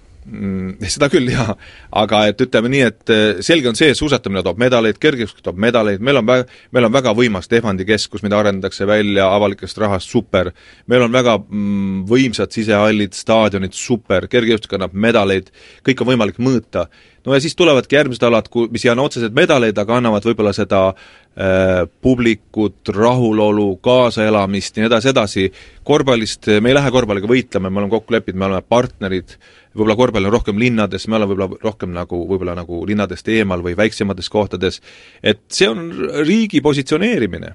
seda 0.88 1.09
küll, 1.12 1.31
jaa. 1.37 1.54
aga 2.00 2.22
et 2.28 2.40
ütleme 2.44 2.70
nii, 2.72 2.85
et 2.85 3.12
eh, 3.12 3.42
selge 3.44 3.70
on 3.70 3.78
see, 3.78 3.90
et 3.92 3.98
suusatamine 3.98 4.42
toob 4.44 4.61
medaleid, 4.61 4.98
kergejõustik 5.00 5.44
toob 5.44 5.61
medaleid, 5.61 6.02
meil 6.04 6.20
on 6.20 6.28
vä-, 6.28 6.44
meil 6.76 6.88
on 6.88 6.94
väga 6.94 7.14
võimas 7.16 7.48
Tehvandi 7.48 7.87
keskus, 7.88 8.24
mida 8.24 8.38
arendatakse 8.40 8.87
välja 8.88 9.28
avalikest 9.33 9.81
rahast, 9.81 10.11
super. 10.11 10.52
meil 10.87 11.07
on 11.07 11.14
väga 11.14 11.38
mm, 11.40 12.02
võimsad 12.11 12.52
sisehallid, 12.54 13.16
staadionid, 13.16 13.76
super, 13.76 14.28
kergejõustik 14.28 14.76
annab 14.76 14.96
medaleid, 14.96 15.52
kõik 15.87 16.04
on 16.04 16.12
võimalik 16.12 16.42
mõõta. 16.42 16.88
no 17.24 17.35
ja 17.35 17.40
siis 17.44 17.57
tulevadki 17.57 17.96
järgmised 17.96 18.29
alad, 18.29 18.50
ku-, 18.52 18.69
mis 18.73 18.85
ei 18.85 18.92
anna 18.92 19.06
otseselt 19.08 19.37
medaleid, 19.37 19.79
aga 19.79 19.96
annavad 19.96 20.29
võib-olla 20.29 20.52
seda 20.56 20.83
äh, 20.92 21.87
publikut, 22.04 22.92
rahulolu, 22.94 23.71
kaasaelamist 23.85 24.77
ja 24.77 24.85
nii 24.85 24.92
edasi, 24.92 25.12
edasi. 25.14 25.46
korvpallist, 25.88 26.50
me 26.60 26.73
ei 26.73 26.77
lähe 26.77 26.92
korvpalliga 26.92 27.31
võitlema, 27.31 27.71
me 27.71 27.81
oleme 27.81 27.96
kokku 27.96 28.12
leppinud, 28.12 28.38
me 28.38 28.50
oleme 28.50 28.69
partnerid, 28.69 29.38
võib-olla 29.79 29.96
korvpall 29.98 30.29
on 30.29 30.35
rohkem 30.35 30.58
linnades, 30.60 31.06
me 31.08 31.18
oleme 31.18 31.33
võib-olla 31.33 31.62
rohkem 31.62 31.94
nagu, 31.94 32.20
võib-olla 32.29 32.56
nagu 32.58 32.83
linnadest 32.88 33.29
eemal 33.33 33.62
või 33.64 33.76
väiksemates 33.79 34.29
kohtades, 34.33 34.81
et 35.22 35.40
see 35.52 35.70
on 35.70 35.88
riigi 36.26 36.60
positsioneerimine. 36.64 37.54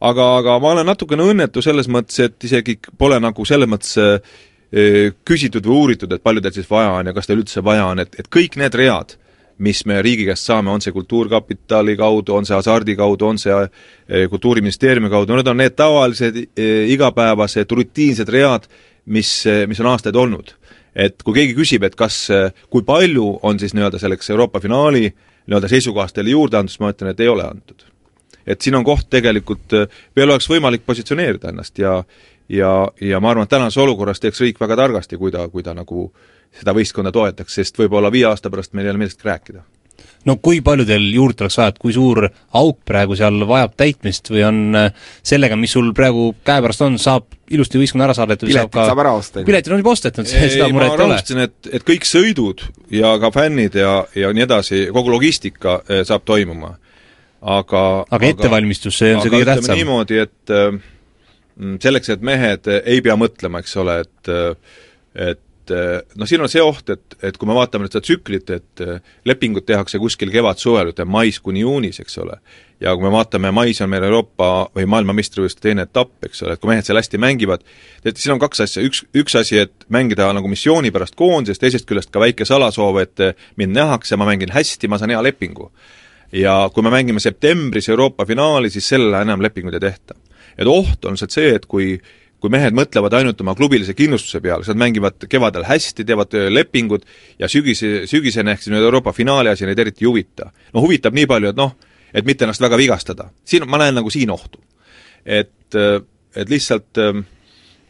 aga, 0.00 0.26
aga 0.38 0.58
ma 0.58 0.70
olen 0.72 0.86
natukene 0.86 1.22
õnnetu 1.22 1.62
selles 1.62 1.88
mõttes, 1.88 2.18
et 2.24 2.44
isegi 2.44 2.78
pole 2.98 3.20
nagu 3.20 3.44
selles 3.44 3.68
mõttes 3.68 3.96
äh, 4.00 4.20
küsitud 5.24 5.66
või 5.66 5.76
uuritud, 5.76 6.12
et 6.12 6.22
palju 6.22 6.40
teil 6.40 6.54
siis 6.54 6.70
vaja 6.70 6.92
on 6.98 7.06
ja 7.06 7.12
kas 7.12 7.26
teil 7.26 7.42
üldse 7.42 7.62
vaja 7.64 7.86
on, 7.86 7.98
et, 7.98 8.14
et 8.18 8.28
kõik 8.28 8.56
need 8.56 8.74
read, 8.74 9.16
mis 9.58 9.84
me 9.84 10.00
riigi 10.00 10.24
käest 10.24 10.46
saame, 10.48 10.70
on 10.70 10.80
see 10.80 10.92
Kultuurkapitali 10.92 11.96
kaudu, 12.00 12.34
on 12.34 12.46
see 12.48 12.56
Hasardi 12.56 12.96
kaudu, 12.96 13.26
on 13.26 13.38
see 13.38 13.52
äh, 13.52 14.28
Kultuuriministeeriumi 14.30 15.10
kaudu, 15.10 15.36
need 15.36 15.48
on 15.52 15.60
need 15.60 15.76
tavalised 15.76 16.38
äh, 16.40 16.88
igapäevased 16.94 17.76
rutiinsed 17.76 18.32
read, 18.32 18.70
mis, 19.04 19.44
mis 19.66 19.80
on 19.80 19.88
aastaid 19.90 20.16
olnud 20.16 20.54
et 20.94 21.22
kui 21.22 21.34
keegi 21.34 21.54
küsib, 21.54 21.84
et 21.86 21.94
kas, 21.98 22.28
kui 22.70 22.82
palju 22.86 23.26
on 23.46 23.58
siis 23.58 23.74
nii-öelda 23.76 24.00
selleks 24.02 24.30
Euroopa 24.30 24.60
finaali 24.60 25.06
nii-öelda 25.10 25.70
seisukohast 25.70 26.14
teile 26.14 26.34
juurde 26.34 26.58
andnud, 26.58 26.72
siis 26.72 26.82
ma 26.82 26.92
ütlen, 26.92 27.12
et 27.12 27.20
ei 27.20 27.28
ole 27.28 27.46
antud. 27.46 27.86
et 28.46 28.60
siin 28.60 28.74
on 28.74 28.84
koht 28.84 29.06
tegelikult, 29.10 29.72
veel 30.16 30.30
oleks 30.30 30.48
võimalik 30.50 30.82
positsioneerida 30.86 31.52
ennast 31.52 31.78
ja 31.78 32.02
ja, 32.48 32.88
ja 33.00 33.20
ma 33.20 33.30
arvan, 33.30 33.46
et 33.46 33.50
tänases 33.50 33.78
olukorras 33.78 34.20
teeks 34.20 34.40
riik 34.40 34.60
väga 34.60 34.76
targasti, 34.76 35.16
kui 35.16 35.30
ta, 35.30 35.48
kui 35.48 35.62
ta 35.62 35.74
nagu 35.74 36.10
seda 36.60 36.74
võistkonda 36.74 37.12
toetaks, 37.14 37.54
sest 37.54 37.78
võib-olla 37.78 38.10
viie 38.10 38.26
aasta 38.26 38.50
pärast 38.50 38.74
meil 38.74 38.88
ei 38.88 38.94
ole 38.94 39.04
millestki 39.04 39.28
rääkida 39.28 39.62
no 40.28 40.36
kui 40.42 40.60
palju 40.64 40.84
teil 40.88 41.06
juurde 41.14 41.44
oleks 41.46 41.58
vaja, 41.60 41.72
et 41.72 41.78
kui 41.80 41.94
suur 41.96 42.26
auk 42.60 42.78
praegu 42.88 43.16
seal 43.18 43.44
vajab 43.48 43.76
täitmist 43.80 44.30
või 44.32 44.44
on 44.46 44.60
äh, 44.78 45.06
sellega, 45.26 45.58
mis 45.60 45.72
sul 45.76 45.92
praegu 45.96 46.30
käepärast 46.46 46.84
on, 46.86 46.98
saab 47.00 47.28
ilusti 47.50 47.80
võistkonna 47.80 48.06
ära 48.08 48.16
saadetud, 48.16 48.50
piletid 48.50 48.68
saab 48.68 48.74
ka 48.74 48.86
saab 48.90 49.02
ära 49.04 49.14
osta. 49.18 49.44
piletid 49.46 49.74
on 49.74 49.82
juba 49.82 49.94
ostetud, 49.96 50.28
seda 50.30 50.68
muret 50.74 50.94
ei 50.94 51.06
ole. 51.06 51.46
et, 51.46 51.72
et 51.78 51.88
kõik 51.88 52.06
sõidud 52.08 52.66
ja 52.94 53.14
ka 53.22 53.32
fännid 53.34 53.80
ja, 53.80 53.96
ja 54.18 54.32
nii 54.36 54.46
edasi, 54.46 54.86
kogu 54.94 55.14
logistika 55.14 55.80
eh, 55.88 56.04
saab 56.08 56.26
toimuma. 56.28 56.76
aga 57.40 57.84
aga 58.10 58.32
ettevalmistus, 58.34 58.98
see 59.00 59.14
on 59.16 59.24
see 59.24 59.32
kõige 59.32 59.48
tähtsam. 59.48 59.78
niimoodi, 59.80 60.20
et 60.26 60.54
äh, 60.54 60.80
selleks, 61.80 62.12
et 62.12 62.24
mehed 62.24 62.68
ei 62.84 63.00
pea 63.04 63.16
mõtlema, 63.20 63.64
eks 63.64 63.76
ole, 63.80 64.02
et 64.04 64.34
et 65.30 65.40
et 65.70 65.76
eh, 65.76 66.16
noh, 66.18 66.28
siin 66.28 66.42
on 66.42 66.50
see 66.50 66.62
oht, 66.62 66.90
et, 66.90 67.16
et 67.22 67.36
kui 67.38 67.48
me 67.48 67.54
vaatame 67.56 67.86
nüüd 67.86 67.94
seda 67.94 68.02
tsüklit, 68.04 68.50
et 68.54 68.82
eh, 68.84 68.98
lepingud 69.28 69.66
tehakse 69.68 70.00
kuskil 70.02 70.32
kevad-suvel, 70.32 70.90
ütleme 70.92 71.14
mais 71.14 71.38
kuni 71.42 71.62
juunis, 71.62 72.00
eks 72.02 72.18
ole, 72.22 72.38
ja 72.82 72.94
kui 72.96 73.06
me 73.06 73.12
vaatame, 73.14 73.52
mais 73.54 73.80
on 73.84 73.90
meil 73.92 74.06
Euroopa 74.08 74.50
või 74.76 74.86
maailmameistrivõistluste 74.90 75.68
teine 75.68 75.86
etapp, 75.86 76.12
eks 76.26 76.42
ole, 76.44 76.56
et 76.56 76.62
kui 76.62 76.72
mehed 76.72 76.86
seal 76.86 77.00
hästi 77.00 77.20
mängivad, 77.22 77.64
et 78.04 78.20
siin 78.20 78.34
on 78.36 78.42
kaks 78.42 78.64
asja, 78.66 78.84
üks, 78.86 79.04
üks 79.16 79.36
asi, 79.38 79.60
et 79.66 79.88
mängida 79.92 80.30
nagu 80.36 80.50
missiooni 80.50 80.92
pärast 80.94 81.18
koondises, 81.18 81.62
teisest 81.62 81.88
küljest 81.88 82.12
ka 82.14 82.22
väike 82.22 82.48
salasoov, 82.48 83.00
et 83.04 83.26
eh, 83.26 83.48
mind 83.60 83.76
nähakse, 83.76 84.18
ma 84.20 84.28
mängin 84.28 84.54
hästi, 84.54 84.90
ma 84.90 85.00
saan 85.00 85.14
hea 85.14 85.22
lepingu. 85.24 85.70
ja 86.32 86.70
kui 86.74 86.82
me 86.86 86.90
mängime 86.90 87.20
septembris 87.20 87.88
Euroopa 87.88 88.26
finaali, 88.26 88.70
siis 88.70 88.88
sellele 88.88 89.22
enam 89.22 89.42
lepinguid 89.42 89.74
ei 89.74 89.80
tehta. 89.90 90.14
et 90.58 90.66
oht 90.66 91.04
on 91.04 91.16
lihtsalt 91.16 91.34
see, 91.34 91.54
et 91.54 91.66
kui 91.66 92.00
kui 92.40 92.52
mehed 92.52 92.76
mõtlevad 92.76 93.14
ainult 93.18 93.40
oma 93.44 93.54
klubilise 93.58 93.94
kindlustuse 93.96 94.40
peale, 94.42 94.64
siis 94.64 94.74
nad 94.74 94.80
mängivad 94.82 95.28
kevadel 95.30 95.66
hästi, 95.68 96.06
teevad 96.08 96.36
lepingud 96.52 97.04
ja 97.40 97.48
sügise, 97.52 98.06
sügisene 98.10 98.54
ehk 98.54 98.64
siis 98.64 98.72
nüüd 98.74 98.86
Euroopa 98.86 99.12
finaali 99.16 99.52
asi 99.52 99.68
neid 99.68 99.78
eriti 99.78 100.06
ei 100.06 100.08
huvita. 100.08 100.50
no 100.74 100.84
huvitab 100.84 101.16
nii 101.16 101.28
palju, 101.30 101.52
et 101.52 101.60
noh, 101.60 101.74
et 102.14 102.26
mitte 102.26 102.46
ennast 102.46 102.62
väga 102.64 102.78
vigastada. 102.80 103.30
siin, 103.44 103.68
ma 103.68 103.78
näen 103.82 104.00
nagu 104.00 104.10
siin 104.10 104.30
ohtu. 104.30 104.58
et, 105.24 105.76
et 106.36 106.48
lihtsalt 106.48 106.98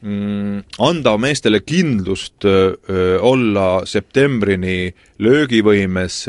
mm, 0.02 0.62
anda 0.78 1.16
meestele 1.18 1.60
kindlust 1.60 2.44
öö, 2.44 3.18
olla 3.20 3.86
septembrini 3.86 4.94
löögivõimes, 5.18 6.24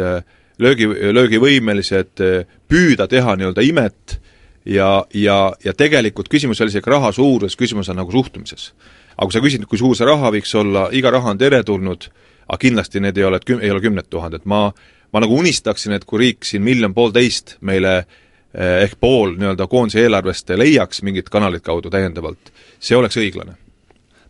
löögi, 0.59 0.87
löögivõimelised, 0.87 2.21
püüda 2.69 3.07
teha 3.09 3.35
nii-öelda 3.35 3.65
imet 3.65 4.21
ja, 4.65 5.05
ja, 5.13 5.37
ja 5.63 5.73
tegelikult 5.73 6.29
küsimus 6.29 6.59
ei 6.59 6.65
ole 6.65 6.75
isegi 6.75 6.89
raha 6.91 7.11
suuruses, 7.15 7.57
küsimus 7.57 7.89
on 7.89 8.01
nagu 8.01 8.11
suhtumises. 8.11 8.71
aga 9.17 9.27
kui 9.27 9.35
sa 9.35 9.43
küsid, 9.43 9.67
kui 9.69 9.77
suur 9.77 9.95
see 9.97 10.07
raha 10.07 10.31
võiks 10.33 10.55
olla, 10.57 10.87
iga 10.91 11.11
raha 11.11 11.33
on 11.33 11.37
teretulnud, 11.37 12.09
aga 12.47 12.57
kindlasti 12.57 12.99
need 12.99 13.17
ei 13.17 13.23
ole, 13.27 13.37
et 13.37 13.45
küm-, 13.45 13.61
ei 13.61 13.71
ole 13.71 13.81
kümned 13.81 14.09
tuhanded, 14.09 14.45
ma 14.45 14.71
ma 15.11 15.19
nagu 15.19 15.37
unistaksin, 15.37 15.95
et 15.95 16.05
kui 16.07 16.21
riik 16.21 16.47
siin 16.47 16.63
miljon-poolteist 16.65 17.57
meile 17.67 17.97
eh, 17.99 18.83
ehk 18.85 18.95
pool 18.99 19.35
nii-öelda 19.39 19.67
koondise 19.71 20.05
eelarvest 20.05 20.53
leiaks 20.55 21.03
mingit 21.07 21.29
kanalit 21.31 21.63
kaudu 21.65 21.91
täiendavalt, 21.91 22.53
see 22.79 22.97
oleks 22.97 23.19
õiglane. 23.19 23.57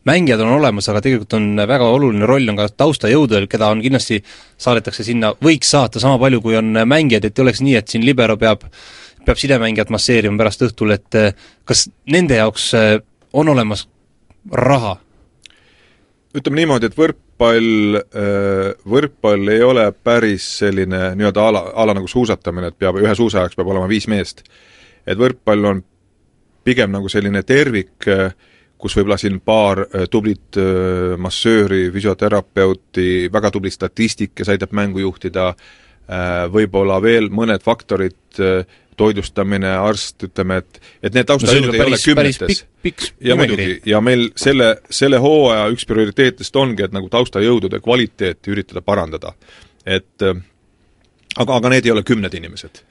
Mängijad 0.09 0.41
on 0.41 0.55
olemas, 0.55 0.87
aga 0.89 1.03
tegelikult 1.05 1.35
on 1.37 1.61
väga 1.69 1.85
oluline 1.93 2.25
roll 2.25 2.49
on 2.49 2.57
ka 2.57 2.65
taustajõududel, 2.73 3.45
keda 3.45 3.67
on 3.69 3.83
kindlasti, 3.83 4.17
saadetakse 4.57 5.05
sinna, 5.05 5.29
võiks 5.37 5.69
saata 5.69 6.01
sama 6.01 6.17
palju, 6.23 6.41
kui 6.41 6.57
on 6.57 6.73
mängijaid, 6.89 7.27
et 7.27 7.37
ei 7.37 7.43
oleks 7.45 7.61
nii, 7.61 7.75
et 7.77 7.93
siin 7.93 8.05
libero 8.07 8.33
peab 8.41 8.65
peab 9.25 9.39
sidemängijat 9.39 9.91
masseerima 9.93 10.39
pärast 10.39 10.65
õhtul, 10.65 10.95
et 10.95 11.17
eh, 11.19 11.33
kas 11.67 11.87
nende 12.11 12.39
jaoks 12.39 12.67
eh, 12.77 12.97
on 13.33 13.49
olemas 13.53 13.87
raha? 14.51 14.97
ütleme 16.31 16.61
niimoodi, 16.61 16.87
et 16.87 16.95
võrkpall, 16.95 17.97
eh, 17.99 18.67
võrkpall 18.87 19.51
ei 19.51 19.63
ole 19.67 19.89
päris 19.91 20.45
selline 20.61 21.11
nii-öelda 21.19 21.47
ala, 21.47 21.65
ala 21.83 21.95
nagu 21.97 22.07
suusatamine, 22.07 22.71
et 22.71 22.77
peab, 22.79 23.01
ühe 23.01 23.15
suusajaks 23.15 23.57
peab 23.59 23.73
olema 23.73 23.89
viis 23.91 24.07
meest. 24.07 24.45
et 25.05 25.17
võrkpall 25.17 25.67
on 25.67 25.83
pigem 26.63 26.91
nagu 26.93 27.09
selline 27.09 27.41
tervik, 27.43 28.05
kus 28.77 28.95
võib-olla 28.95 29.17
siin 29.17 29.39
paar 29.41 29.79
tublit 30.13 30.57
massööri, 31.17 31.87
füsioterapeuti, 31.93 33.29
väga 33.33 33.49
tubli 33.51 33.71
statistik, 33.73 34.35
kes 34.37 34.49
aitab 34.53 34.71
mängu 34.77 35.01
juhtida, 35.01 35.47
võib-olla 36.53 36.99
veel 37.01 37.31
mõned 37.33 37.65
faktorid, 37.65 38.37
toitlustamine, 38.97 39.71
arst, 39.77 40.23
ütleme, 40.27 40.59
et 40.61 40.81
et 41.03 41.15
need 41.15 41.27
taustajõud 41.29 41.67
no, 41.69 41.73
ei 41.73 41.83
ole 41.85 41.99
kümnetes. 42.03 42.63
ja 43.21 43.37
muidugi, 43.39 43.81
ja 43.85 44.01
meil 44.01 44.29
selle, 44.39 44.75
selle 44.89 45.19
hooaja 45.21 45.67
üks 45.73 45.87
prioriteetidest 45.89 46.55
ongi, 46.55 46.85
et 46.85 46.95
nagu 46.95 47.09
taustajõudude 47.09 47.81
kvaliteeti 47.83 48.53
üritada 48.53 48.81
parandada. 48.81 49.33
et 49.85 50.21
aga, 50.21 51.55
aga 51.55 51.69
need 51.75 51.85
ei 51.85 51.91
ole 51.91 52.03
kümned 52.03 52.33
inimesed. 52.33 52.83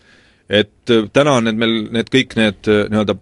et 0.48 0.94
täna 1.12 1.38
on 1.38 1.50
need 1.50 1.60
meil, 1.60 1.76
need 1.92 2.10
kõik 2.12 2.36
need 2.36 2.72
nii-öelda, 2.90 3.18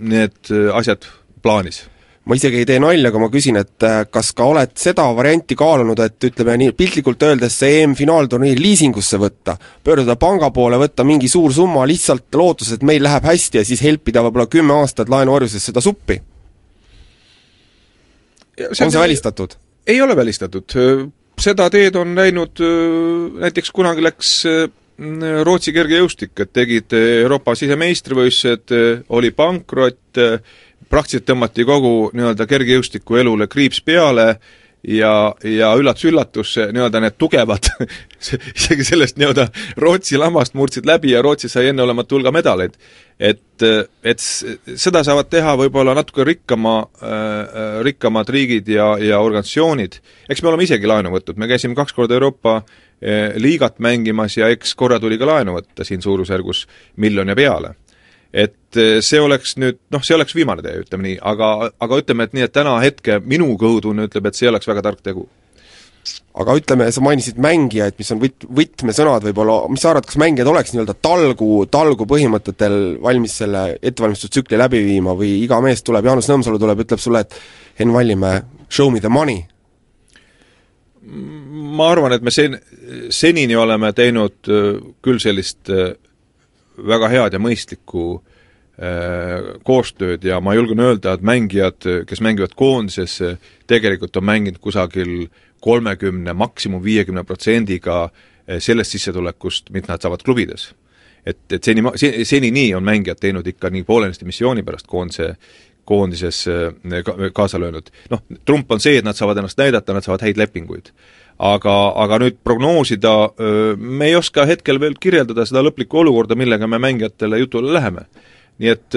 need 0.00 0.54
asjad 0.72 1.10
plaanis 1.42 1.84
ma 2.24 2.36
isegi 2.38 2.62
ei 2.62 2.68
tee 2.68 2.80
nalja, 2.80 3.10
aga 3.10 3.20
ma 3.20 3.28
küsin, 3.32 3.58
et 3.60 3.84
äh, 3.84 4.04
kas 4.12 4.32
ka 4.36 4.46
oled 4.48 4.72
seda 4.80 5.04
varianti 5.16 5.56
kaalunud, 5.58 6.00
et 6.00 6.28
ütleme 6.30 6.56
nii, 6.60 6.74
piltlikult 6.76 7.24
öeldes 7.26 7.58
see 7.60 7.82
EM-finaalturniir 7.82 8.60
liisingusse 8.60 9.20
võtta, 9.20 9.58
pöörduda 9.84 10.16
panga 10.20 10.48
poole, 10.54 10.78
võtta 10.80 11.04
mingi 11.04 11.28
suur 11.28 11.52
summa 11.52 11.84
lihtsalt 11.88 12.32
lootuses, 12.40 12.78
et 12.78 12.86
meil 12.86 13.04
läheb 13.04 13.28
hästi 13.28 13.60
ja 13.60 13.66
siis 13.68 13.82
helpida 13.84 14.24
võib-olla 14.24 14.48
kümme 14.52 14.78
aastat 14.80 15.12
laenuorjuses 15.12 15.68
seda 15.70 15.84
suppi? 15.84 16.20
on 18.54 18.90
see 18.90 19.00
välistatud? 19.00 19.58
ei 19.86 20.00
ole 20.00 20.16
välistatud, 20.16 20.76
seda 21.40 21.68
teed 21.74 21.96
on 22.00 22.14
läinud, 22.16 22.62
näiteks 23.42 23.74
kunagi 23.74 24.04
läks 24.04 24.38
Rootsi 24.94 25.72
kergejõustik, 25.74 26.32
et 26.38 26.52
tegid 26.54 26.94
Euroopa 26.94 27.56
sisemeistrivõistlused, 27.58 28.70
oli 29.10 29.32
pankrot, 29.34 30.20
praktiliselt 30.90 31.28
tõmmati 31.28 31.64
kogu 31.66 32.10
nii-öelda 32.14 32.46
kergejõustiku 32.50 33.18
elule 33.20 33.48
kriips 33.50 33.80
peale 33.84 34.34
ja, 34.88 35.34
ja 35.44 35.72
üllatus-üllatus, 35.78 36.56
nii-öelda 36.72 37.00
need 37.04 37.16
tugevad 37.18 37.68
isegi 38.58 38.84
sellest 38.84 39.18
nii-öelda 39.20 39.46
Rootsi 39.80 40.18
lamast 40.20 40.54
murdsid 40.58 40.86
läbi 40.88 41.14
ja 41.14 41.22
Rootsi 41.24 41.48
sai 41.48 41.70
enneolematu 41.72 42.18
hulga 42.18 42.32
medaleid. 42.34 42.76
et, 43.18 43.62
et 44.04 44.20
seda 44.20 45.04
saavad 45.06 45.30
teha 45.30 45.54
võib-olla 45.58 45.94
natuke 45.94 46.24
rikkama 46.24 46.78
äh,, 46.82 47.82
rikkamad 47.86 48.28
riigid 48.28 48.68
ja, 48.68 48.94
ja 48.98 49.20
organisatsioonid. 49.20 50.00
eks 50.28 50.42
me 50.42 50.52
oleme 50.52 50.66
isegi 50.68 50.86
laenu 50.86 51.14
võtnud, 51.14 51.38
me 51.38 51.48
käisime 51.48 51.78
kaks 51.78 51.92
korda 51.96 52.18
Euroopa 52.18 52.56
äh, 52.58 53.36
liigat 53.36 53.78
mängimas 53.78 54.36
ja 54.36 54.50
eks 54.52 54.74
korra 54.74 55.00
tuli 55.00 55.18
ka 55.18 55.30
laenu 55.30 55.56
võtta 55.56 55.84
siin 55.84 56.02
suurusjärgus 56.02 56.66
miljon 56.96 57.32
ja 57.32 57.38
peale 57.38 57.74
et 58.34 58.78
eh, 58.80 58.98
see 59.04 59.22
oleks 59.22 59.54
nüüd, 59.62 59.78
noh, 59.94 60.02
see 60.02 60.16
oleks 60.16 60.34
viimane 60.34 60.64
tee, 60.64 60.74
ütleme 60.82 61.06
nii, 61.06 61.16
aga, 61.22 61.70
aga 61.84 62.00
ütleme, 62.02 62.26
et 62.26 62.34
nii, 62.34 62.48
et 62.48 62.54
täna 62.54 62.74
hetke 62.82 63.20
minu 63.22 63.52
kõhutunne 63.60 64.08
ütleb, 64.08 64.26
et 64.26 64.38
see 64.38 64.50
oleks 64.50 64.68
väga 64.70 64.82
tark 64.88 65.04
tegu. 65.06 65.28
aga 66.34 66.56
ütleme, 66.58 66.90
sa 66.92 67.00
mainisid 67.00 67.38
mängijaid, 67.40 67.94
mis 67.96 68.10
on 68.12 68.18
võt-, 68.20 68.44
võtmesõnad 68.58 69.24
võib-olla, 69.28 69.60
mis 69.70 69.84
sa 69.84 69.92
arvad, 69.92 70.08
kas 70.10 70.18
mängijad 70.20 70.50
oleks 70.50 70.74
nii-öelda 70.74 70.96
talgu, 70.98 71.48
talgu 71.70 72.08
põhimõtetel 72.10 72.76
valmis 73.02 73.38
selle 73.38 73.62
ettevalmistustsükli 73.78 74.58
läbi 74.58 74.82
viima 74.84 75.14
või 75.16 75.36
iga 75.44 75.62
mees 75.64 75.86
tuleb, 75.86 76.10
Jaanus 76.10 76.28
Nõmsalu 76.32 76.58
tuleb, 76.60 76.82
ütleb 76.84 77.00
sulle, 77.00 77.22
et 77.22 77.38
Henn 77.78 77.94
Vallimäe, 77.94 78.42
show 78.68 78.90
me 78.90 79.00
the 79.00 79.12
money? 79.12 79.44
ma 81.04 81.90
arvan, 81.92 82.14
et 82.16 82.24
me 82.24 82.32
sen-, 82.32 82.58
senini 83.12 83.56
oleme 83.60 83.92
teinud 83.94 84.48
eh, 84.48 84.78
küll 85.04 85.20
sellist 85.22 85.70
eh, 85.70 85.92
väga 86.76 87.08
head 87.12 87.36
ja 87.36 87.40
mõistlikku 87.42 88.04
äh, 88.18 89.54
koostööd 89.66 90.24
ja 90.24 90.40
ma 90.40 90.54
julgen 90.56 90.82
öelda, 90.84 91.14
et 91.14 91.24
mängijad, 91.26 91.88
kes 92.08 92.22
mängivad 92.24 92.54
koondises, 92.58 93.20
tegelikult 93.70 94.16
on 94.16 94.28
mänginud 94.30 94.60
kusagil 94.62 95.28
kolmekümne, 95.64 96.34
maksimum 96.36 96.82
viiekümne 96.84 97.24
protsendiga 97.24 98.04
äh, 98.04 98.58
sellest 98.58 98.96
sissetulekust, 98.96 99.70
mida 99.74 99.94
nad 99.94 100.02
saavad 100.02 100.24
klubides. 100.24 100.72
et, 101.26 101.38
et 101.52 101.64
seni, 101.64 101.82
seni 102.24 102.50
nii 102.52 102.74
on 102.76 102.84
mängijad 102.84 103.16
teinud 103.16 103.46
ikka 103.48 103.70
nii 103.72 103.82
poolenisti 103.88 104.26
missiooni 104.28 104.62
pärast 104.62 104.86
koondise, 104.86 105.36
koondises 105.84 106.44
äh, 106.48 107.02
ka, 107.04 107.16
kaasa 107.32 107.60
löönud. 107.60 107.90
noh, 108.10 108.22
trump 108.44 108.70
on 108.72 108.80
see, 108.80 108.98
et 108.98 109.04
nad 109.04 109.16
saavad 109.16 109.40
ennast 109.40 109.58
näidata, 109.58 109.94
nad 109.94 110.04
saavad 110.04 110.26
häid 110.26 110.36
lepinguid 110.36 110.92
aga, 111.38 111.74
aga 112.04 112.20
nüüd 112.22 112.38
prognoosida, 112.46 113.14
me 113.78 114.10
ei 114.10 114.14
oska 114.18 114.46
hetkel 114.46 114.78
veel 114.80 114.94
kirjeldada 115.00 115.46
seda 115.48 115.64
lõplikku 115.66 116.04
olukorda, 116.04 116.38
millega 116.38 116.68
me 116.70 116.78
mängijatele 116.78 117.42
jutule 117.42 117.74
läheme. 117.74 118.06
nii 118.58 118.68
et 118.70 118.94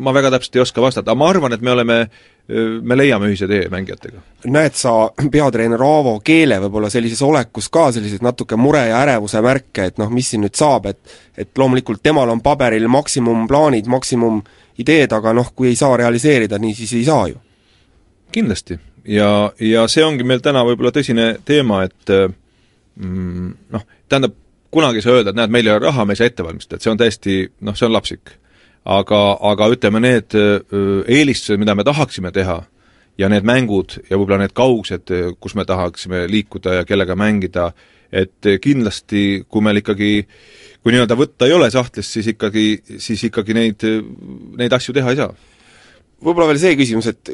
ma 0.00 0.14
väga 0.16 0.30
täpselt 0.32 0.56
ei 0.56 0.62
oska 0.62 0.80
vastata, 0.80 1.10
aga 1.10 1.18
ma 1.20 1.26
arvan, 1.28 1.52
et 1.52 1.60
me 1.60 1.70
oleme 1.70 1.96
me 2.82 2.96
leiame 2.96 3.28
ühise 3.28 3.46
tee 3.48 3.66
mängijatega. 3.68 4.20
näed 4.46 4.72
sa 4.74 5.10
peatreener 5.30 5.82
Aavo 5.84 6.14
Keele 6.24 6.56
võib-olla 6.62 6.88
sellises 6.90 7.20
olekus 7.22 7.68
ka 7.68 7.90
selliseid 7.92 8.24
natuke 8.24 8.56
mure 8.56 8.86
ja 8.88 9.02
ärevuse 9.04 9.42
märke, 9.44 9.84
et 9.90 9.98
noh, 10.00 10.08
mis 10.10 10.30
siin 10.30 10.46
nüüd 10.46 10.56
saab, 10.56 10.86
et 10.86 10.98
et 11.36 11.50
loomulikult 11.58 12.02
temal 12.02 12.30
on 12.32 12.40
paberil 12.40 12.88
maksimumplaanid, 12.88 13.86
maksimumideed, 13.86 15.12
aga 15.12 15.34
noh, 15.36 15.52
kui 15.54 15.68
ei 15.68 15.76
saa 15.76 15.96
realiseerida, 15.96 16.58
nii 16.58 16.74
siis 16.74 16.96
ei 16.96 17.04
saa 17.04 17.28
ju? 17.28 17.36
kindlasti. 18.32 18.78
Ja, 19.08 19.30
ja 19.62 19.86
see 19.90 20.04
ongi 20.04 20.26
meil 20.26 20.42
täna 20.44 20.64
võib-olla 20.68 20.92
tõsine 20.94 21.30
teema, 21.48 21.82
et 21.88 22.12
mm, 22.12 23.48
noh, 23.74 23.86
tähendab, 24.08 24.36
kunagi 24.74 25.00
ei 25.00 25.06
saa 25.06 25.18
öelda, 25.18 25.32
et 25.32 25.40
näed, 25.40 25.54
meil 25.54 25.66
ei 25.66 25.74
ole 25.74 25.86
raha, 25.86 26.04
me 26.04 26.14
ei 26.14 26.20
saa 26.20 26.28
ette 26.28 26.44
valmistada, 26.44 26.78
et 26.78 26.84
see 26.84 26.92
on 26.92 27.00
täiesti 27.00 27.38
noh, 27.64 27.76
see 27.78 27.88
on 27.88 27.96
lapsik 27.96 28.34
aga, 28.88 29.20
aga 29.50 29.68
ütleme, 29.74 30.00
need 30.04 30.36
eelistused, 30.36 31.60
mida 31.60 31.74
me 31.76 31.84
tahaksime 31.86 32.32
teha, 32.34 32.60
ja 33.18 33.28
need 33.30 33.46
mängud 33.48 33.98
ja 34.06 34.16
võib-olla 34.16 34.44
need 34.44 34.54
kaugused, 34.56 35.12
kus 35.42 35.56
me 35.58 35.66
tahaksime 35.68 36.26
liikuda 36.30 36.80
ja 36.80 36.88
kellega 36.88 37.16
mängida, 37.18 37.72
et 38.14 38.46
kindlasti, 38.62 39.44
kui 39.50 39.64
meil 39.64 39.82
ikkagi 39.82 40.12
kui 40.78 40.94
nii-öelda 40.94 41.18
võtta 41.18 41.48
ei 41.48 41.52
ole 41.56 41.68
sahtlist, 41.72 42.14
siis 42.14 42.30
ikkagi, 42.32 42.66
siis 43.02 43.26
ikkagi 43.28 43.56
neid, 43.56 43.84
neid 44.56 44.72
asju 44.72 44.94
teha 44.96 45.12
ei 45.12 45.18
saa. 45.18 45.32
võib-olla 46.22 46.48
veel 46.52 46.62
see 46.62 46.78
küsimus, 46.78 47.10
et 47.10 47.32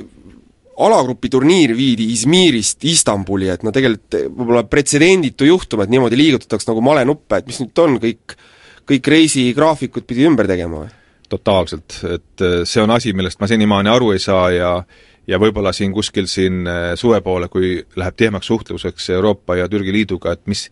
alagrupi 0.82 1.30
turniir 1.30 1.74
viidi 1.76 2.08
Izmirist 2.12 2.84
Istanbuli, 2.88 3.50
et 3.52 3.62
no 3.62 3.70
tegelikult 3.74 4.16
võib-olla 4.26 4.64
pretsedenditu 4.66 5.46
juhtum, 5.46 5.84
et 5.84 5.92
niimoodi 5.92 6.18
liigutatakse 6.18 6.70
nagu 6.70 6.82
malenuppe, 6.84 7.38
et 7.38 7.46
mis 7.50 7.60
nüüd 7.62 7.84
on, 7.84 7.98
kõik 8.02 8.36
kõik 8.84 9.08
reisigraafikud 9.08 10.04
pidi 10.08 10.26
ümber 10.28 10.48
tegema 10.50 10.84
või? 10.84 10.92
totaalselt, 11.32 11.96
et 12.04 12.44
äh, 12.44 12.60
see 12.68 12.82
on 12.84 12.92
asi, 12.94 13.14
millest 13.16 13.40
ma 13.40 13.48
senimaani 13.50 13.90
aru 13.90 14.12
ei 14.14 14.22
saa 14.22 14.50
ja 14.54 14.76
ja 15.24 15.38
võib-olla 15.40 15.70
siin 15.72 15.88
kuskil 15.94 16.26
siin 16.28 16.66
äh, 16.68 16.90
suve 17.00 17.22
poole, 17.24 17.48
kui 17.48 17.78
läheb 17.96 18.16
tihemaks 18.16 18.46
suhtluseks 18.50 19.08
Euroopa 19.16 19.56
ja 19.56 19.70
Türgi 19.72 19.92
Liiduga, 19.94 20.34
et 20.36 20.42
mis 20.46 20.66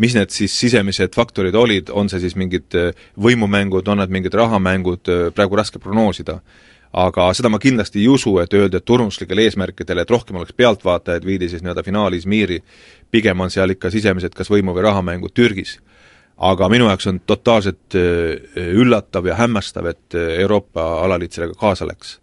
mis 0.00 0.14
need 0.16 0.32
siis 0.32 0.54
sisemised 0.56 1.12
faktorid 1.14 1.54
olid, 1.58 1.92
on 1.92 2.08
see 2.08 2.22
siis 2.24 2.38
mingid 2.40 2.72
äh, 2.78 3.04
võimumängud, 3.20 3.88
on 3.92 4.00
need 4.00 4.14
mingid 4.16 4.34
rahamängud, 4.38 5.12
praegu 5.36 5.60
raske 5.60 5.82
prognoosida. 5.82 6.38
Aga 6.92 7.32
seda 7.34 7.48
ma 7.48 7.58
kindlasti 7.58 8.00
ei 8.00 8.08
usu, 8.08 8.38
et 8.38 8.54
öelda, 8.54 8.78
et 8.78 8.84
turnuslikel 8.84 9.38
eesmärkidel, 9.38 9.98
et 9.98 10.10
rohkem 10.10 10.36
oleks 10.36 10.54
pealtvaatajaid, 10.56 11.26
viidi 11.26 11.48
siis 11.48 11.62
nii-öelda 11.62 11.84
finaali 11.84 12.16
Izmiri, 12.16 12.62
pigem 13.10 13.40
on 13.40 13.50
seal 13.50 13.70
ikka 13.70 13.90
sisemised 13.90 14.34
kas 14.34 14.50
võimu- 14.50 14.74
või 14.76 14.86
rahamängud 14.88 15.34
Türgis 15.34 15.78
aga 16.38 16.68
minu 16.70 16.86
jaoks 16.86 17.08
on 17.10 17.20
totaalselt 17.26 17.96
äh, 17.98 18.70
üllatav 18.78 19.26
ja 19.26 19.36
hämmastav, 19.38 19.90
et 19.90 20.14
äh, 20.14 20.38
Euroopa 20.44 20.86
alaliit 21.04 21.34
sellega 21.34 21.58
kaasa 21.58 21.86
läks. 21.88 22.18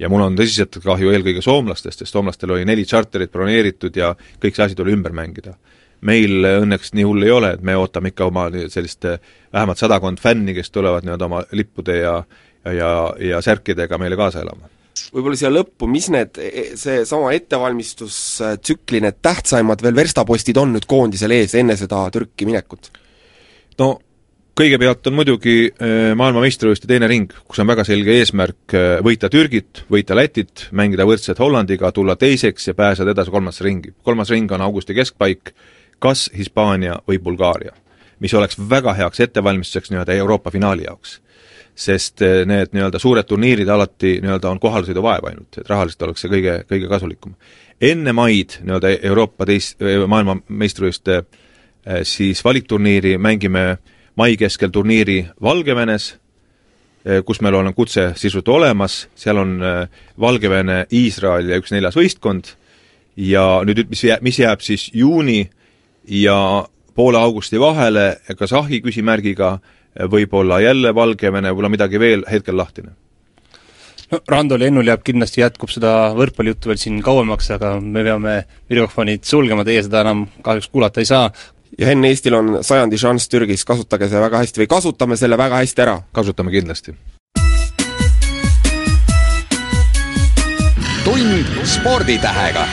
ja 0.00 0.08
mul 0.08 0.22
on 0.24 0.36
tõsiselt 0.36 0.78
kahju 0.80 1.10
eelkõige 1.12 1.42
soomlastest, 1.44 2.00
sest 2.00 2.12
soomlastel 2.12 2.54
oli 2.54 2.64
neli 2.64 2.86
charterit 2.88 3.32
broneeritud 3.32 3.96
ja 3.96 4.14
kõik 4.40 4.56
see 4.56 4.64
asi 4.64 4.74
tuli 4.74 4.94
ümber 4.96 5.12
mängida. 5.12 5.54
meil 6.00 6.44
õnneks 6.44 6.94
nii 6.96 7.04
hull 7.04 7.22
ei 7.22 7.30
ole, 7.30 7.50
et 7.52 7.62
me 7.62 7.76
ootame 7.76 8.08
ikka 8.08 8.26
oma 8.26 8.48
sellist 8.68 9.04
äh, 9.04 9.18
vähemalt 9.52 9.78
sadakond 9.78 10.18
fänni, 10.18 10.54
kes 10.54 10.70
tulevad 10.70 11.04
nii-öelda 11.04 11.24
oma 11.24 11.44
lippude 11.52 11.96
ja 11.96 12.24
ja, 12.64 12.90
ja, 13.18 13.40
särkidega 13.44 13.98
meile 14.00 14.18
kaasa 14.20 14.44
elama 14.44 14.70
võib-olla 15.14 15.38
siia 15.38 15.50
lõppu, 15.52 15.88
mis 15.88 16.10
need, 16.12 16.36
e, 16.42 16.64
seesama 16.78 17.32
ettevalmistustsükli 17.36 19.00
need 19.04 19.20
tähtsaimad 19.22 19.82
veel 19.82 19.96
verstapostid 19.96 20.58
on 20.60 20.74
nüüd 20.76 20.86
koondisel 20.90 21.32
ees 21.34 21.54
enne 21.58 21.76
seda 21.78 22.02
Türki 22.12 22.48
minekut? 22.48 22.90
no 23.80 23.94
kõigepealt 24.60 25.06
on 25.08 25.16
muidugi 25.16 25.54
äh, 25.70 26.10
maailmameistrivõistluste 26.20 26.90
teine 26.90 27.08
ring, 27.08 27.32
kus 27.48 27.62
on 27.62 27.70
väga 27.70 27.86
selge 27.88 28.18
eesmärk 28.18 28.74
võita 29.06 29.30
Türgit, 29.32 29.84
võita 29.92 30.18
Lätit, 30.18 30.66
mängida 30.76 31.06
võrdselt 31.08 31.40
Hollandiga, 31.40 31.92
tulla 31.96 32.18
teiseks 32.20 32.68
ja 32.68 32.76
pääseda 32.76 33.14
edasi 33.14 33.32
kolmandasse 33.32 33.64
ringi. 33.64 33.94
kolmas 34.04 34.34
ring 34.34 34.52
on 34.52 34.66
augusti 34.66 34.94
keskpaik, 34.98 35.54
kas 36.00 36.28
Hispaania 36.36 36.98
või 37.08 37.20
Bulgaaria. 37.22 37.72
mis 38.20 38.34
oleks 38.34 38.58
väga 38.70 38.92
heaks 38.92 39.20
ettevalmistuseks 39.20 39.90
nii-öelda 39.90 40.12
Euroopa 40.12 40.50
finaali 40.50 40.82
jaoks. 40.84 41.20
Sest 41.74 42.22
äh, 42.22 42.42
need 42.46 42.74
nii-öelda 42.76 42.98
suured 42.98 43.28
turniirid 43.28 43.68
alati 43.68 44.18
nii-öelda 44.22 44.50
on 44.50 44.60
kohalsõiduvaev 44.60 45.28
ainult, 45.30 45.58
et 45.58 45.68
rahaliselt 45.68 46.08
oleks 46.08 46.24
see 46.24 46.32
kõige, 46.32 46.62
kõige 46.68 46.88
kasulikum. 46.88 47.36
enne 47.80 48.12
maid 48.12 48.60
nii-öelda 48.62 48.96
Euroopa 49.02 49.46
teis-, 49.48 49.76
maailmameistrivõistluste 49.80 51.22
Äh, 51.88 52.00
siis 52.02 52.44
valikturniiri 52.44 53.18
mängime 53.18 53.78
mai 54.16 54.36
keskel 54.36 54.68
turniiri 54.68 55.26
Valgevenes, 55.42 56.18
äh, 57.06 57.24
kus 57.24 57.40
meil 57.40 57.54
on 57.54 57.72
kutse 57.74 58.12
sisult 58.20 58.48
olemas, 58.48 59.08
seal 59.16 59.40
on 59.40 59.62
äh, 59.64 59.88
Valgevene, 60.20 60.84
Iisrael 60.92 61.48
ja 61.48 61.56
üks 61.56 61.72
neljas 61.72 61.96
võistkond 61.96 62.52
ja 63.16 63.62
nüüd, 63.64 63.86
mis 63.88 64.04
jääb, 64.04 64.20
mis 64.20 64.42
jääb 64.42 64.60
siis 64.60 64.90
juuni 64.92 65.46
ja 66.04 66.36
poole 66.94 67.18
augusti 67.18 67.60
vahele 67.60 68.18
Kasahhi 68.36 68.82
küsimärgiga, 68.84 69.56
võib-olla 70.10 70.60
jälle 70.62 70.94
Valgevene, 70.94 71.50
võib-olla 71.50 71.72
midagi 71.72 72.00
veel, 72.00 72.24
hetkel 72.30 72.56
lahtine 72.56 72.94
no 74.10 74.18
Randol 74.28 74.64
ja 74.64 74.70
Ennul 74.70 74.90
jääb 74.90 75.04
kindlasti, 75.06 75.42
jätkub 75.44 75.70
seda 75.70 76.10
võrkpallijuttu 76.18 76.70
veel 76.70 76.80
siin 76.82 76.98
kauemaks, 77.04 77.50
aga 77.54 77.76
me 77.80 78.02
peame 78.06 78.36
mikrofonid 78.70 79.24
sulgema, 79.28 79.64
teie 79.66 79.82
seda 79.86 80.02
enam 80.04 80.26
kahjuks 80.46 80.70
kuulata 80.72 81.02
ei 81.02 81.10
saa 81.10 81.30
ja 81.78 81.86
Henn, 81.86 82.04
Eestil 82.04 82.34
on 82.34 82.58
sajandi 82.66 82.98
šanss 82.98 83.30
Türgis, 83.30 83.64
kasutage 83.64 84.10
see 84.10 84.22
väga 84.22 84.42
hästi 84.42 84.64
või 84.64 84.70
kasutame 84.70 85.18
selle 85.20 85.38
väga 85.38 85.62
hästi 85.62 85.86
ära. 85.86 86.00
kasutame 86.12 86.50
kindlasti. 86.50 86.94
tund 91.04 91.64
sporditähega 91.64 92.66